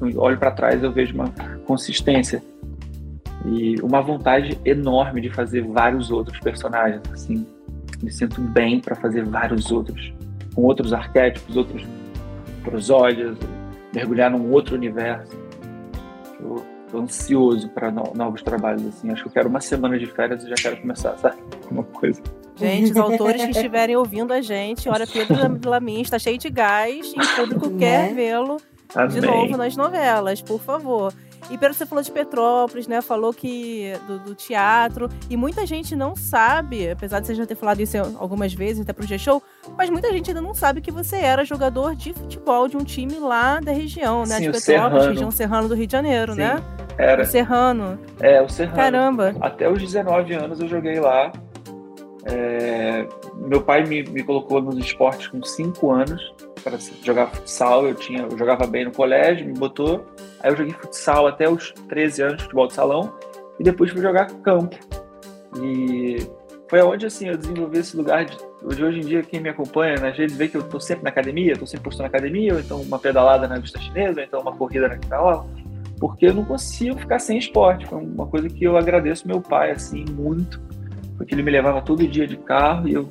Eu 0.00 0.20
olho 0.20 0.38
para 0.38 0.50
trás 0.50 0.82
eu 0.82 0.92
vejo 0.92 1.14
uma 1.14 1.30
consistência 1.64 2.42
e 3.46 3.80
uma 3.80 4.00
vontade 4.02 4.58
enorme 4.64 5.20
de 5.20 5.30
fazer 5.30 5.62
vários 5.62 6.10
outros 6.10 6.38
personagens. 6.40 7.02
Assim, 7.12 7.46
me 8.02 8.10
sinto 8.10 8.40
bem 8.40 8.80
para 8.80 8.94
fazer 8.94 9.24
vários 9.24 9.70
outros, 9.70 10.12
com 10.54 10.62
outros 10.62 10.92
arquétipos, 10.92 11.56
outros 11.56 11.82
prosódias, 12.62 13.36
mergulhar 13.94 14.30
num 14.30 14.50
outro 14.50 14.74
universo. 14.74 15.36
Eu 16.40 16.75
ansioso 16.94 17.68
para 17.70 17.90
novos 17.90 18.42
trabalhos. 18.42 18.86
Assim, 18.86 19.10
acho 19.10 19.22
que 19.22 19.28
eu 19.28 19.32
quero 19.32 19.48
uma 19.48 19.60
semana 19.60 19.98
de 19.98 20.06
férias 20.06 20.44
e 20.44 20.48
já 20.48 20.54
quero 20.54 20.80
começar, 20.80 21.16
sabe? 21.18 21.36
Uma 21.70 21.82
coisa. 21.82 22.22
Gente, 22.56 22.92
os 22.92 22.96
autores 22.96 23.44
que 23.44 23.50
estiverem 23.50 23.96
ouvindo 23.96 24.32
a 24.32 24.40
gente, 24.40 24.88
olha, 24.88 25.06
Pedro 25.06 25.36
Lamin 25.68 26.00
está 26.00 26.18
cheio 26.18 26.38
de 26.38 26.48
gás 26.48 27.12
e 27.14 27.20
o 27.20 27.36
público 27.36 27.68
né? 27.70 27.78
quer 27.78 28.14
vê-lo 28.14 28.56
de 29.12 29.20
novo 29.20 29.56
nas 29.56 29.76
novelas, 29.76 30.40
por 30.40 30.60
favor. 30.60 31.12
E 31.50 31.56
Pedro, 31.56 31.74
você 31.74 31.86
falou 31.86 32.02
de 32.02 32.10
Petrópolis, 32.10 32.88
né? 32.88 33.00
Falou 33.00 33.32
que 33.32 33.92
do, 34.06 34.18
do, 34.18 34.34
teatro. 34.34 35.08
E 35.30 35.36
muita 35.36 35.64
gente 35.64 35.94
não 35.94 36.16
sabe, 36.16 36.90
apesar 36.90 37.20
de 37.20 37.26
você 37.26 37.34
já 37.34 37.46
ter 37.46 37.54
falado 37.54 37.80
isso 37.80 37.96
algumas 38.18 38.52
vezes, 38.52 38.82
até 38.82 38.92
pro 38.92 39.06
G-Show, 39.06 39.42
mas 39.76 39.88
muita 39.90 40.10
gente 40.12 40.30
ainda 40.30 40.40
não 40.40 40.54
sabe 40.54 40.80
que 40.80 40.90
você 40.90 41.16
era 41.16 41.44
jogador 41.44 41.94
de 41.94 42.12
futebol 42.12 42.68
de 42.68 42.76
um 42.76 42.84
time 42.84 43.18
lá 43.18 43.60
da 43.60 43.72
região, 43.72 44.24
né? 44.24 44.36
Sim, 44.38 44.50
de 44.50 44.52
Petrópolis, 44.52 44.64
Serrano. 44.64 45.08
região 45.08 45.30
Serrano 45.30 45.68
do 45.68 45.74
Rio 45.74 45.86
de 45.86 45.92
Janeiro, 45.92 46.32
Sim, 46.32 46.40
né? 46.40 46.62
Era. 46.98 47.22
O 47.22 47.26
Serrano. 47.26 47.98
É, 48.20 48.42
o 48.42 48.48
Serrano. 48.48 48.76
Caramba. 48.76 49.34
Até 49.40 49.70
os 49.70 49.80
19 49.80 50.34
anos 50.34 50.60
eu 50.60 50.68
joguei 50.68 50.98
lá. 50.98 51.32
É, 52.24 53.06
meu 53.36 53.62
pai 53.62 53.84
me, 53.84 54.02
me 54.02 54.22
colocou 54.24 54.60
nos 54.60 54.76
esportes 54.78 55.28
com 55.28 55.40
5 55.42 55.90
anos 55.92 56.34
para 56.66 56.78
jogar 57.04 57.28
futsal. 57.28 57.86
Eu, 57.86 57.94
tinha, 57.94 58.22
eu 58.22 58.36
jogava 58.36 58.66
bem 58.66 58.84
no 58.84 58.90
colégio, 58.90 59.46
me 59.46 59.54
botou. 59.54 60.04
Aí 60.40 60.50
eu 60.50 60.56
joguei 60.56 60.72
futsal 60.72 61.28
até 61.28 61.48
os 61.48 61.72
13 61.88 62.22
anos, 62.22 62.42
futebol 62.42 62.66
de 62.66 62.72
salão, 62.72 63.14
e 63.60 63.62
depois 63.62 63.92
fui 63.92 64.02
jogar 64.02 64.26
campo. 64.42 64.76
E 65.62 66.16
foi 66.68 66.82
onde 66.82 67.06
assim 67.06 67.28
eu 67.28 67.36
desenvolvi 67.36 67.78
esse 67.78 67.96
lugar 67.96 68.24
de, 68.24 68.36
de 68.36 68.84
hoje 68.84 68.98
em 68.98 69.02
dia 69.02 69.22
quem 69.22 69.40
me 69.40 69.48
acompanha 69.48 69.94
nas 69.94 70.18
redes 70.18 70.36
vê 70.36 70.48
que 70.48 70.56
eu 70.56 70.62
tô 70.64 70.80
sempre 70.80 71.04
na 71.04 71.10
academia, 71.10 71.56
tô 71.56 71.64
sempre 71.64 71.84
postando 71.84 72.10
na 72.10 72.18
academia, 72.18 72.54
ou 72.54 72.60
então 72.60 72.82
uma 72.82 72.98
pedalada 72.98 73.46
na 73.46 73.58
vista 73.58 73.80
chinesa, 73.80 74.20
ou 74.20 74.26
então 74.26 74.40
uma 74.40 74.52
corrida 74.52 74.88
na 74.88 74.98
quintal, 74.98 75.48
porque 76.00 76.26
eu 76.26 76.34
não 76.34 76.44
consigo 76.44 76.98
ficar 76.98 77.20
sem 77.20 77.38
esporte. 77.38 77.86
Foi 77.86 77.98
uma 77.98 78.26
coisa 78.26 78.48
que 78.48 78.64
eu 78.64 78.76
agradeço 78.76 79.28
meu 79.28 79.40
pai 79.40 79.70
assim 79.70 80.04
muito, 80.10 80.60
porque 81.16 81.32
ele 81.32 81.44
me 81.44 81.50
levava 81.52 81.80
todo 81.80 82.06
dia 82.06 82.26
de 82.26 82.36
carro 82.36 82.88
e 82.88 82.94
eu 82.94 83.08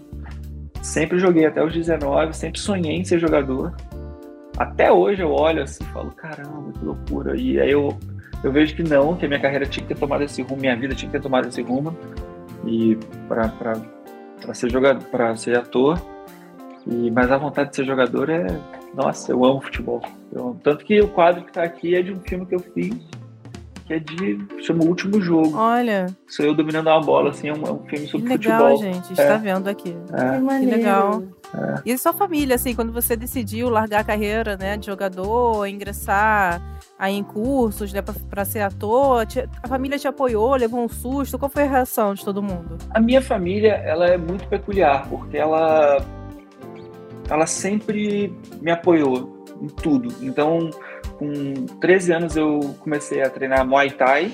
sempre 0.86 1.18
joguei 1.18 1.46
até 1.46 1.64
os 1.64 1.74
19, 1.74 2.34
sempre 2.34 2.60
sonhei 2.60 2.96
em 2.96 3.04
ser 3.04 3.20
jogador. 3.20 3.76
Até 4.58 4.92
hoje 4.92 5.22
eu 5.22 5.32
olho 5.32 5.64
assim 5.64 5.84
e 5.84 5.88
falo, 5.88 6.12
caramba, 6.12 6.72
que 6.72 6.86
loucura. 6.86 7.36
E 7.36 7.60
aí 7.60 7.72
eu, 7.72 7.98
eu 8.44 8.52
vejo 8.52 8.76
que 8.76 8.84
não, 8.84 9.16
que 9.16 9.26
a 9.26 9.28
minha 9.28 9.40
carreira 9.40 9.66
tinha 9.66 9.86
que 9.86 9.94
ter 9.94 10.00
tomado 10.00 10.24
esse 10.24 10.42
rumo, 10.42 10.62
minha 10.62 10.76
vida 10.76 10.96
tinha 10.96 11.10
que 11.12 11.18
ter 11.18 11.24
tomado 11.24 11.48
esse 11.48 11.62
rumo. 11.62 11.98
E 12.66 12.98
para 13.28 14.54
ser 14.54 14.72
jogador, 14.72 15.04
para 15.10 15.36
ser 15.36 15.58
ator. 15.58 16.00
E, 16.88 17.10
mas 17.10 17.32
a 17.32 17.38
vontade 17.38 17.72
de 17.72 17.78
ser 17.78 17.86
jogador 17.86 18.30
é. 18.30 18.46
Nossa, 18.94 19.32
eu 19.32 19.44
amo 19.44 19.60
futebol. 19.60 20.02
Eu, 20.32 20.58
tanto 20.64 20.86
que 20.86 21.02
o 21.02 21.08
quadro 21.10 21.44
que 21.44 21.50
está 21.50 21.64
aqui 21.64 21.96
é 21.96 22.02
de 22.02 22.14
um 22.14 22.20
filme 22.22 22.46
que 22.46 22.56
eu 22.56 22.60
fiz 22.60 22.96
que 23.86 23.94
é 23.94 24.00
de. 24.00 24.64
chama 24.64 24.84
O 24.84 24.88
Último 24.88 25.22
Jogo. 25.22 25.56
Olha. 25.56 26.08
Sou 26.28 26.46
eu 26.46 26.56
dominando 26.56 26.88
uma 26.88 27.00
bola, 27.02 27.30
assim, 27.30 27.50
é 27.50 27.54
um, 27.54 27.64
é 27.64 27.72
um 27.72 27.86
filme 27.86 28.08
sobre 28.08 28.28
que 28.28 28.38
legal, 28.38 28.72
futebol. 28.72 28.94
gente. 28.94 29.12
Está 29.12 29.24
é. 29.24 29.38
vendo 29.38 29.68
aqui. 29.68 29.96
É. 30.12 30.60
Que, 30.60 30.66
legal. 30.66 31.24
É. 31.54 31.82
E 31.86 31.92
a 31.92 31.98
sua 31.98 32.12
família, 32.12 32.56
assim, 32.56 32.74
quando 32.74 32.92
você 32.92 33.16
decidiu 33.16 33.70
largar 33.70 34.02
a 34.02 34.04
carreira 34.04 34.58
né, 34.58 34.76
de 34.76 34.88
jogador, 34.88 35.68
ingressar 35.68 36.62
aí 36.98 37.14
em 37.14 37.24
cursos, 37.24 37.94
né, 37.94 38.02
para 38.02 38.44
ser 38.44 38.62
ator, 38.62 39.26
te, 39.26 39.48
a 39.62 39.68
família 39.68 40.00
te 40.00 40.08
apoiou, 40.08 40.56
levou 40.56 40.84
um 40.84 40.90
susto? 40.90 41.38
Qual 41.38 41.50
foi 41.50 41.64
a 41.64 41.68
reação 41.68 42.16
de 42.16 42.26
todo 42.26 42.42
mundo? 42.42 42.78
A 42.90 43.00
minha 43.00 43.22
família, 43.22 43.74
ela 43.86 44.08
é 44.08 44.18
muito 44.18 44.48
peculiar, 44.48 45.08
porque 45.08 45.38
ela, 45.38 46.04
ela 47.30 47.46
sempre 47.46 48.34
me 48.62 48.72
apoiou 48.72 49.46
em 49.62 49.68
tudo. 49.68 50.14
Então, 50.22 50.72
com 51.18 51.66
13 51.80 52.14
anos 52.14 52.36
eu 52.36 52.76
comecei 52.80 53.22
a 53.22 53.30
treinar 53.30 53.66
Muay 53.66 53.92
Thai. 53.92 54.32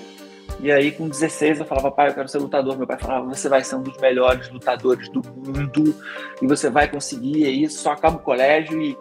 E 0.59 0.71
aí, 0.71 0.91
com 0.91 1.07
16, 1.07 1.59
eu 1.59 1.65
falava, 1.65 1.89
pai, 1.89 2.09
eu 2.09 2.13
quero 2.13 2.27
ser 2.27 2.38
lutador. 2.38 2.77
Meu 2.77 2.86
pai 2.86 2.99
falava, 2.99 3.25
você 3.25 3.49
vai 3.49 3.63
ser 3.63 3.77
um 3.77 3.82
dos 3.82 3.97
melhores 3.97 4.49
lutadores 4.49 5.09
do 5.09 5.21
mundo 5.36 5.95
e 6.41 6.47
você 6.47 6.69
vai 6.69 6.88
conseguir. 6.88 7.45
E 7.45 7.63
isso 7.63 7.82
só 7.82 7.93
acaba 7.93 8.17
o 8.17 8.19
colégio 8.19 8.79
e, 8.82 8.97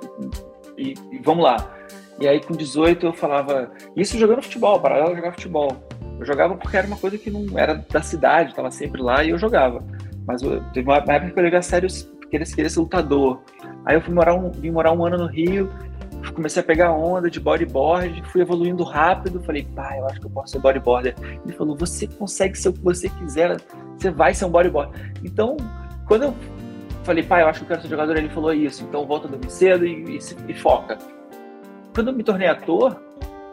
e, 0.78 0.94
e 1.12 1.18
vamos 1.18 1.44
lá. 1.44 1.56
E 2.18 2.28
aí, 2.28 2.40
com 2.40 2.54
18, 2.54 3.04
eu 3.04 3.12
falava, 3.12 3.70
isso 3.96 4.18
jogando 4.18 4.42
futebol, 4.42 4.80
paralelo 4.80 5.16
jogar 5.16 5.32
futebol. 5.32 5.76
Eu 6.18 6.26
jogava 6.26 6.54
porque 6.54 6.76
era 6.76 6.86
uma 6.86 6.96
coisa 6.96 7.18
que 7.18 7.30
não 7.30 7.58
era 7.58 7.74
da 7.74 8.02
cidade, 8.02 8.50
estava 8.50 8.70
sempre 8.70 9.02
lá 9.02 9.24
e 9.24 9.30
eu 9.30 9.38
jogava. 9.38 9.82
Mas 10.26 10.42
eu, 10.42 10.62
teve 10.72 10.86
uma 10.88 10.96
época 10.96 11.30
que 11.30 11.38
eu 11.38 11.42
levei 11.42 11.58
a 11.58 11.62
sério 11.62 11.88
querer, 12.30 12.46
querer 12.46 12.70
ser 12.70 12.80
lutador. 12.80 13.42
Aí 13.84 13.96
eu 13.96 14.00
fui 14.00 14.14
morar 14.14 14.34
um, 14.34 14.50
vim 14.50 14.70
morar 14.70 14.92
um 14.92 15.04
ano 15.04 15.18
no 15.18 15.26
Rio 15.26 15.70
comecei 16.34 16.62
a 16.62 16.64
pegar 16.64 16.92
onda 16.92 17.30
de 17.30 17.40
bodyboard, 17.40 18.22
fui 18.30 18.40
evoluindo 18.40 18.84
rápido, 18.84 19.40
falei, 19.40 19.66
pai, 19.74 19.98
eu 19.98 20.06
acho 20.06 20.20
que 20.20 20.26
eu 20.26 20.30
posso 20.30 20.52
ser 20.52 20.58
bodyboarder. 20.58 21.14
Ele 21.44 21.52
falou, 21.52 21.76
você 21.76 22.06
consegue 22.06 22.56
ser 22.58 22.68
o 22.68 22.72
que 22.72 22.82
você 22.82 23.08
quiser, 23.08 23.60
você 23.96 24.10
vai 24.10 24.34
ser 24.34 24.44
um 24.44 24.50
bodyboarder. 24.50 25.12
Então, 25.24 25.56
quando 26.06 26.24
eu 26.24 26.34
falei, 27.02 27.22
pai, 27.22 27.42
eu 27.42 27.48
acho 27.48 27.60
que 27.60 27.64
eu 27.64 27.68
quero 27.68 27.82
ser 27.82 27.88
jogador, 27.88 28.16
ele 28.16 28.28
falou 28.28 28.52
isso, 28.52 28.84
então 28.84 29.06
volta 29.06 29.26
a 29.26 29.30
dormir 29.30 29.50
cedo 29.50 29.86
e, 29.86 30.16
e, 30.16 30.18
e 30.48 30.54
foca. 30.54 30.98
Quando 31.94 32.08
eu 32.08 32.14
me 32.14 32.22
tornei 32.22 32.48
ator, 32.48 33.00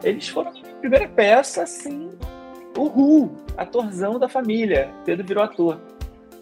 eles 0.02 0.28
foram 0.28 0.50
a 0.50 0.52
minha 0.52 0.74
primeira 0.76 1.08
peça, 1.08 1.62
assim, 1.62 2.10
uhul, 2.76 3.34
atorzão 3.56 4.18
da 4.18 4.28
família. 4.28 4.90
Pedro 5.04 5.26
virou 5.26 5.42
ator. 5.42 5.80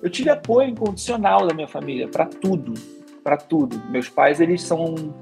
Eu 0.02 0.10
tive 0.10 0.28
apoio 0.28 0.68
incondicional 0.68 1.46
da 1.46 1.54
minha 1.54 1.66
família 1.66 2.06
para 2.06 2.26
tudo, 2.26 2.74
para 3.24 3.36
tudo. 3.36 3.80
Meus 3.88 4.08
pais, 4.08 4.40
eles 4.40 4.62
são 4.62 5.14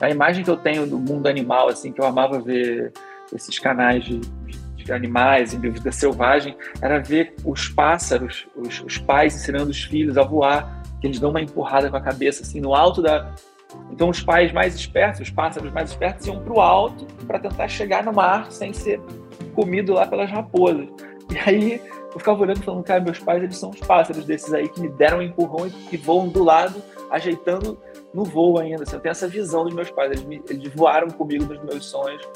a 0.00 0.10
imagem 0.10 0.44
que 0.44 0.50
eu 0.50 0.56
tenho 0.56 0.86
do 0.86 0.98
mundo 0.98 1.26
animal, 1.26 1.68
assim, 1.68 1.92
que 1.92 2.00
eu 2.00 2.06
amava 2.06 2.38
ver 2.38 2.92
esses 3.34 3.58
canais 3.58 4.04
de, 4.04 4.20
de 4.76 4.92
animais 4.92 5.54
em 5.54 5.58
vida 5.58 5.90
selvagem, 5.90 6.56
era 6.80 6.98
ver 6.98 7.34
os 7.44 7.68
pássaros, 7.68 8.46
os, 8.54 8.80
os, 8.82 8.98
pais 8.98 9.34
ensinando 9.34 9.70
os 9.70 9.82
filhos 9.82 10.18
a 10.18 10.22
voar, 10.22 10.82
que 11.00 11.06
eles 11.06 11.18
dão 11.18 11.30
uma 11.30 11.40
empurrada 11.40 11.90
com 11.90 11.96
a 11.96 12.00
cabeça, 12.00 12.42
assim, 12.42 12.60
no 12.60 12.74
alto 12.74 13.02
da. 13.02 13.32
Então, 13.90 14.08
os 14.08 14.22
pais 14.22 14.52
mais 14.52 14.74
espertos, 14.74 15.20
os 15.20 15.30
pássaros 15.30 15.72
mais 15.72 15.90
espertos, 15.90 16.26
iam 16.26 16.40
para 16.40 16.52
o 16.52 16.60
alto 16.60 17.04
para 17.26 17.38
tentar 17.38 17.68
chegar 17.68 18.04
no 18.04 18.12
mar 18.12 18.50
sem 18.50 18.72
ser 18.72 19.00
comido 19.54 19.94
lá 19.94 20.06
pelas 20.06 20.30
raposas. 20.30 20.88
E 21.28 21.38
aí 21.50 21.82
eu 22.12 22.18
ficava 22.18 22.40
olhando 22.40 22.60
e 22.60 22.64
falando, 22.64 22.84
cara, 22.84 23.00
meus 23.00 23.18
pais, 23.18 23.42
eles 23.42 23.58
são 23.58 23.70
os 23.70 23.80
pássaros 23.80 24.24
desses 24.24 24.54
aí 24.54 24.68
que 24.68 24.80
me 24.80 24.88
deram 24.88 25.18
um 25.18 25.22
empurrão 25.22 25.66
e 25.66 25.70
que 25.70 25.96
voam 25.96 26.28
do 26.28 26.44
lado, 26.44 26.80
ajeitando 27.10 27.78
no 28.16 28.24
voo 28.24 28.58
ainda. 28.58 28.82
Assim, 28.82 28.96
eu 28.96 29.00
tenho 29.00 29.10
essa 29.10 29.28
visão 29.28 29.64
dos 29.64 29.74
meus 29.74 29.90
pais. 29.90 30.10
Eles, 30.10 30.24
me, 30.24 30.42
eles 30.48 30.72
voaram 30.74 31.08
comigo 31.08 31.44
nos 31.44 31.62
meus 31.62 31.84
sonhos. 31.84 32.26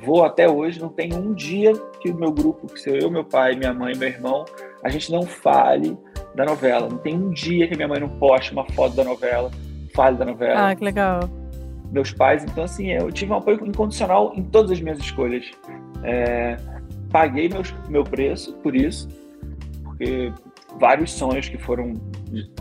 Vou 0.00 0.24
até 0.24 0.48
hoje. 0.48 0.80
Não 0.80 0.88
tem 0.88 1.12
um 1.12 1.34
dia 1.34 1.72
que 2.00 2.08
o 2.08 2.14
meu 2.14 2.30
grupo, 2.30 2.68
que 2.68 2.80
sou 2.80 2.94
eu, 2.94 3.10
meu 3.10 3.24
pai, 3.24 3.56
minha 3.56 3.74
mãe, 3.74 3.96
meu 3.96 4.08
irmão, 4.08 4.44
a 4.82 4.88
gente 4.88 5.10
não 5.10 5.22
fale 5.22 5.98
da 6.36 6.44
novela. 6.44 6.88
Não 6.88 6.98
tem 6.98 7.16
um 7.16 7.30
dia 7.30 7.66
que 7.66 7.74
minha 7.74 7.88
mãe 7.88 7.98
não 7.98 8.08
poste 8.08 8.52
uma 8.52 8.64
foto 8.70 8.94
da 8.94 9.02
novela, 9.02 9.50
fale 9.92 10.16
da 10.16 10.24
novela. 10.24 10.70
Ah, 10.70 10.76
que 10.76 10.84
legal. 10.84 11.28
Meus 11.90 12.12
pais, 12.12 12.44
então 12.44 12.64
assim, 12.64 12.90
eu 12.92 13.10
tive 13.10 13.32
um 13.32 13.36
apoio 13.36 13.64
incondicional 13.66 14.32
em 14.34 14.42
todas 14.42 14.70
as 14.70 14.80
minhas 14.80 14.98
escolhas. 14.98 15.44
É, 16.04 16.56
paguei 17.10 17.48
meus, 17.48 17.72
meu 17.88 18.04
preço 18.04 18.52
por 18.54 18.74
isso, 18.74 19.08
porque 19.84 20.32
vários 20.78 21.12
sonhos 21.12 21.48
que 21.48 21.58
foram 21.58 21.94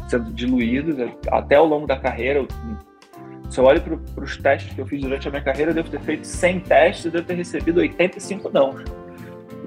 sendo 0.08 0.32
diluídos 0.32 0.96
até 1.32 1.56
ao 1.56 1.66
longo 1.66 1.88
da 1.88 1.98
carreira. 1.98 2.46
Se 3.50 3.60
eu 3.60 3.66
olho 3.66 3.82
para 3.82 4.24
os 4.24 4.38
testes 4.38 4.74
que 4.74 4.82
eu 4.82 4.86
fiz 4.86 5.02
durante 5.02 5.28
a 5.28 5.32
minha 5.32 5.44
carreira, 5.44 5.72
eu 5.72 5.76
devo 5.76 5.90
ter 5.90 6.02
feito 6.02 6.26
100 6.26 6.60
testes, 6.62 7.06
eu 7.06 7.12
devo 7.12 7.26
ter 7.26 7.36
recebido 7.36 7.80
85 7.80 8.50
não. 8.50 8.76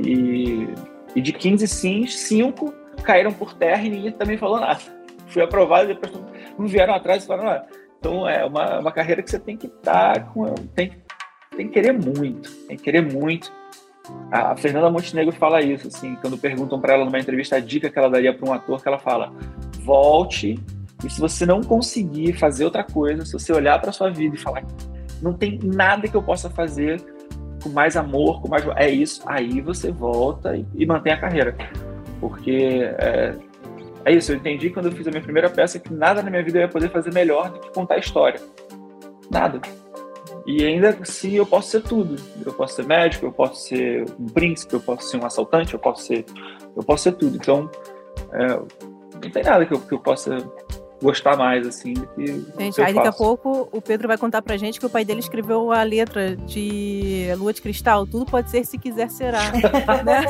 E, 0.05 0.69
e 1.15 1.21
de 1.21 1.33
15 1.33 1.67
sims, 1.69 2.19
5 2.19 2.73
caíram 3.03 3.33
por 3.33 3.55
terra 3.55 3.83
e 3.83 3.91
ninguém 3.91 4.13
também 4.13 4.37
falou 4.37 4.61
nada. 4.61 4.81
Fui 5.29 5.43
aprovado 5.43 5.91
e 5.91 5.95
depois 5.95 6.13
não 6.59 6.67
vieram 6.67 6.95
atrás 6.95 7.23
e 7.23 7.27
falaram, 7.27 7.51
ah, 7.51 7.67
então 7.99 8.29
é 8.29 8.45
uma, 8.45 8.81
uma 8.81 8.93
carreira 8.93 9.23
que 9.23 9.31
você 9.31 9.39
tem 9.39 9.57
que 9.57 9.67
estar 9.67 10.15
tá 10.15 10.21
com. 10.21 10.53
Tem, 10.75 10.93
tem 11.57 11.69
que 11.69 11.73
querer 11.73 11.93
muito, 11.93 12.51
tem 12.67 12.77
que 12.77 12.83
querer 12.83 13.03
muito 13.03 13.53
a 14.31 14.57
Fernanda 14.57 14.91
Montenegro 14.91 15.35
fala 15.35 15.63
isso, 15.63 15.89
assim, 15.89 16.17
quando 16.17 16.39
perguntam 16.39 16.81
para 16.81 16.95
ela 16.95 17.05
numa 17.05 17.19
entrevista 17.19 17.57
a 17.57 17.61
dica 17.61 17.91
que 17.91 17.99
ela 17.99 18.09
daria 18.09 18.33
para 18.33 18.49
um 18.49 18.53
ator, 18.53 18.83
que 18.83 18.89
ela 18.89 18.99
fala: 18.99 19.33
volte 19.81 20.59
e 21.05 21.11
se 21.11 21.21
você 21.21 21.45
não 21.45 21.61
conseguir 21.61 22.33
fazer 22.35 22.65
outra 22.65 22.83
coisa, 22.83 23.25
se 23.25 23.33
você 23.33 23.53
olhar 23.53 23.81
para 23.81 23.93
sua 23.93 24.11
vida 24.11 24.35
e 24.35 24.39
falar 24.39 24.65
não 25.21 25.33
tem 25.33 25.59
nada 25.63 26.09
que 26.09 26.17
eu 26.17 26.23
possa 26.23 26.51
fazer 26.51 27.03
com 27.63 27.71
mais 27.71 27.97
amor, 27.97 28.41
com 28.41 28.49
mais 28.49 28.65
é 28.77 28.91
isso, 28.91 29.23
aí 29.27 29.61
você 29.61 29.91
volta 29.91 30.57
e, 30.57 30.65
e 30.75 30.87
mantém 30.87 31.13
a 31.13 31.19
carreira, 31.19 31.57
porque 32.21 32.81
é, 32.99 33.35
é, 34.05 34.13
isso. 34.13 34.33
Eu 34.33 34.37
entendi 34.37 34.71
quando 34.71 34.87
eu 34.87 34.93
fiz 34.93 35.07
a 35.07 35.11
minha 35.11 35.23
primeira 35.23 35.51
peça 35.51 35.79
que 35.79 35.93
nada 35.93 36.23
na 36.23 36.31
minha 36.31 36.43
vida 36.43 36.59
eu 36.59 36.63
ia 36.63 36.69
poder 36.69 36.91
fazer 36.91 37.13
melhor 37.13 37.51
do 37.51 37.61
que 37.61 37.73
contar 37.73 37.95
a 37.95 37.99
história, 37.99 38.41
nada. 39.31 39.61
E 40.47 40.65
ainda 40.65 40.91
assim 41.01 41.33
eu 41.33 41.45
posso 41.45 41.71
ser 41.71 41.83
tudo. 41.83 42.17
Eu 42.45 42.53
posso 42.53 42.77
ser 42.77 42.87
médico, 42.87 43.27
eu 43.27 43.33
posso 43.33 43.67
ser 43.69 44.05
um 44.19 44.27
príncipe, 44.27 44.75
eu 44.75 44.81
posso 44.81 45.09
ser 45.09 45.17
um 45.17 45.27
assaltante, 45.27 45.75
eu 45.75 45.81
posso 45.81 46.05
ser, 46.05 46.25
eu 46.77 46.83
posso 46.83 47.03
ser 47.05 47.13
tudo. 47.13 47.37
Então, 47.37 47.69
é, 48.33 48.47
não 48.47 49.31
tem 49.31 49.43
nada 49.43 49.67
que 49.67 49.75
eu, 49.75 49.81
que 49.81 49.93
eu 49.93 49.99
possa 49.99 50.39
gostar 51.03 51.37
mais, 51.37 51.67
assim, 51.67 51.93
do 51.93 52.07
que. 52.09 52.27
Gente, 52.59 52.81
aí 52.81 52.95
daqui 52.95 53.09
a 53.09 53.13
pouco 53.13 53.69
o 53.73 53.83
Pedro 53.83 54.09
vai 54.09 54.17
contar 54.17 54.41
pra 54.41 54.57
gente 54.57 54.81
que 54.81 54.87
o 54.87 54.91
pai 54.91 55.05
dele 55.05 55.21
escreveu 55.21 55.73
a 55.73 55.83
letra 55.83 56.37
de 56.37 57.27
Lua 57.37 57.53
de 57.53 57.61
Cristal. 57.61 58.07
Tudo 58.07 58.25
pode 58.25 58.51
ser 58.51 58.65
se 58.65 58.79
quiser 58.79 59.11
será. 59.11 59.41
né? 60.05 60.23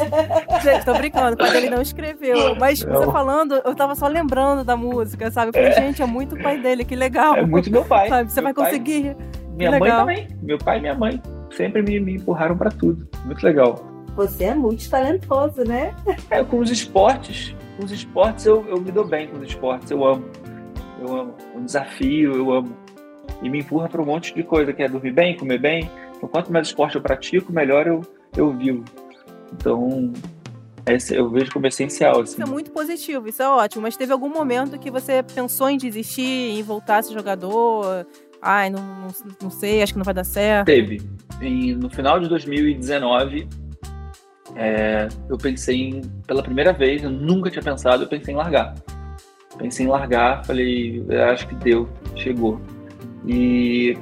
Gente, 0.62 0.84
tô 0.84 0.94
brincando, 0.94 1.34
o 1.34 1.36
pai 1.38 1.52
dele 1.52 1.70
não 1.70 1.82
escreveu. 1.82 2.56
Mas 2.56 2.82
não. 2.82 2.94
você 2.94 3.12
falando, 3.12 3.54
eu 3.64 3.74
tava 3.74 3.94
só 3.94 4.08
lembrando 4.08 4.64
da 4.64 4.76
música, 4.76 5.30
sabe? 5.30 5.50
Eu 5.50 5.52
falei, 5.52 5.68
é. 5.68 5.72
gente, 5.72 6.02
é 6.02 6.06
muito 6.06 6.34
o 6.34 6.42
pai 6.42 6.58
dele, 6.58 6.84
que 6.84 6.96
legal. 6.96 7.36
É 7.36 7.46
muito 7.46 7.70
meu 7.70 7.84
pai. 7.84 8.08
Sabe? 8.08 8.32
Você 8.32 8.40
meu 8.40 8.52
vai 8.52 8.54
conseguir. 8.54 9.16
Minha 9.56 9.78
mãe 9.78 9.90
também. 9.90 10.28
Meu 10.42 10.58
pai 10.58 10.78
e 10.78 10.80
minha 10.80 10.94
mãe. 10.94 11.20
sempre 11.50 11.82
me, 11.82 11.98
me 11.98 12.16
empurraram 12.16 12.56
para 12.56 12.70
tudo. 12.70 13.08
Muito 13.24 13.42
legal. 13.44 13.76
Você 14.14 14.44
é 14.44 14.54
muito 14.54 14.88
talentoso, 14.88 15.64
né? 15.64 15.94
É, 16.30 16.42
com 16.42 16.58
os 16.58 16.70
esportes, 16.70 17.54
com 17.76 17.84
os 17.84 17.92
esportes 17.92 18.46
eu, 18.46 18.64
eu 18.68 18.80
me 18.80 18.90
dou 18.90 19.06
bem 19.06 19.28
com 19.28 19.38
os 19.38 19.48
esportes, 19.48 19.90
eu 19.90 20.04
amo. 20.04 20.24
Eu 21.00 21.14
amo. 21.14 21.34
O 21.54 21.60
desafio, 21.60 22.34
eu 22.34 22.52
amo. 22.52 22.74
E 23.42 23.50
me 23.50 23.60
empurra 23.60 23.88
para 23.88 24.00
um 24.00 24.06
monte 24.06 24.34
de 24.34 24.42
coisa, 24.42 24.72
que 24.72 24.82
é 24.82 24.88
dormir 24.88 25.12
bem, 25.12 25.36
comer 25.36 25.58
bem. 25.58 25.90
Então, 26.16 26.28
quanto 26.28 26.52
mais 26.52 26.68
esporte 26.68 26.96
eu 26.96 27.02
pratico, 27.02 27.52
melhor 27.52 27.86
eu, 27.86 28.00
eu 28.34 28.50
vivo. 28.52 28.82
Então, 29.52 30.12
esse 30.86 31.14
eu 31.14 31.28
vejo 31.28 31.52
como 31.52 31.66
essencial. 31.66 32.20
Assim. 32.20 32.34
Isso 32.34 32.42
é 32.42 32.46
muito 32.46 32.70
positivo, 32.70 33.28
isso 33.28 33.42
é 33.42 33.48
ótimo. 33.48 33.82
Mas 33.82 33.96
teve 33.96 34.12
algum 34.12 34.28
momento 34.28 34.78
que 34.78 34.90
você 34.90 35.22
pensou 35.22 35.68
em 35.68 35.76
desistir, 35.76 36.22
em 36.22 36.62
voltar 36.62 36.98
a 36.98 37.02
ser 37.02 37.12
jogador? 37.12 38.06
Ai, 38.40 38.70
não, 38.70 38.80
não, 38.80 39.08
não 39.42 39.50
sei, 39.50 39.82
acho 39.82 39.92
que 39.92 39.98
não 39.98 40.04
vai 40.04 40.14
dar 40.14 40.24
certo. 40.24 40.66
Teve. 40.66 41.00
Em, 41.40 41.74
no 41.74 41.90
final 41.90 42.20
de 42.20 42.28
2019, 42.28 43.48
é, 44.54 45.08
eu 45.28 45.36
pensei 45.36 45.76
em, 45.76 46.00
pela 46.26 46.42
primeira 46.42 46.72
vez, 46.72 47.02
eu 47.02 47.10
nunca 47.10 47.50
tinha 47.50 47.62
pensado, 47.62 48.04
eu 48.04 48.08
pensei 48.08 48.32
em 48.32 48.36
largar. 48.36 48.74
Pensei 49.58 49.86
em 49.86 49.88
largar, 49.88 50.44
falei, 50.44 51.04
acho 51.30 51.48
que 51.48 51.54
deu, 51.54 51.88
chegou. 52.14 52.60
E, 53.26 53.96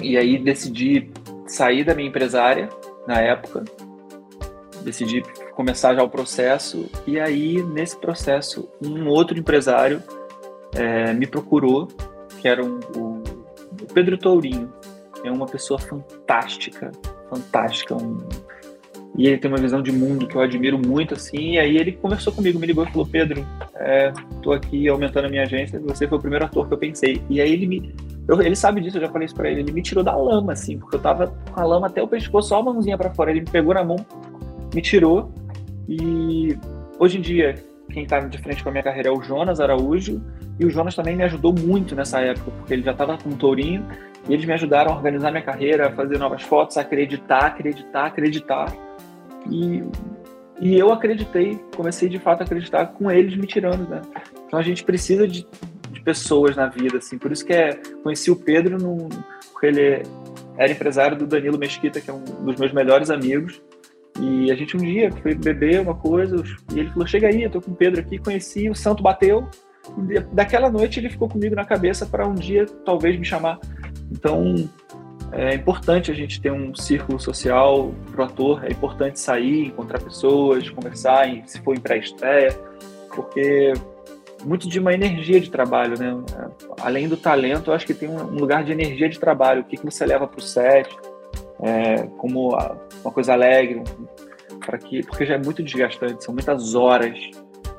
e 0.00 0.16
aí 0.16 0.38
decidi 0.38 1.10
sair 1.46 1.84
da 1.84 1.94
minha 1.94 2.08
empresária 2.08 2.68
na 3.06 3.20
época, 3.20 3.64
decidi 4.82 5.22
começar 5.54 5.94
já 5.94 6.02
o 6.02 6.08
processo, 6.08 6.90
e 7.06 7.18
aí 7.18 7.62
nesse 7.62 7.96
processo 7.96 8.68
um 8.84 9.08
outro 9.08 9.38
empresário 9.38 10.02
é, 10.74 11.12
me 11.12 11.26
procurou, 11.26 11.88
que 12.44 12.48
era 12.48 12.62
um, 12.62 12.78
o, 12.94 13.22
o 13.80 13.94
Pedro 13.94 14.18
Tourinho, 14.18 14.70
é 15.24 15.30
uma 15.30 15.46
pessoa 15.46 15.80
fantástica, 15.80 16.92
fantástica, 17.30 17.96
um, 17.96 18.18
e 19.16 19.26
ele 19.26 19.38
tem 19.38 19.50
uma 19.50 19.56
visão 19.56 19.80
de 19.80 19.90
mundo 19.90 20.26
que 20.26 20.36
eu 20.36 20.42
admiro 20.42 20.78
muito, 20.78 21.14
assim, 21.14 21.52
e 21.52 21.58
aí 21.58 21.78
ele 21.78 21.92
conversou 21.92 22.34
comigo, 22.34 22.58
me 22.58 22.66
ligou 22.66 22.84
e 22.84 22.90
falou, 22.90 23.06
Pedro, 23.06 23.46
é, 23.76 24.12
tô 24.42 24.52
aqui 24.52 24.86
aumentando 24.88 25.24
a 25.24 25.30
minha 25.30 25.44
agência, 25.44 25.80
você 25.80 26.06
foi 26.06 26.18
o 26.18 26.20
primeiro 26.20 26.44
ator 26.44 26.68
que 26.68 26.74
eu 26.74 26.78
pensei. 26.78 27.22
E 27.30 27.40
aí 27.40 27.50
ele 27.50 27.66
me... 27.66 27.94
Eu, 28.28 28.38
ele 28.42 28.54
sabe 28.54 28.82
disso, 28.82 28.98
eu 28.98 29.00
já 29.00 29.08
falei 29.08 29.24
isso 29.24 29.34
pra 29.34 29.50
ele, 29.50 29.60
ele 29.60 29.72
me 29.72 29.80
tirou 29.80 30.04
da 30.04 30.14
lama, 30.14 30.52
assim, 30.52 30.76
porque 30.76 30.96
eu 30.96 31.00
tava 31.00 31.28
com 31.50 31.58
a 31.58 31.64
lama 31.64 31.86
até 31.86 32.02
o 32.02 32.08
pescoço, 32.08 32.50
só 32.50 32.60
a 32.60 32.62
mãozinha 32.62 32.98
pra 32.98 33.14
fora, 33.14 33.30
ele 33.30 33.40
me 33.40 33.50
pegou 33.50 33.72
na 33.72 33.82
mão, 33.82 33.96
me 34.74 34.82
tirou, 34.82 35.32
e 35.88 36.58
hoje 36.98 37.16
em 37.16 37.22
dia, 37.22 37.54
quem 37.90 38.06
tá 38.06 38.20
de 38.20 38.38
frente 38.38 38.62
com 38.62 38.68
a 38.68 38.72
minha 38.72 38.84
carreira 38.84 39.08
é 39.08 39.12
o 39.12 39.22
Jonas 39.22 39.60
Araújo, 39.60 40.22
e 40.58 40.64
o 40.64 40.70
Jonas 40.70 40.94
também 40.94 41.16
me 41.16 41.24
ajudou 41.24 41.52
muito 41.52 41.94
nessa 41.94 42.20
época, 42.20 42.50
porque 42.50 42.74
ele 42.74 42.82
já 42.82 42.92
estava 42.92 43.16
com 43.18 43.30
o 43.30 43.36
Tourinho, 43.36 43.86
e 44.28 44.32
eles 44.32 44.44
me 44.44 44.52
ajudaram 44.52 44.92
a 44.92 44.96
organizar 44.96 45.30
minha 45.30 45.42
carreira, 45.42 45.88
a 45.88 45.92
fazer 45.92 46.18
novas 46.18 46.42
fotos, 46.42 46.76
a 46.76 46.80
acreditar, 46.80 47.46
acreditar, 47.46 48.06
acreditar. 48.06 48.72
E, 49.50 49.82
e 50.60 50.78
eu 50.78 50.92
acreditei, 50.92 51.60
comecei 51.76 52.08
de 52.08 52.18
fato 52.18 52.40
a 52.40 52.44
acreditar 52.44 52.86
com 52.86 53.10
eles 53.10 53.36
me 53.36 53.46
tirando, 53.46 53.88
né? 53.88 54.00
Então 54.46 54.58
a 54.58 54.62
gente 54.62 54.82
precisa 54.82 55.28
de, 55.28 55.46
de 55.90 56.00
pessoas 56.00 56.56
na 56.56 56.66
vida, 56.66 56.98
assim. 56.98 57.18
Por 57.18 57.32
isso 57.32 57.44
que 57.44 57.52
é, 57.52 57.74
conheci 58.02 58.30
o 58.30 58.36
Pedro, 58.36 58.78
no, 58.78 59.08
porque 59.52 59.66
ele 59.66 60.02
era 60.56 60.72
empresário 60.72 61.16
do 61.16 61.26
Danilo 61.26 61.58
Mesquita, 61.58 62.00
que 62.00 62.10
é 62.10 62.12
um 62.12 62.22
dos 62.22 62.56
meus 62.56 62.72
melhores 62.72 63.10
amigos. 63.10 63.62
E 64.20 64.50
a 64.50 64.54
gente 64.54 64.76
um 64.76 64.80
dia 64.80 65.10
foi 65.10 65.34
beber 65.34 65.80
uma 65.80 65.94
coisa, 65.94 66.36
e 66.72 66.80
ele 66.80 66.90
falou: 66.90 67.06
Chega 67.06 67.28
aí, 67.28 67.42
eu 67.42 67.50
tô 67.50 67.60
com 67.60 67.72
o 67.72 67.74
Pedro 67.74 68.00
aqui. 68.00 68.18
Conheci, 68.18 68.68
o 68.70 68.74
santo 68.74 69.02
bateu. 69.02 69.48
E 70.08 70.20
daquela 70.32 70.70
noite 70.70 70.98
ele 70.98 71.10
ficou 71.10 71.28
comigo 71.28 71.54
na 71.54 71.64
cabeça 71.64 72.06
para 72.06 72.26
um 72.26 72.34
dia 72.34 72.64
talvez 72.84 73.18
me 73.18 73.24
chamar. 73.24 73.58
Então 74.10 74.68
é 75.32 75.54
importante 75.54 76.10
a 76.10 76.14
gente 76.14 76.40
ter 76.40 76.52
um 76.52 76.74
círculo 76.74 77.18
social 77.18 77.92
pro 78.12 78.24
ator, 78.24 78.64
é 78.64 78.70
importante 78.70 79.18
sair, 79.18 79.66
encontrar 79.66 80.00
pessoas, 80.00 80.70
conversar, 80.70 81.26
se 81.46 81.60
for 81.60 81.76
em 81.76 81.80
pré-estreia, 81.80 82.56
porque 83.14 83.72
muito 84.44 84.68
de 84.68 84.78
uma 84.78 84.92
energia 84.92 85.40
de 85.40 85.50
trabalho, 85.50 85.98
né? 85.98 86.14
Além 86.80 87.08
do 87.08 87.16
talento, 87.16 87.70
eu 87.70 87.74
acho 87.74 87.86
que 87.86 87.94
tem 87.94 88.08
um 88.08 88.38
lugar 88.38 88.62
de 88.62 88.72
energia 88.72 89.08
de 89.08 89.18
trabalho. 89.18 89.62
O 89.62 89.64
que, 89.64 89.76
que 89.76 89.84
você 89.84 90.04
leva 90.06 90.26
para 90.26 90.38
o 90.38 90.42
set, 90.42 90.88
é, 91.64 92.06
como 92.18 92.50
uma 92.50 93.10
coisa 93.10 93.32
alegre, 93.32 93.82
para 94.64 94.76
que, 94.76 95.02
porque 95.02 95.24
já 95.24 95.34
é 95.34 95.38
muito 95.38 95.62
desgastante. 95.62 96.22
São 96.22 96.34
muitas 96.34 96.74
horas, 96.74 97.18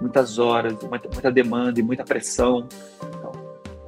muitas 0.02 0.40
horas, 0.40 0.74
muita, 0.90 1.08
muita 1.08 1.32
demanda 1.32 1.80
e 1.80 1.84
muita 1.84 2.04
pressão. 2.04 2.68
Então, 3.08 3.32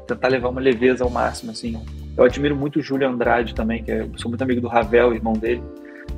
tentar 0.06 0.28
levar 0.28 0.50
uma 0.50 0.62
leveza 0.62 1.04
ao 1.04 1.10
máximo, 1.10 1.52
assim, 1.52 1.84
eu 2.16 2.24
admiro 2.24 2.56
muito 2.56 2.78
o 2.78 2.82
Júlio 2.82 3.10
Andrade 3.10 3.56
também, 3.56 3.84
que 3.84 3.91
é, 3.91 4.08
sou 4.18 4.30
muito 4.30 4.41
amigo 4.43 4.62
do 4.62 4.68
Ravel, 4.68 5.16
irmão 5.16 5.34
dele. 5.34 5.64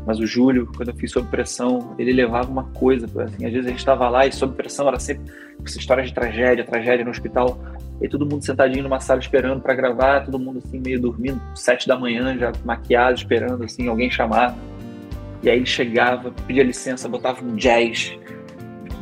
Mas 0.06 0.20
o 0.20 0.26
Júlio, 0.26 0.70
quando 0.76 0.90
eu 0.90 0.96
fiz 0.96 1.12
sob 1.12 1.30
pressão, 1.30 1.96
ele 1.98 2.12
levava 2.12 2.52
uma 2.52 2.66
coisa, 2.72 3.06
assim, 3.24 3.46
às 3.46 3.52
vezes 3.52 3.66
a 3.66 3.70
gente 3.70 3.80
estava 3.80 4.10
lá 4.10 4.28
e 4.28 4.32
sob 4.32 4.56
pressão 4.56 4.88
era 4.88 5.00
sempre 5.00 5.32
essa 5.66 5.78
história 5.78 6.04
de 6.04 6.14
tragédia, 6.14 6.66
tragédia 6.66 7.06
no 7.06 7.12
hospital. 7.12 7.58
E 8.02 8.08
todo 8.08 8.26
mundo 8.26 8.44
sentadinho 8.44 8.84
numa 8.84 9.00
sala 9.00 9.20
esperando 9.20 9.62
para 9.62 9.74
gravar, 9.74 10.24
todo 10.24 10.40
mundo 10.40 10.62
assim 10.64 10.80
meio 10.80 11.02
dormindo, 11.02 11.42
sete 11.54 11.88
da 11.88 11.98
manhã 11.98 12.38
já 12.38 12.52
maquiado, 12.64 13.16
esperando 13.16 13.64
assim 13.64 13.88
alguém 13.88 14.10
chamar. 14.10 14.56
E 15.44 15.50
aí 15.50 15.58
ele 15.58 15.66
chegava, 15.66 16.32
pedia 16.48 16.64
licença, 16.64 17.08
botava 17.08 17.44
um 17.44 17.56
jazz, 17.56 18.18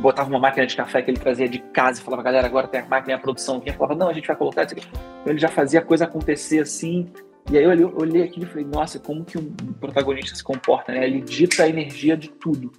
botava 0.00 0.28
uma 0.28 0.38
máquina 0.38 0.66
de 0.66 0.76
café 0.76 1.02
que 1.02 1.10
ele 1.10 1.18
trazia 1.18 1.48
de 1.48 1.58
casa 1.58 2.00
e 2.00 2.04
falava, 2.04 2.22
galera, 2.22 2.46
agora 2.46 2.68
tem 2.68 2.80
a 2.80 2.86
máquina 2.86 3.16
a 3.16 3.18
produção 3.18 3.58
aqui. 3.58 3.72
falava, 3.72 3.94
não, 3.94 4.08
a 4.08 4.12
gente 4.12 4.26
vai 4.26 4.36
colocar 4.36 4.64
isso 4.64 4.74
aqui. 4.74 4.86
Então 5.20 5.32
ele 5.32 5.38
já 5.38 5.48
fazia 5.48 5.80
a 5.80 5.82
coisa 5.82 6.04
acontecer 6.04 6.60
assim. 6.60 7.08
E 7.50 7.56
aí 7.56 7.64
eu 7.64 7.70
olhei, 7.70 7.84
olhei 7.84 8.22
aquilo 8.22 8.46
e 8.46 8.48
falei, 8.48 8.66
nossa, 8.66 8.98
como 8.98 9.24
que 9.24 9.38
um 9.38 9.50
protagonista 9.80 10.34
se 10.36 10.44
comporta, 10.44 10.92
né? 10.92 11.06
Ele 11.06 11.20
dita 11.20 11.64
a 11.64 11.68
energia 11.68 12.16
de 12.16 12.28
tudo. 12.28 12.70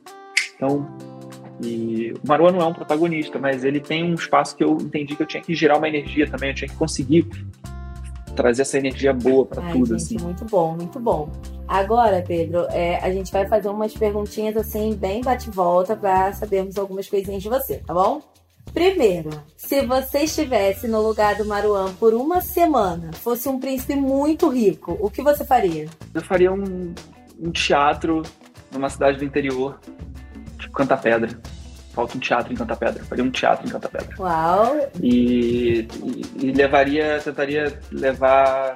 Então, 0.56 0.88
e 1.62 2.14
o 2.14 2.28
Marwan 2.28 2.52
não 2.52 2.62
é 2.62 2.66
um 2.66 2.74
protagonista, 2.74 3.38
mas 3.40 3.64
ele 3.64 3.80
tem 3.80 4.04
um 4.04 4.14
espaço 4.14 4.56
que 4.56 4.64
eu 4.64 4.78
entendi 4.80 5.16
que 5.16 5.24
eu 5.24 5.28
tinha 5.28 5.42
que 5.42 5.54
gerar 5.54 5.78
uma 5.78 5.88
energia 5.88 6.30
também, 6.30 6.50
eu 6.50 6.56
tinha 6.56 6.70
que 6.70 6.76
conseguir 6.76 7.28
trazer 8.36 8.62
essa 8.62 8.78
energia 8.78 9.14
boa 9.14 9.46
para 9.46 9.62
tudo. 9.72 9.98
Gente, 9.98 10.16
assim. 10.16 10.18
Muito 10.24 10.46
bom, 10.46 10.76
muito 10.76 11.00
bom. 11.00 11.30
Agora, 11.68 12.24
Pedro, 12.26 12.66
é, 12.72 12.98
a 12.98 13.12
gente 13.12 13.32
vai 13.32 13.46
fazer 13.48 13.68
umas 13.70 13.94
perguntinhas 13.94 14.56
assim, 14.58 14.96
bem 14.96 15.22
bate-volta, 15.22 15.96
para 15.96 16.34
sabermos 16.34 16.78
algumas 16.78 17.08
coisinhas 17.08 17.44
de 17.44 17.50
você, 17.50 17.78
tá 17.86 17.94
bom? 17.94 18.22
Primeiro, 18.74 19.30
se 19.58 19.86
você 19.86 20.20
estivesse 20.20 20.88
no 20.88 21.02
lugar 21.02 21.36
do 21.36 21.46
Maruan 21.46 21.94
por 21.96 22.14
uma 22.14 22.40
semana, 22.40 23.12
fosse 23.14 23.50
um 23.50 23.60
príncipe 23.60 23.96
muito 23.96 24.48
rico, 24.48 24.98
o 25.02 25.10
que 25.10 25.22
você 25.22 25.44
faria? 25.44 25.88
Eu 26.14 26.22
faria 26.22 26.52
um, 26.52 26.94
um 27.40 27.52
teatro 27.52 28.22
numa 28.72 28.90
cidade 28.90 29.18
do 29.18 29.26
interior, 29.26 29.80
Canta 30.74 30.98
Pedra 30.98 31.30
falta 32.00 32.16
um 32.16 32.20
teatro 32.20 32.54
em 32.54 32.56
Canta 32.56 32.76
Pedra. 32.76 33.04
Faria 33.04 33.24
um 33.24 33.32
teatro 33.32 33.68
em 33.68 33.72
Canta 33.72 33.90
Pedra. 33.90 34.16
Uau! 34.18 34.90
E, 35.02 35.88
e, 36.04 36.46
e 36.46 36.52
levaria, 36.52 37.20
tentaria 37.22 37.80
levar 37.92 38.76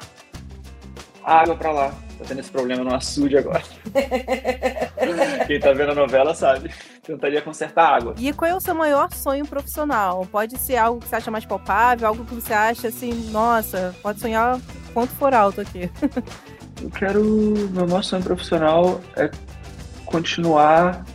água 1.24 1.56
para 1.56 1.72
lá. 1.72 1.90
Tá 2.18 2.26
tendo 2.28 2.40
esse 2.42 2.52
problema 2.52 2.84
no 2.84 2.94
açude 2.94 3.38
agora. 3.38 3.64
Quem 5.48 5.60
tá 5.60 5.72
vendo 5.74 5.92
a 5.92 5.96
novela 5.96 6.36
sabe. 6.36 6.72
Tentaria 7.02 7.42
consertar 7.42 7.96
água. 7.96 8.16
E 8.18 8.32
qual 8.34 8.52
é 8.52 8.56
o 8.56 8.60
seu 8.60 8.76
maior 8.76 9.12
sonho 9.14 9.46
profissional? 9.46 10.26
Pode 10.30 10.58
ser 10.58 10.78
algo 10.78 11.00
que 11.00 11.08
você 11.08 11.16
acha 11.16 11.32
mais 11.32 11.46
palpável, 11.46 12.08
algo 12.08 12.26
que 12.26 12.36
você 12.36 12.54
acha 12.54 12.90
assim, 12.90 13.30
nossa, 13.32 13.96
pode 14.02 14.20
sonhar 14.20 14.60
quanto 14.94 15.12
for 15.14 15.34
alto 15.34 15.62
aqui. 15.62 15.90
Eu 16.82 16.90
quero. 16.90 17.24
Meu 17.72 17.88
maior 17.88 18.04
sonho 18.04 18.22
profissional 18.22 19.00
é 19.16 19.32
continuar 20.06 21.06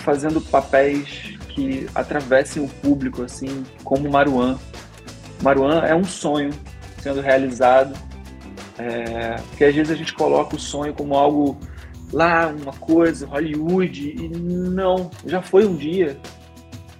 fazendo 0.00 0.40
papéis 0.40 1.38
que 1.48 1.86
atravessem 1.94 2.62
o 2.62 2.68
público, 2.68 3.22
assim, 3.22 3.64
como 3.84 4.10
Maruan. 4.10 4.58
Maruan 5.42 5.80
é 5.80 5.94
um 5.94 6.04
sonho 6.04 6.50
sendo 7.00 7.20
realizado, 7.20 7.94
é, 8.78 9.34
às 9.34 9.74
vezes 9.74 9.90
a 9.90 9.94
gente 9.94 10.12
coloca 10.12 10.56
o 10.56 10.58
sonho 10.58 10.94
como 10.94 11.14
algo 11.14 11.58
lá, 12.12 12.48
uma 12.48 12.72
coisa, 12.72 13.26
Hollywood, 13.26 14.14
e 14.18 14.28
não, 14.28 15.10
já 15.26 15.40
foi 15.40 15.66
um 15.66 15.76
dia, 15.76 16.16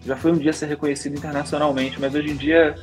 já 0.05 0.17
foi 0.17 0.33
um 0.33 0.39
dia 0.39 0.53
ser 0.53 0.67
reconhecido 0.67 1.17
internacionalmente, 1.17 2.01
mas 2.01 2.15
hoje 2.15 2.31
em 2.31 2.37
dia 2.37 2.75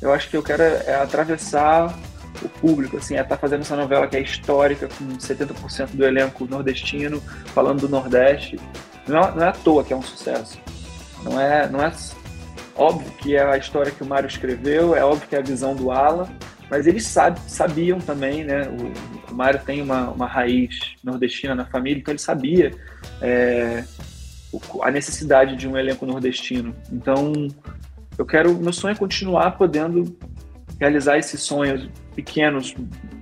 eu 0.00 0.12
acho 0.12 0.28
que 0.28 0.36
eu 0.36 0.42
quero 0.42 0.62
é 0.62 0.94
atravessar 0.94 1.96
o 2.42 2.48
público, 2.48 2.96
assim, 2.96 3.14
é 3.14 3.20
estar 3.20 3.36
tá 3.36 3.40
fazendo 3.40 3.60
essa 3.60 3.76
novela 3.76 4.06
que 4.06 4.16
é 4.16 4.20
histórica, 4.20 4.88
com 4.88 5.04
70% 5.16 5.90
do 5.94 6.04
elenco 6.04 6.46
nordestino, 6.46 7.20
falando 7.46 7.82
do 7.82 7.88
Nordeste, 7.88 8.58
não 9.06 9.18
é, 9.18 9.34
não 9.34 9.44
é 9.44 9.48
à 9.48 9.52
toa 9.52 9.84
que 9.84 9.92
é 9.92 9.96
um 9.96 10.02
sucesso. 10.02 10.58
Não 11.22 11.40
é, 11.40 11.68
não 11.68 11.82
é 11.82 11.92
óbvio 12.76 13.10
que 13.12 13.36
é 13.36 13.42
a 13.42 13.56
história 13.56 13.90
que 13.90 14.02
o 14.02 14.06
Mário 14.06 14.26
escreveu, 14.26 14.94
é 14.94 15.04
óbvio 15.04 15.28
que 15.28 15.36
é 15.36 15.38
a 15.38 15.42
visão 15.42 15.74
do 15.74 15.90
Alan, 15.90 16.28
mas 16.70 16.86
eles 16.86 17.06
sabe, 17.06 17.38
sabiam 17.46 17.98
também, 17.98 18.44
né? 18.44 18.68
O, 18.68 19.32
o 19.32 19.34
Mário 19.34 19.60
tem 19.64 19.80
uma, 19.80 20.10
uma 20.10 20.26
raiz 20.26 20.94
nordestina 21.02 21.54
na 21.54 21.64
família, 21.64 22.00
então 22.00 22.12
ele 22.12 22.18
sabia 22.18 22.72
é, 23.20 23.84
a 24.82 24.90
necessidade 24.90 25.56
de 25.56 25.68
um 25.68 25.76
elenco 25.76 26.04
nordestino. 26.04 26.74
Então, 26.92 27.32
eu 28.18 28.26
quero, 28.26 28.54
meu 28.54 28.72
sonho 28.72 28.92
é 28.92 28.96
continuar 28.96 29.52
podendo 29.52 30.16
realizar 30.80 31.16
esses 31.18 31.40
sonhos 31.42 31.88
pequenos, 32.14 32.74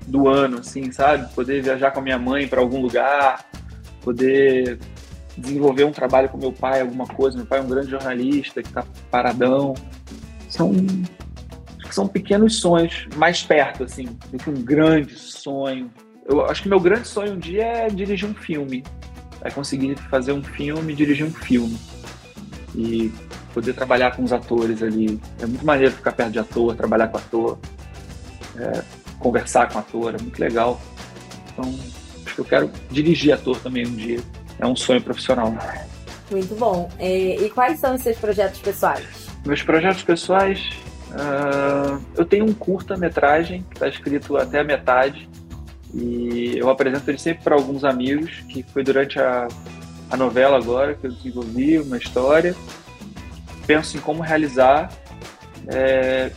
do 0.06 0.28
ano, 0.28 0.58
assim, 0.58 0.90
sabe? 0.92 1.32
Poder 1.34 1.62
viajar 1.62 1.90
com 1.90 2.00
a 2.00 2.02
minha 2.02 2.18
mãe 2.18 2.46
para 2.48 2.60
algum 2.60 2.80
lugar, 2.80 3.44
poder 4.02 4.78
desenvolver 5.36 5.84
um 5.84 5.92
trabalho 5.92 6.28
com 6.28 6.36
meu 6.36 6.52
pai, 6.52 6.80
alguma 6.80 7.06
coisa. 7.06 7.36
Meu 7.36 7.46
pai 7.46 7.58
é 7.58 7.62
um 7.62 7.68
grande 7.68 7.90
jornalista 7.90 8.62
que 8.62 8.68
está 8.68 8.84
paradão. 9.10 9.74
São 10.48 10.72
são 11.92 12.08
pequenos 12.08 12.58
sonhos 12.58 13.06
mais 13.16 13.42
perto, 13.42 13.84
assim, 13.84 14.06
do 14.30 14.38
que 14.38 14.48
um 14.48 14.62
grande 14.62 15.14
sonho. 15.14 15.90
Eu 16.24 16.44
acho 16.46 16.62
que 16.62 16.68
meu 16.68 16.80
grande 16.80 17.06
sonho 17.06 17.34
um 17.34 17.38
dia 17.38 17.64
é 17.64 17.88
dirigir 17.88 18.28
um 18.28 18.34
filme. 18.34 18.82
É 19.42 19.50
conseguir 19.50 19.96
fazer 20.08 20.32
um 20.32 20.42
filme, 20.42 20.94
dirigir 20.94 21.26
um 21.26 21.32
filme. 21.32 21.76
E 22.74 23.12
poder 23.52 23.74
trabalhar 23.74 24.16
com 24.16 24.22
os 24.22 24.32
atores 24.32 24.82
ali. 24.82 25.20
É 25.40 25.46
muito 25.46 25.64
maneiro 25.64 25.92
ficar 25.92 26.12
perto 26.12 26.32
de 26.32 26.38
ator, 26.38 26.74
trabalhar 26.74 27.08
com 27.08 27.18
ator, 27.18 27.58
é, 28.56 28.82
conversar 29.18 29.70
com 29.70 29.78
ator, 29.78 30.14
é 30.14 30.22
muito 30.22 30.38
legal. 30.38 30.80
Então, 31.52 31.64
acho 32.24 32.34
que 32.34 32.40
eu 32.40 32.44
quero 32.44 32.70
dirigir 32.90 33.34
ator 33.34 33.58
também 33.60 33.86
um 33.86 33.94
dia. 33.94 34.20
É 34.58 34.66
um 34.66 34.76
sonho 34.76 35.02
profissional. 35.02 35.54
Muito 36.30 36.54
bom. 36.54 36.90
E, 37.00 37.44
e 37.44 37.50
quais 37.50 37.78
são 37.78 37.94
os 37.94 38.02
seus 38.02 38.16
projetos 38.18 38.60
pessoais? 38.60 39.04
Meus 39.44 39.62
projetos 39.62 40.02
pessoais, 40.02 40.70
uh, 41.10 42.00
eu 42.16 42.24
tenho 42.24 42.44
um 42.44 42.54
curta-metragem 42.54 43.64
que 43.68 43.74
está 43.74 43.88
escrito 43.88 44.36
até 44.36 44.60
a 44.60 44.64
metade 44.64 45.28
e 45.92 46.56
eu 46.56 46.70
apresento 46.70 47.10
ele 47.10 47.18
sempre 47.18 47.44
para 47.44 47.54
alguns 47.54 47.84
amigos, 47.84 48.40
que 48.48 48.62
foi 48.62 48.82
durante 48.82 49.18
a, 49.18 49.48
a 50.10 50.16
novela 50.16 50.56
agora 50.56 50.94
que 50.94 51.06
eu 51.06 51.12
desenvolvi 51.12 51.78
uma 51.78 51.98
história 51.98 52.54
penso 53.66 53.96
em 53.96 54.00
como 54.00 54.22
realizar. 54.22 54.92
É, 55.68 56.30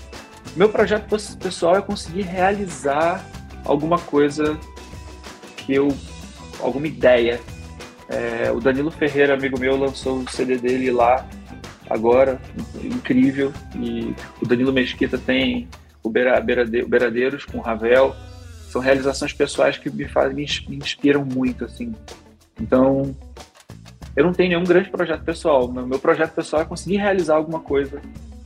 meu 0.55 0.70
projeto 0.70 1.07
pessoal 1.38 1.76
é 1.76 1.82
conseguir 1.82 2.22
realizar 2.22 3.26
alguma 3.63 3.99
coisa 3.99 4.57
que 5.57 5.74
eu. 5.74 5.89
alguma 6.59 6.88
ideia. 6.88 7.39
É, 8.08 8.51
o 8.51 8.60
Danilo 8.60 8.91
Ferreira, 8.91 9.34
amigo 9.34 9.60
meu, 9.60 9.76
lançou 9.78 10.20
o 10.20 10.30
CD 10.30 10.58
dele 10.58 10.91
lá 10.91 11.26
agora, 11.89 12.39
incrível. 12.84 13.51
E 13.76 14.14
o 14.41 14.47
Danilo 14.47 14.74
Mesquita 14.74 15.18
tem 15.18 15.68
o 16.03 16.10
Beira, 16.10 16.39
Beiradeiros 16.39 17.45
com 17.45 17.58
o 17.58 17.62
Ravel. 17.62 18.16
São 18.70 18.82
realizações 18.82 19.34
pessoais 19.34 19.78
que 19.78 19.89
me, 19.89 20.08
fazem, 20.08 20.45
me 20.68 20.78
inspiram 20.78 21.26
muito, 21.26 21.66
assim. 21.66 21.93
Então, 22.60 23.16
eu 24.16 24.24
não 24.24 24.34
tenho 24.34 24.49
nenhum 24.49 24.64
grande 24.64 24.89
projeto 24.89 25.24
pessoal. 25.24 25.72
Meu, 25.72 25.88
meu 25.88 25.99
projeto 25.99 26.34
pessoal 26.34 26.62
é 26.62 26.66
conseguir 26.66 26.97
realizar 26.97 27.36
alguma 27.36 27.60
coisa, 27.60 28.01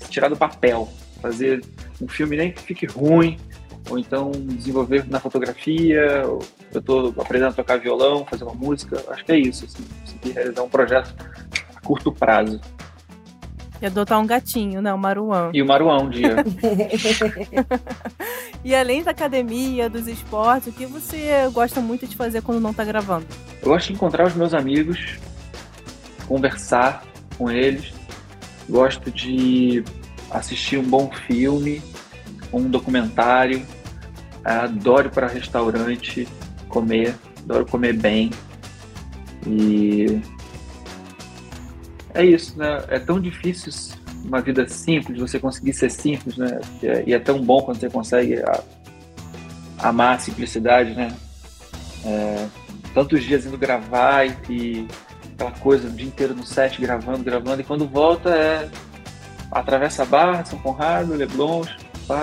tirar 0.10 0.30
do 0.30 0.38
papel, 0.38 0.88
fazer 1.22 1.64
um 2.02 2.08
filme 2.08 2.38
nem 2.38 2.52
que 2.52 2.62
fique 2.62 2.86
ruim, 2.86 3.38
ou 3.90 3.98
então 3.98 4.32
desenvolver 4.32 5.06
na 5.10 5.20
fotografia. 5.20 6.24
eu 6.24 6.40
estou 6.74 7.14
aprendendo 7.18 7.50
a 7.50 7.54
tocar 7.54 7.78
violão, 7.78 8.26
fazer 8.26 8.44
uma 8.44 8.54
música. 8.54 9.04
Acho 9.10 9.26
que 9.26 9.32
é 9.32 9.38
isso, 9.38 9.66
assim, 9.66 9.84
conseguir 10.02 10.32
realizar 10.32 10.64
um 10.64 10.70
projeto 10.70 11.14
a 11.76 11.82
curto 11.82 12.12
prazo. 12.12 12.60
E 13.82 13.86
adotar 13.86 14.20
um 14.20 14.28
gatinho, 14.28 14.82
né? 14.82 14.94
O 14.94 14.98
Maruan. 14.98 15.52
E 15.54 15.62
o 15.62 15.66
Maruan 15.66 16.04
um 16.04 16.10
dia. 16.10 16.36
e 18.64 18.76
além 18.76 19.04
da 19.04 19.12
academia, 19.12 19.90
dos 19.90 20.08
esportes, 20.08 20.68
o 20.68 20.72
que 20.72 20.86
você 20.86 21.50
gosta 21.54 21.80
muito 21.80 22.06
de 22.06 22.16
fazer 22.16 22.42
quando 22.42 22.60
não 22.60 22.72
está 22.72 22.84
gravando? 22.84 23.26
Eu 23.62 23.70
gosto 23.70 23.88
de 23.88 23.94
encontrar 23.94 24.28
os 24.28 24.36
meus 24.36 24.54
amigos, 24.54 25.18
conversar 26.28 27.04
com 27.38 27.50
eles, 27.50 27.94
gosto 28.70 29.10
de 29.10 29.84
assistir 30.30 30.78
um 30.78 30.84
bom 30.84 31.10
filme, 31.28 31.82
um 32.52 32.70
documentário, 32.70 33.66
adoro 34.44 35.10
para 35.10 35.28
restaurante 35.28 36.28
comer, 36.68 37.16
adoro 37.44 37.66
comer 37.66 37.94
bem 37.94 38.32
e 39.46 40.22
é 42.14 42.26
isso, 42.26 42.58
né? 42.58 42.84
É 42.90 43.00
tão 43.00 43.20
difícil 43.20 43.72
uma 44.24 44.42
vida 44.42 44.68
simples, 44.68 45.20
você 45.20 45.40
conseguir 45.40 45.74
ser 45.74 45.90
simples, 45.90 46.38
né? 46.38 46.60
E 47.06 47.14
é 47.14 47.20
tão 47.20 47.42
bom 47.42 47.62
quando 47.62 47.80
você 47.80 47.90
consegue 47.90 48.42
amar 49.78 50.16
a 50.16 50.20
simplicidade, 50.20 50.94
né? 50.94 51.16
É, 52.06 52.48
tantos 52.94 53.24
dias 53.24 53.46
indo 53.46 53.58
gravar 53.58 54.26
e, 54.50 54.88
aquela 55.34 55.52
coisa 55.52 55.88
o 55.88 55.92
dia 55.92 56.08
inteiro 56.08 56.36
no 56.36 56.46
set 56.46 56.82
gravando, 56.82 57.24
gravando, 57.24 57.62
e 57.62 57.64
quando 57.64 57.88
volta 57.88 58.30
é 58.30 58.70
atravessa 59.52 60.04
a 60.04 60.06
Barra, 60.06 60.46
São 60.46 60.60
Conrado, 60.60 61.14
Leblon, 61.14 61.64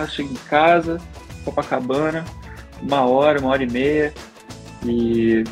chega 0.08 0.30
em 0.30 0.34
casa, 0.48 1.00
Copacabana, 1.46 2.24
uma 2.82 3.06
hora, 3.06 3.40
uma 3.40 3.50
hora 3.50 3.62
e 3.62 3.70
meia, 3.70 4.12
e 4.84 5.42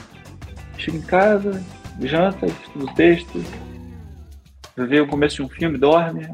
chega 0.76 0.99
em 0.99 1.03
casa, 1.03 1.64
janta, 2.01 2.47
estuda 2.47 2.84
o 2.84 2.95
texto, 2.95 3.45
vê 4.76 5.01
o 5.01 5.07
começo 5.07 5.36
de 5.36 5.42
um 5.42 5.49
filme, 5.49 5.78
dorme, 5.78 6.28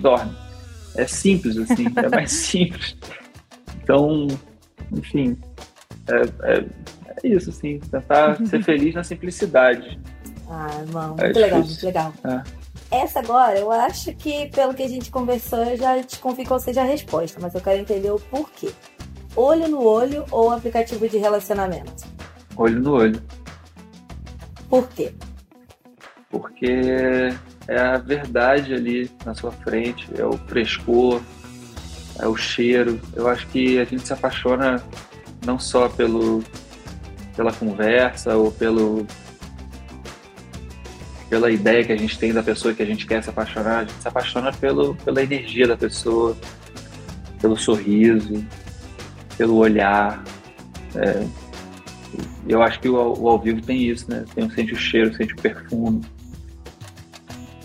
dorme. 0.00 0.32
É 0.94 1.06
simples 1.06 1.56
assim, 1.58 1.86
é 1.96 2.08
mais 2.08 2.30
simples. 2.30 2.96
Então, 3.82 4.28
enfim, 4.92 5.36
é, 6.08 6.54
é 6.58 6.64
é 7.22 7.28
isso, 7.28 7.50
assim, 7.50 7.78
tentar 7.78 8.36
ser 8.46 8.62
feliz 8.62 8.94
na 8.94 9.02
simplicidade. 9.02 9.98
Ah, 10.48 10.68
irmão, 10.80 11.16
é 11.18 11.24
muito 11.24 11.38
é 11.38 11.42
legal, 11.42 11.58
muito 11.60 11.86
legal. 11.86 12.14
É. 12.24 12.65
Essa 12.90 13.18
agora, 13.18 13.58
eu 13.58 13.70
acho 13.70 14.14
que, 14.14 14.48
pelo 14.50 14.72
que 14.72 14.82
a 14.82 14.88
gente 14.88 15.10
conversou, 15.10 15.58
eu 15.64 15.76
já 15.76 16.02
te 16.02 16.18
confio 16.18 16.46
qual 16.46 16.60
seja 16.60 16.82
a 16.82 16.84
resposta, 16.84 17.38
mas 17.40 17.54
eu 17.54 17.60
quero 17.60 17.80
entender 17.80 18.10
o 18.10 18.18
porquê. 18.18 18.70
Olho 19.34 19.68
no 19.68 19.82
olho 19.82 20.24
ou 20.30 20.50
aplicativo 20.50 21.08
de 21.08 21.18
relacionamento? 21.18 22.04
Olho 22.56 22.80
no 22.80 22.92
olho. 22.92 23.22
Por 24.68 24.88
quê? 24.88 25.12
Porque 26.30 27.34
é 27.68 27.78
a 27.78 27.98
verdade 27.98 28.72
ali 28.72 29.10
na 29.24 29.34
sua 29.34 29.52
frente, 29.52 30.08
é 30.16 30.24
o 30.24 30.32
frescor, 30.46 31.20
é 32.18 32.26
o 32.26 32.36
cheiro. 32.36 33.00
Eu 33.14 33.28
acho 33.28 33.46
que 33.48 33.78
a 33.78 33.84
gente 33.84 34.06
se 34.06 34.12
apaixona 34.12 34.82
não 35.44 35.58
só 35.58 35.88
pelo 35.88 36.42
pela 37.36 37.52
conversa 37.52 38.34
ou 38.34 38.50
pelo 38.50 39.06
pela 41.28 41.50
ideia 41.50 41.84
que 41.84 41.92
a 41.92 41.96
gente 41.96 42.18
tem 42.18 42.32
da 42.32 42.42
pessoa 42.42 42.72
que 42.72 42.82
a 42.82 42.86
gente 42.86 43.06
quer 43.06 43.22
se 43.22 43.30
apaixonar, 43.30 43.78
a 43.78 43.84
gente 43.84 44.00
se 44.00 44.08
apaixona 44.08 44.52
pelo, 44.52 44.94
pela 44.96 45.22
energia 45.22 45.66
da 45.66 45.76
pessoa, 45.76 46.36
pelo 47.40 47.56
sorriso, 47.56 48.44
pelo 49.36 49.56
olhar. 49.56 50.22
É, 50.94 51.26
eu 52.48 52.62
acho 52.62 52.80
que 52.80 52.88
o, 52.88 52.94
o, 52.94 53.28
ao 53.28 53.38
vivo 53.38 53.60
tem 53.60 53.82
isso, 53.82 54.08
né? 54.08 54.24
Tem, 54.34 54.48
sente 54.50 54.72
o 54.72 54.76
cheiro, 54.76 55.14
sente 55.16 55.34
o 55.34 55.36
perfume, 55.36 56.00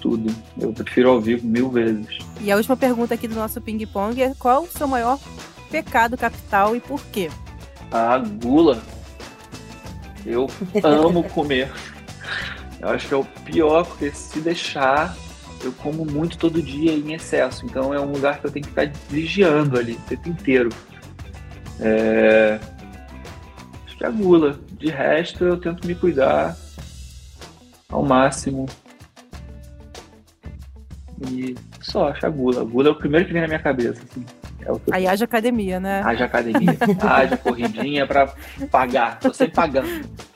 tudo. 0.02 0.34
Eu 0.60 0.74
prefiro 0.74 1.10
ao 1.10 1.22
vivo 1.22 1.46
mil 1.48 1.70
vezes. 1.70 2.18
E 2.42 2.52
a 2.52 2.58
última 2.58 2.76
pergunta 2.76 3.14
aqui 3.14 3.28
do 3.28 3.36
nosso 3.36 3.62
ping-pong 3.62 4.22
é 4.22 4.34
qual 4.38 4.64
o 4.64 4.68
seu 4.68 4.88
maior 4.88 5.20
pecado 5.70 6.18
capital 6.18 6.76
e 6.76 6.80
por 6.80 7.02
quê? 7.06 7.30
A 7.92 8.18
gula. 8.18 8.82
Eu 10.26 10.50
amo 10.84 11.24
comer. 11.24 11.72
Eu 12.82 12.90
acho 12.90 13.08
que 13.08 13.14
é 13.14 13.18
o 13.18 13.24
pior, 13.24 13.86
porque 13.86 14.10
se 14.12 14.40
deixar, 14.40 15.16
eu 15.64 15.72
como 15.74 16.04
muito 16.04 16.38
todo 16.38 16.62
dia 16.62 16.92
em 16.92 17.14
excesso. 17.14 17.64
Então 17.64 17.94
é 17.94 18.00
um 18.00 18.12
lugar 18.12 18.40
que 18.40 18.48
eu 18.48 18.52
tenho 18.52 18.64
que 18.64 18.70
ficar 18.70 18.92
vigiando 19.08 19.78
ali 19.78 19.94
o 19.94 20.10
tempo 20.10 20.30
inteiro. 20.30 20.70
É... 21.80 22.60
Acho 23.86 23.98
que 23.98 24.04
é 24.04 24.08
a 24.08 24.12
gula. 24.12 24.60
De 24.72 24.90
resto, 24.90 25.46
eu 25.46 25.58
tento 25.58 25.86
me 25.86 25.94
cuidar 25.94 26.58
ao 27.88 28.04
máximo. 28.04 28.66
E 31.30 31.56
só, 31.82 32.08
acho 32.10 32.26
a 32.26 32.30
gula. 32.30 32.62
A 32.62 32.64
gula 32.64 32.90
é 32.90 32.92
o 32.92 32.96
primeiro 32.96 33.28
que 33.28 33.34
vem 33.34 33.44
na 33.44 33.48
minha 33.48 33.60
cabeça. 33.60 34.02
Assim. 34.10 34.26
É 34.62 34.74
que... 34.74 34.92
Aí 34.92 35.06
haja 35.06 35.26
academia, 35.26 35.80
né? 35.80 36.02
Haja 36.04 36.26
academia. 36.26 36.78
haja 37.00 37.38
corridinha 37.38 38.08
pra 38.08 38.34
pagar. 38.72 39.20
Tô 39.20 39.32
sempre 39.32 39.54
pagando. 39.54 40.31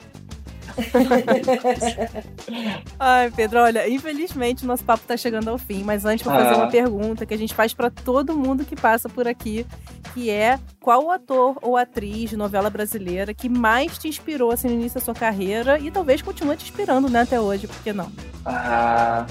Ai, 2.98 3.30
Pedro, 3.30 3.60
olha, 3.60 3.88
infelizmente 3.88 4.64
o 4.64 4.66
nosso 4.66 4.84
papo 4.84 5.04
tá 5.06 5.16
chegando 5.16 5.48
ao 5.48 5.58
fim, 5.58 5.82
mas 5.82 6.04
antes 6.04 6.24
vou 6.24 6.34
fazer 6.34 6.54
ah. 6.54 6.58
uma 6.58 6.68
pergunta 6.68 7.24
que 7.24 7.34
a 7.34 7.38
gente 7.38 7.54
faz 7.54 7.72
para 7.72 7.90
todo 7.90 8.36
mundo 8.36 8.64
que 8.64 8.76
passa 8.76 9.08
por 9.08 9.26
aqui, 9.26 9.66
que 10.14 10.30
é 10.30 10.58
qual 10.80 11.04
o 11.04 11.10
ator 11.10 11.58
ou 11.62 11.76
atriz 11.76 12.30
de 12.30 12.36
novela 12.36 12.70
brasileira 12.70 13.34
que 13.34 13.48
mais 13.48 13.98
te 13.98 14.08
inspirou 14.08 14.50
assim 14.50 14.68
no 14.68 14.74
início 14.74 14.98
da 14.98 15.04
sua 15.04 15.14
carreira 15.14 15.78
e 15.78 15.90
talvez 15.90 16.22
continue 16.22 16.56
te 16.56 16.64
inspirando, 16.64 17.08
né, 17.08 17.20
até 17.20 17.40
hoje, 17.40 17.66
por 17.66 17.82
que 17.82 17.92
não? 17.92 18.10
Ah, 18.44 19.26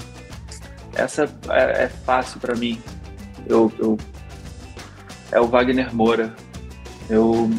essa 0.94 1.24
é, 1.50 1.84
é 1.84 1.88
fácil 1.88 2.40
para 2.40 2.54
mim. 2.54 2.80
Eu, 3.48 3.72
eu 3.78 3.96
é 5.32 5.40
o 5.40 5.46
Wagner 5.46 5.94
Moura. 5.94 6.34
Eu 7.08 7.50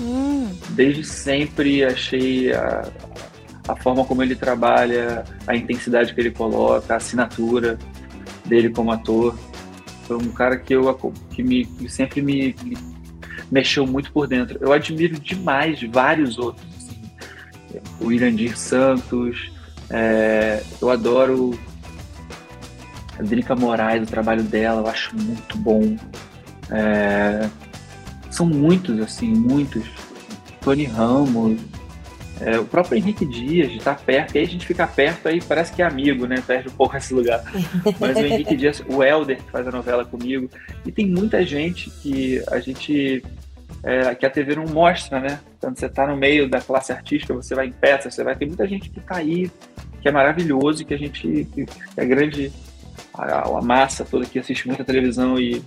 hum. 0.00 0.48
desde 0.70 1.04
sempre 1.04 1.84
achei 1.84 2.52
a, 2.52 2.88
a 3.68 3.76
forma 3.76 4.04
como 4.04 4.22
ele 4.22 4.34
trabalha, 4.34 5.24
a 5.46 5.56
intensidade 5.56 6.14
que 6.14 6.20
ele 6.20 6.30
coloca, 6.30 6.94
a 6.94 6.96
assinatura 6.96 7.78
dele 8.44 8.70
como 8.70 8.92
ator. 8.92 9.36
Foi 10.06 10.16
um 10.16 10.28
cara 10.28 10.56
que 10.56 10.74
eu 10.74 11.12
que 11.30 11.42
me 11.42 11.64
que 11.64 11.88
sempre 11.88 12.22
me, 12.22 12.54
me, 12.62 12.76
mexeu 13.50 13.86
muito 13.86 14.12
por 14.12 14.26
dentro. 14.26 14.58
Eu 14.60 14.72
admiro 14.72 15.18
demais 15.18 15.82
vários 15.82 16.38
outros. 16.38 16.66
Assim. 16.76 17.00
O 18.00 18.12
Irandir 18.12 18.56
Santos, 18.56 19.50
é, 19.90 20.62
eu 20.80 20.90
adoro 20.90 21.58
a 23.18 23.22
Drica 23.22 23.56
Moraes, 23.56 24.02
o 24.02 24.06
trabalho 24.06 24.42
dela, 24.42 24.82
eu 24.82 24.86
acho 24.86 25.16
muito 25.16 25.56
bom. 25.58 25.96
É, 26.70 27.48
são 28.30 28.46
muitos, 28.46 29.00
assim, 29.00 29.34
muitos. 29.34 29.84
Tony 30.60 30.84
Ramos, 30.84 31.60
é, 32.40 32.58
o 32.58 32.64
próprio 32.64 32.98
Henrique 32.98 33.24
Dias, 33.24 33.70
de 33.70 33.78
estar 33.78 33.98
perto, 33.98 34.34
e 34.34 34.38
aí 34.38 34.44
a 34.44 34.48
gente 34.48 34.66
fica 34.66 34.86
perto, 34.86 35.28
aí 35.28 35.40
parece 35.40 35.72
que 35.72 35.80
é 35.80 35.86
amigo, 35.86 36.26
né? 36.26 36.42
Perde 36.46 36.68
um 36.68 36.72
pouco 36.72 36.96
esse 36.96 37.14
lugar. 37.14 37.42
Mas 37.98 38.16
o 38.16 38.20
Henrique 38.20 38.56
Dias, 38.56 38.82
o 38.86 39.02
Helder, 39.02 39.38
que 39.42 39.50
faz 39.50 39.66
a 39.66 39.70
novela 39.70 40.04
comigo, 40.04 40.50
e 40.84 40.92
tem 40.92 41.06
muita 41.06 41.44
gente 41.44 41.90
que 42.02 42.42
a 42.50 42.58
gente. 42.58 43.22
É, 43.82 44.14
que 44.14 44.26
a 44.26 44.30
TV 44.30 44.56
não 44.56 44.66
mostra, 44.66 45.20
né? 45.20 45.40
Quando 45.60 45.78
você 45.78 45.86
está 45.86 46.06
no 46.06 46.16
meio 46.16 46.48
da 46.48 46.60
classe 46.60 46.92
artística, 46.92 47.32
você 47.34 47.54
vai 47.54 47.66
em 47.66 47.72
peça, 47.72 48.10
você 48.10 48.22
vai 48.22 48.34
ter 48.36 48.46
muita 48.46 48.66
gente 48.66 48.90
que 48.90 48.98
está 48.98 49.16
aí, 49.16 49.50
que 50.02 50.08
é 50.08 50.12
maravilhoso, 50.12 50.84
que 50.84 50.94
a 50.94 50.98
gente. 50.98 51.46
que 51.52 51.66
é 51.96 52.04
grande. 52.04 52.52
A, 53.14 53.48
a 53.48 53.62
massa 53.62 54.04
toda 54.04 54.26
que 54.26 54.38
assiste 54.38 54.66
muita 54.66 54.84
televisão 54.84 55.38
e, 55.38 55.62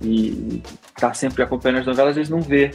e 0.00 0.62
tá 0.96 1.12
sempre 1.12 1.42
acompanhando 1.42 1.80
as 1.80 1.86
novelas, 1.86 2.10
às 2.10 2.16
vezes 2.16 2.30
não 2.30 2.40
vê. 2.40 2.70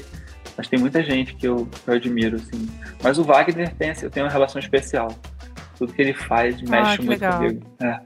Mas 0.57 0.67
tem 0.67 0.79
muita 0.79 1.03
gente 1.03 1.35
que 1.35 1.47
eu, 1.47 1.67
que 1.67 1.87
eu 1.87 1.93
admiro, 1.93 2.37
assim. 2.37 2.67
Mas 3.03 3.19
o 3.19 3.23
Wagner 3.23 3.73
tem, 3.75 3.93
eu 4.01 4.09
tenho 4.09 4.25
uma 4.25 4.31
relação 4.31 4.59
especial. 4.59 5.09
Tudo 5.77 5.93
que 5.93 6.01
ele 6.01 6.13
faz 6.13 6.59
mexe 6.63 6.73
ah, 6.75 6.97
muito 6.97 7.09
legal. 7.09 7.37
comigo. 7.37 7.61
É. 7.79 7.99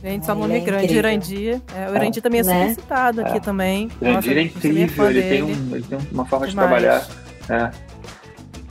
Gente, 0.00 0.24
só 0.24 0.34
nome 0.34 0.56
é 0.56 0.60
grande. 0.60 0.94
Irandir. 0.94 1.60
É, 1.74 1.90
o 1.90 1.96
Irandir 1.96 2.22
também 2.22 2.40
é 2.40 2.44
né? 2.44 2.68
super 2.68 2.80
citado 2.80 3.20
aqui 3.22 3.38
é. 3.38 3.40
também. 3.40 3.90
Irandir 4.00 4.36
é, 4.36 4.40
é 4.40 4.42
incrível, 4.44 5.10
ele 5.10 5.22
tem, 5.22 5.42
um, 5.42 5.74
ele 5.74 5.82
tem 5.82 5.98
uma 6.12 6.24
forma 6.24 6.46
Demais. 6.46 6.68
de 6.70 6.86
trabalhar. 6.86 7.08
É. 7.48 7.70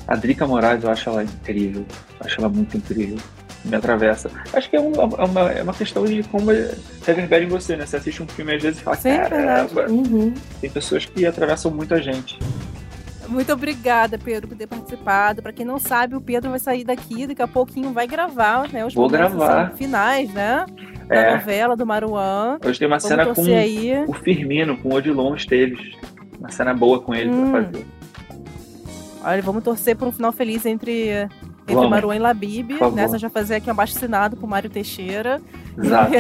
A 0.08 0.16
Drica 0.16 0.48
Moraes, 0.48 0.82
eu 0.82 0.90
acho 0.90 1.10
ela 1.10 1.24
incrível. 1.24 1.86
Eu 2.20 2.26
acho 2.26 2.40
ela 2.40 2.48
muito 2.48 2.78
incrível 2.78 3.18
me 3.68 3.76
atravessa. 3.76 4.32
Acho 4.54 4.70
que 4.70 4.76
é, 4.76 4.80
um, 4.80 4.94
é, 4.94 5.26
uma, 5.26 5.52
é 5.52 5.64
uma 5.64 5.74
questão 5.74 6.06
de 6.06 6.24
como 6.24 6.52
reverbera 7.06 7.44
em 7.44 7.48
você, 7.48 7.76
né? 7.76 7.86
Você 7.86 7.98
assiste 7.98 8.24
um 8.24 8.28
filme 8.28 8.56
às 8.56 8.64
vezes 8.64 8.80
e 8.80 8.84
fala, 8.84 8.98
Sim, 8.98 9.18
caramba, 9.18 9.90
uhum. 9.90 10.34
tem 10.62 10.70
pessoas 10.70 11.06
que 11.06 11.26
atravessam 11.26 11.72
muito 11.72 11.94
a 11.94 12.00
gente. 12.00 12.40
Muito 13.28 13.52
obrigada, 13.52 14.18
Pedro, 14.18 14.48
por 14.48 14.58
ter 14.58 14.68
participado. 14.68 15.42
Para 15.42 15.52
quem 15.52 15.66
não 15.66 15.80
sabe, 15.80 16.16
o 16.16 16.22
Pedro 16.22 16.50
vai 16.50 16.60
sair 16.60 16.84
daqui, 16.84 17.28
daqui 17.28 17.42
a 17.42 17.48
pouquinho 17.48 17.92
vai 17.92 18.08
gravar, 18.08 18.72
né? 18.72 18.86
Os 18.86 18.94
Vou 18.94 19.10
gravar. 19.10 19.72
finais, 19.72 20.34
né? 20.34 20.66
Da 21.08 21.16
é. 21.16 21.34
novela 21.36 21.76
do 21.76 21.86
Maruan. 21.86 22.58
Hoje 22.66 22.80
tem 22.80 22.88
uma 22.88 23.00
Vamos 23.00 23.04
cena 23.04 23.34
com 23.34 23.42
aí. 23.42 23.92
o 24.08 24.14
Firmino, 24.14 24.78
com 24.78 24.90
o 24.90 24.94
Odilon 24.94 25.36
Esteves. 25.36 25.96
Uma 26.40 26.52
cena 26.52 26.74
boa 26.74 27.02
com 27.02 27.14
ele 27.14 27.30
hum. 27.30 27.52
pra 27.52 27.64
fazer. 27.64 27.86
Olha, 29.24 29.42
vamos 29.42 29.64
torcer 29.64 29.96
por 29.96 30.08
um 30.08 30.12
final 30.12 30.32
feliz 30.32 30.66
entre 30.66 31.28
entre 31.68 31.76
Vamos. 31.76 31.90
Maruan 31.90 32.16
e 32.16 32.20
Labib. 32.20 32.72
Nessa 32.94 33.20
já 33.20 33.30
fazer 33.30 33.56
aqui 33.56 33.68
um 33.68 33.72
abaixo 33.72 33.98
assinado 33.98 34.38
pro 34.38 34.48
Mário 34.48 34.70
Teixeira. 34.70 35.42
Exato. 35.78 36.12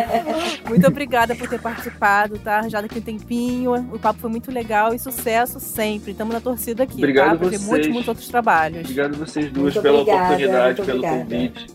muito 0.68 0.86
obrigada 0.86 1.36
por 1.36 1.46
ter 1.48 1.60
participado, 1.60 2.38
tá? 2.38 2.58
Arranjado 2.58 2.86
aqui 2.86 2.98
um 2.98 3.02
tempinho. 3.02 3.74
O 3.92 3.98
papo 3.98 4.20
foi 4.20 4.30
muito 4.30 4.50
legal 4.50 4.94
e 4.94 4.98
sucesso 4.98 5.60
sempre. 5.60 6.12
Estamos 6.12 6.32
na 6.32 6.40
torcida 6.40 6.84
aqui, 6.84 6.96
obrigado 6.96 7.32
tá? 7.32 7.36
Pra 7.36 7.50
ter 7.50 7.60
muitos, 7.60 7.88
muitos 7.88 8.08
outros 8.08 8.28
trabalhos. 8.28 8.80
Obrigado 8.80 9.14
a 9.14 9.18
vocês 9.18 9.52
duas 9.52 9.74
muito 9.74 9.82
pela 9.82 10.00
obrigada, 10.00 10.24
oportunidade, 10.24 10.82
pelo 10.82 10.98
obrigada. 10.98 11.24
convite. 11.24 11.66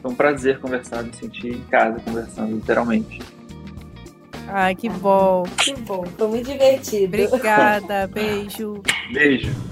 Foi 0.00 0.10
um 0.10 0.14
prazer 0.14 0.58
conversar, 0.60 1.02
me 1.02 1.14
sentir 1.14 1.56
em 1.56 1.60
casa 1.64 2.00
conversando, 2.00 2.54
literalmente. 2.54 3.20
Ai, 4.48 4.74
que 4.74 4.88
bom. 4.88 5.44
Que 5.58 5.74
bom, 5.74 6.04
foi 6.16 6.28
muito 6.28 6.50
divertido. 6.50 7.04
Obrigada, 7.04 8.06
beijo. 8.06 8.82
Beijo. 9.12 9.69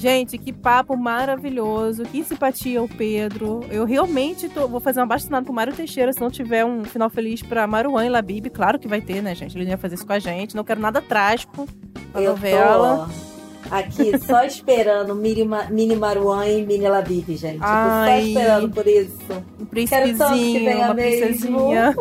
Gente, 0.00 0.38
que 0.38 0.50
papo 0.50 0.96
maravilhoso, 0.96 2.04
que 2.04 2.24
simpatia 2.24 2.82
o 2.82 2.88
Pedro. 2.88 3.60
Eu 3.70 3.84
realmente 3.84 4.48
tô, 4.48 4.66
vou 4.66 4.80
fazer 4.80 4.98
uma 4.98 5.04
bastinada 5.04 5.44
pro 5.44 5.52
Mário 5.52 5.74
Teixeira, 5.74 6.10
se 6.10 6.18
não 6.22 6.30
tiver 6.30 6.64
um 6.64 6.82
final 6.84 7.10
feliz 7.10 7.42
pra 7.42 7.66
Maruan 7.66 8.06
e 8.06 8.08
Labib. 8.08 8.48
Claro 8.48 8.78
que 8.78 8.88
vai 8.88 9.02
ter, 9.02 9.22
né, 9.22 9.34
gente? 9.34 9.58
Ele 9.58 9.68
ia 9.68 9.76
fazer 9.76 9.96
isso 9.96 10.06
com 10.06 10.14
a 10.14 10.18
gente. 10.18 10.56
Não 10.56 10.64
quero 10.64 10.80
nada 10.80 11.02
trágico 11.02 11.68
na 12.14 12.22
Eu 12.22 12.30
novela. 12.30 13.10
Tô 13.10 13.29
aqui 13.70 14.18
só 14.18 14.42
esperando 14.46 15.14
Mini, 15.14 15.48
Mini 15.70 15.96
Maruan 15.96 16.46
e 16.46 16.64
Mini 16.66 16.88
Labib, 16.88 17.36
gente. 17.36 17.58
Ai, 17.60 18.10
tô 18.10 18.22
só 18.22 18.26
esperando 18.26 18.70
por 18.70 18.86
isso. 18.86 19.44
Um 19.60 19.64
príncipezinho, 19.64 20.76
uma 20.76 20.94
princesinha. 20.94 21.96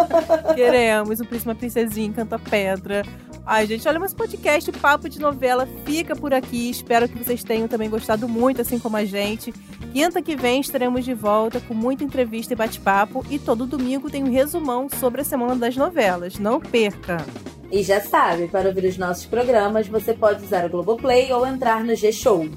Queremos 0.54 1.20
um 1.20 1.24
príncipe, 1.24 1.48
uma 1.48 1.54
princesinha, 1.54 2.06
encanta 2.08 2.38
pedra. 2.38 3.02
Ai, 3.46 3.66
gente, 3.66 3.86
olha, 3.88 3.98
mas 3.98 4.14
podcast 4.14 4.70
Papo 4.72 5.08
de 5.08 5.18
Novela 5.18 5.66
fica 5.84 6.14
por 6.14 6.32
aqui. 6.32 6.70
Espero 6.70 7.08
que 7.08 7.18
vocês 7.18 7.42
tenham 7.42 7.66
também 7.66 7.90
gostado 7.90 8.28
muito, 8.28 8.60
assim 8.60 8.78
como 8.78 8.96
a 8.96 9.04
gente. 9.04 9.52
Quinta 9.92 10.22
que 10.22 10.36
vem 10.36 10.60
estaremos 10.60 11.04
de 11.04 11.14
volta 11.14 11.60
com 11.60 11.74
muita 11.74 12.04
entrevista 12.04 12.52
e 12.52 12.56
bate-papo. 12.56 13.24
E 13.28 13.38
todo 13.38 13.66
domingo 13.66 14.08
tem 14.08 14.22
um 14.22 14.30
resumão 14.30 14.88
sobre 14.88 15.22
a 15.22 15.24
semana 15.24 15.56
das 15.56 15.76
novelas. 15.76 16.38
Não 16.38 16.60
perca! 16.60 17.24
E 17.70 17.82
já 17.82 18.00
sabe, 18.00 18.48
para 18.48 18.68
ouvir 18.68 18.84
os 18.84 18.98
nossos 18.98 19.26
programas, 19.26 19.86
você 19.86 20.12
pode 20.12 20.44
usar 20.44 20.64
o 20.66 20.70
Globoplay 20.70 21.32
ou 21.32 21.46
entrar 21.46 21.84
no 21.84 21.94
G-Show. 21.94 22.48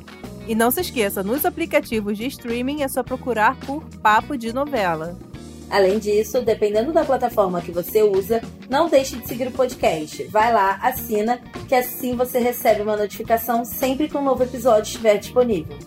E 0.47 0.55
não 0.55 0.71
se 0.71 0.81
esqueça, 0.81 1.23
nos 1.23 1.45
aplicativos 1.45 2.17
de 2.17 2.25
streaming 2.27 2.81
é 2.81 2.87
só 2.87 3.03
procurar 3.03 3.55
por 3.59 3.83
Papo 4.01 4.37
de 4.37 4.51
Novela. 4.51 5.17
Além 5.69 5.97
disso, 5.99 6.41
dependendo 6.41 6.91
da 6.91 7.05
plataforma 7.05 7.61
que 7.61 7.71
você 7.71 8.03
usa, 8.03 8.41
não 8.69 8.89
deixe 8.89 9.15
de 9.15 9.27
seguir 9.27 9.47
o 9.47 9.51
podcast. 9.51 10.23
Vai 10.25 10.53
lá, 10.53 10.79
assina, 10.81 11.39
que 11.67 11.73
assim 11.73 12.15
você 12.15 12.39
recebe 12.39 12.81
uma 12.81 12.97
notificação 12.97 13.63
sempre 13.63 14.07
que 14.07 14.17
um 14.17 14.23
novo 14.23 14.43
episódio 14.43 14.83
estiver 14.83 15.17
disponível. 15.17 15.77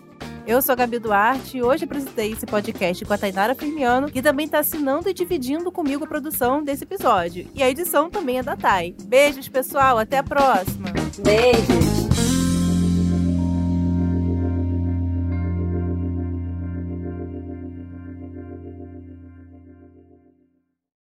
Eu 0.47 0.63
sou 0.63 0.75
a 0.75 0.77
Gabi 0.77 1.01
Duarte 1.01 1.59
e 1.59 1.63
hoje 1.63 1.85
apresentei 1.85 2.31
esse 2.31 2.47
podcast 2.47 3.05
com 3.05 3.13
a 3.13 3.19
Tainara 3.19 3.53
Firmiano, 3.53 4.09
que 4.09 4.23
também 4.23 4.47
está 4.47 4.61
assinando 4.61 5.09
e 5.09 5.13
dividindo 5.13 5.73
comigo 5.73 6.05
a 6.05 6.07
produção 6.07 6.63
desse 6.63 6.85
episódio. 6.85 7.49
E 7.53 7.65
a 7.65 7.69
edição 7.69 8.09
também 8.09 8.39
é 8.39 8.45
da 8.45 8.55
Thay. 8.55 8.95
Beijos, 9.07 9.49
pessoal. 9.49 9.99
Até 9.99 10.19
a 10.19 10.23
próxima. 10.23 10.93
Beijos. 11.19 12.26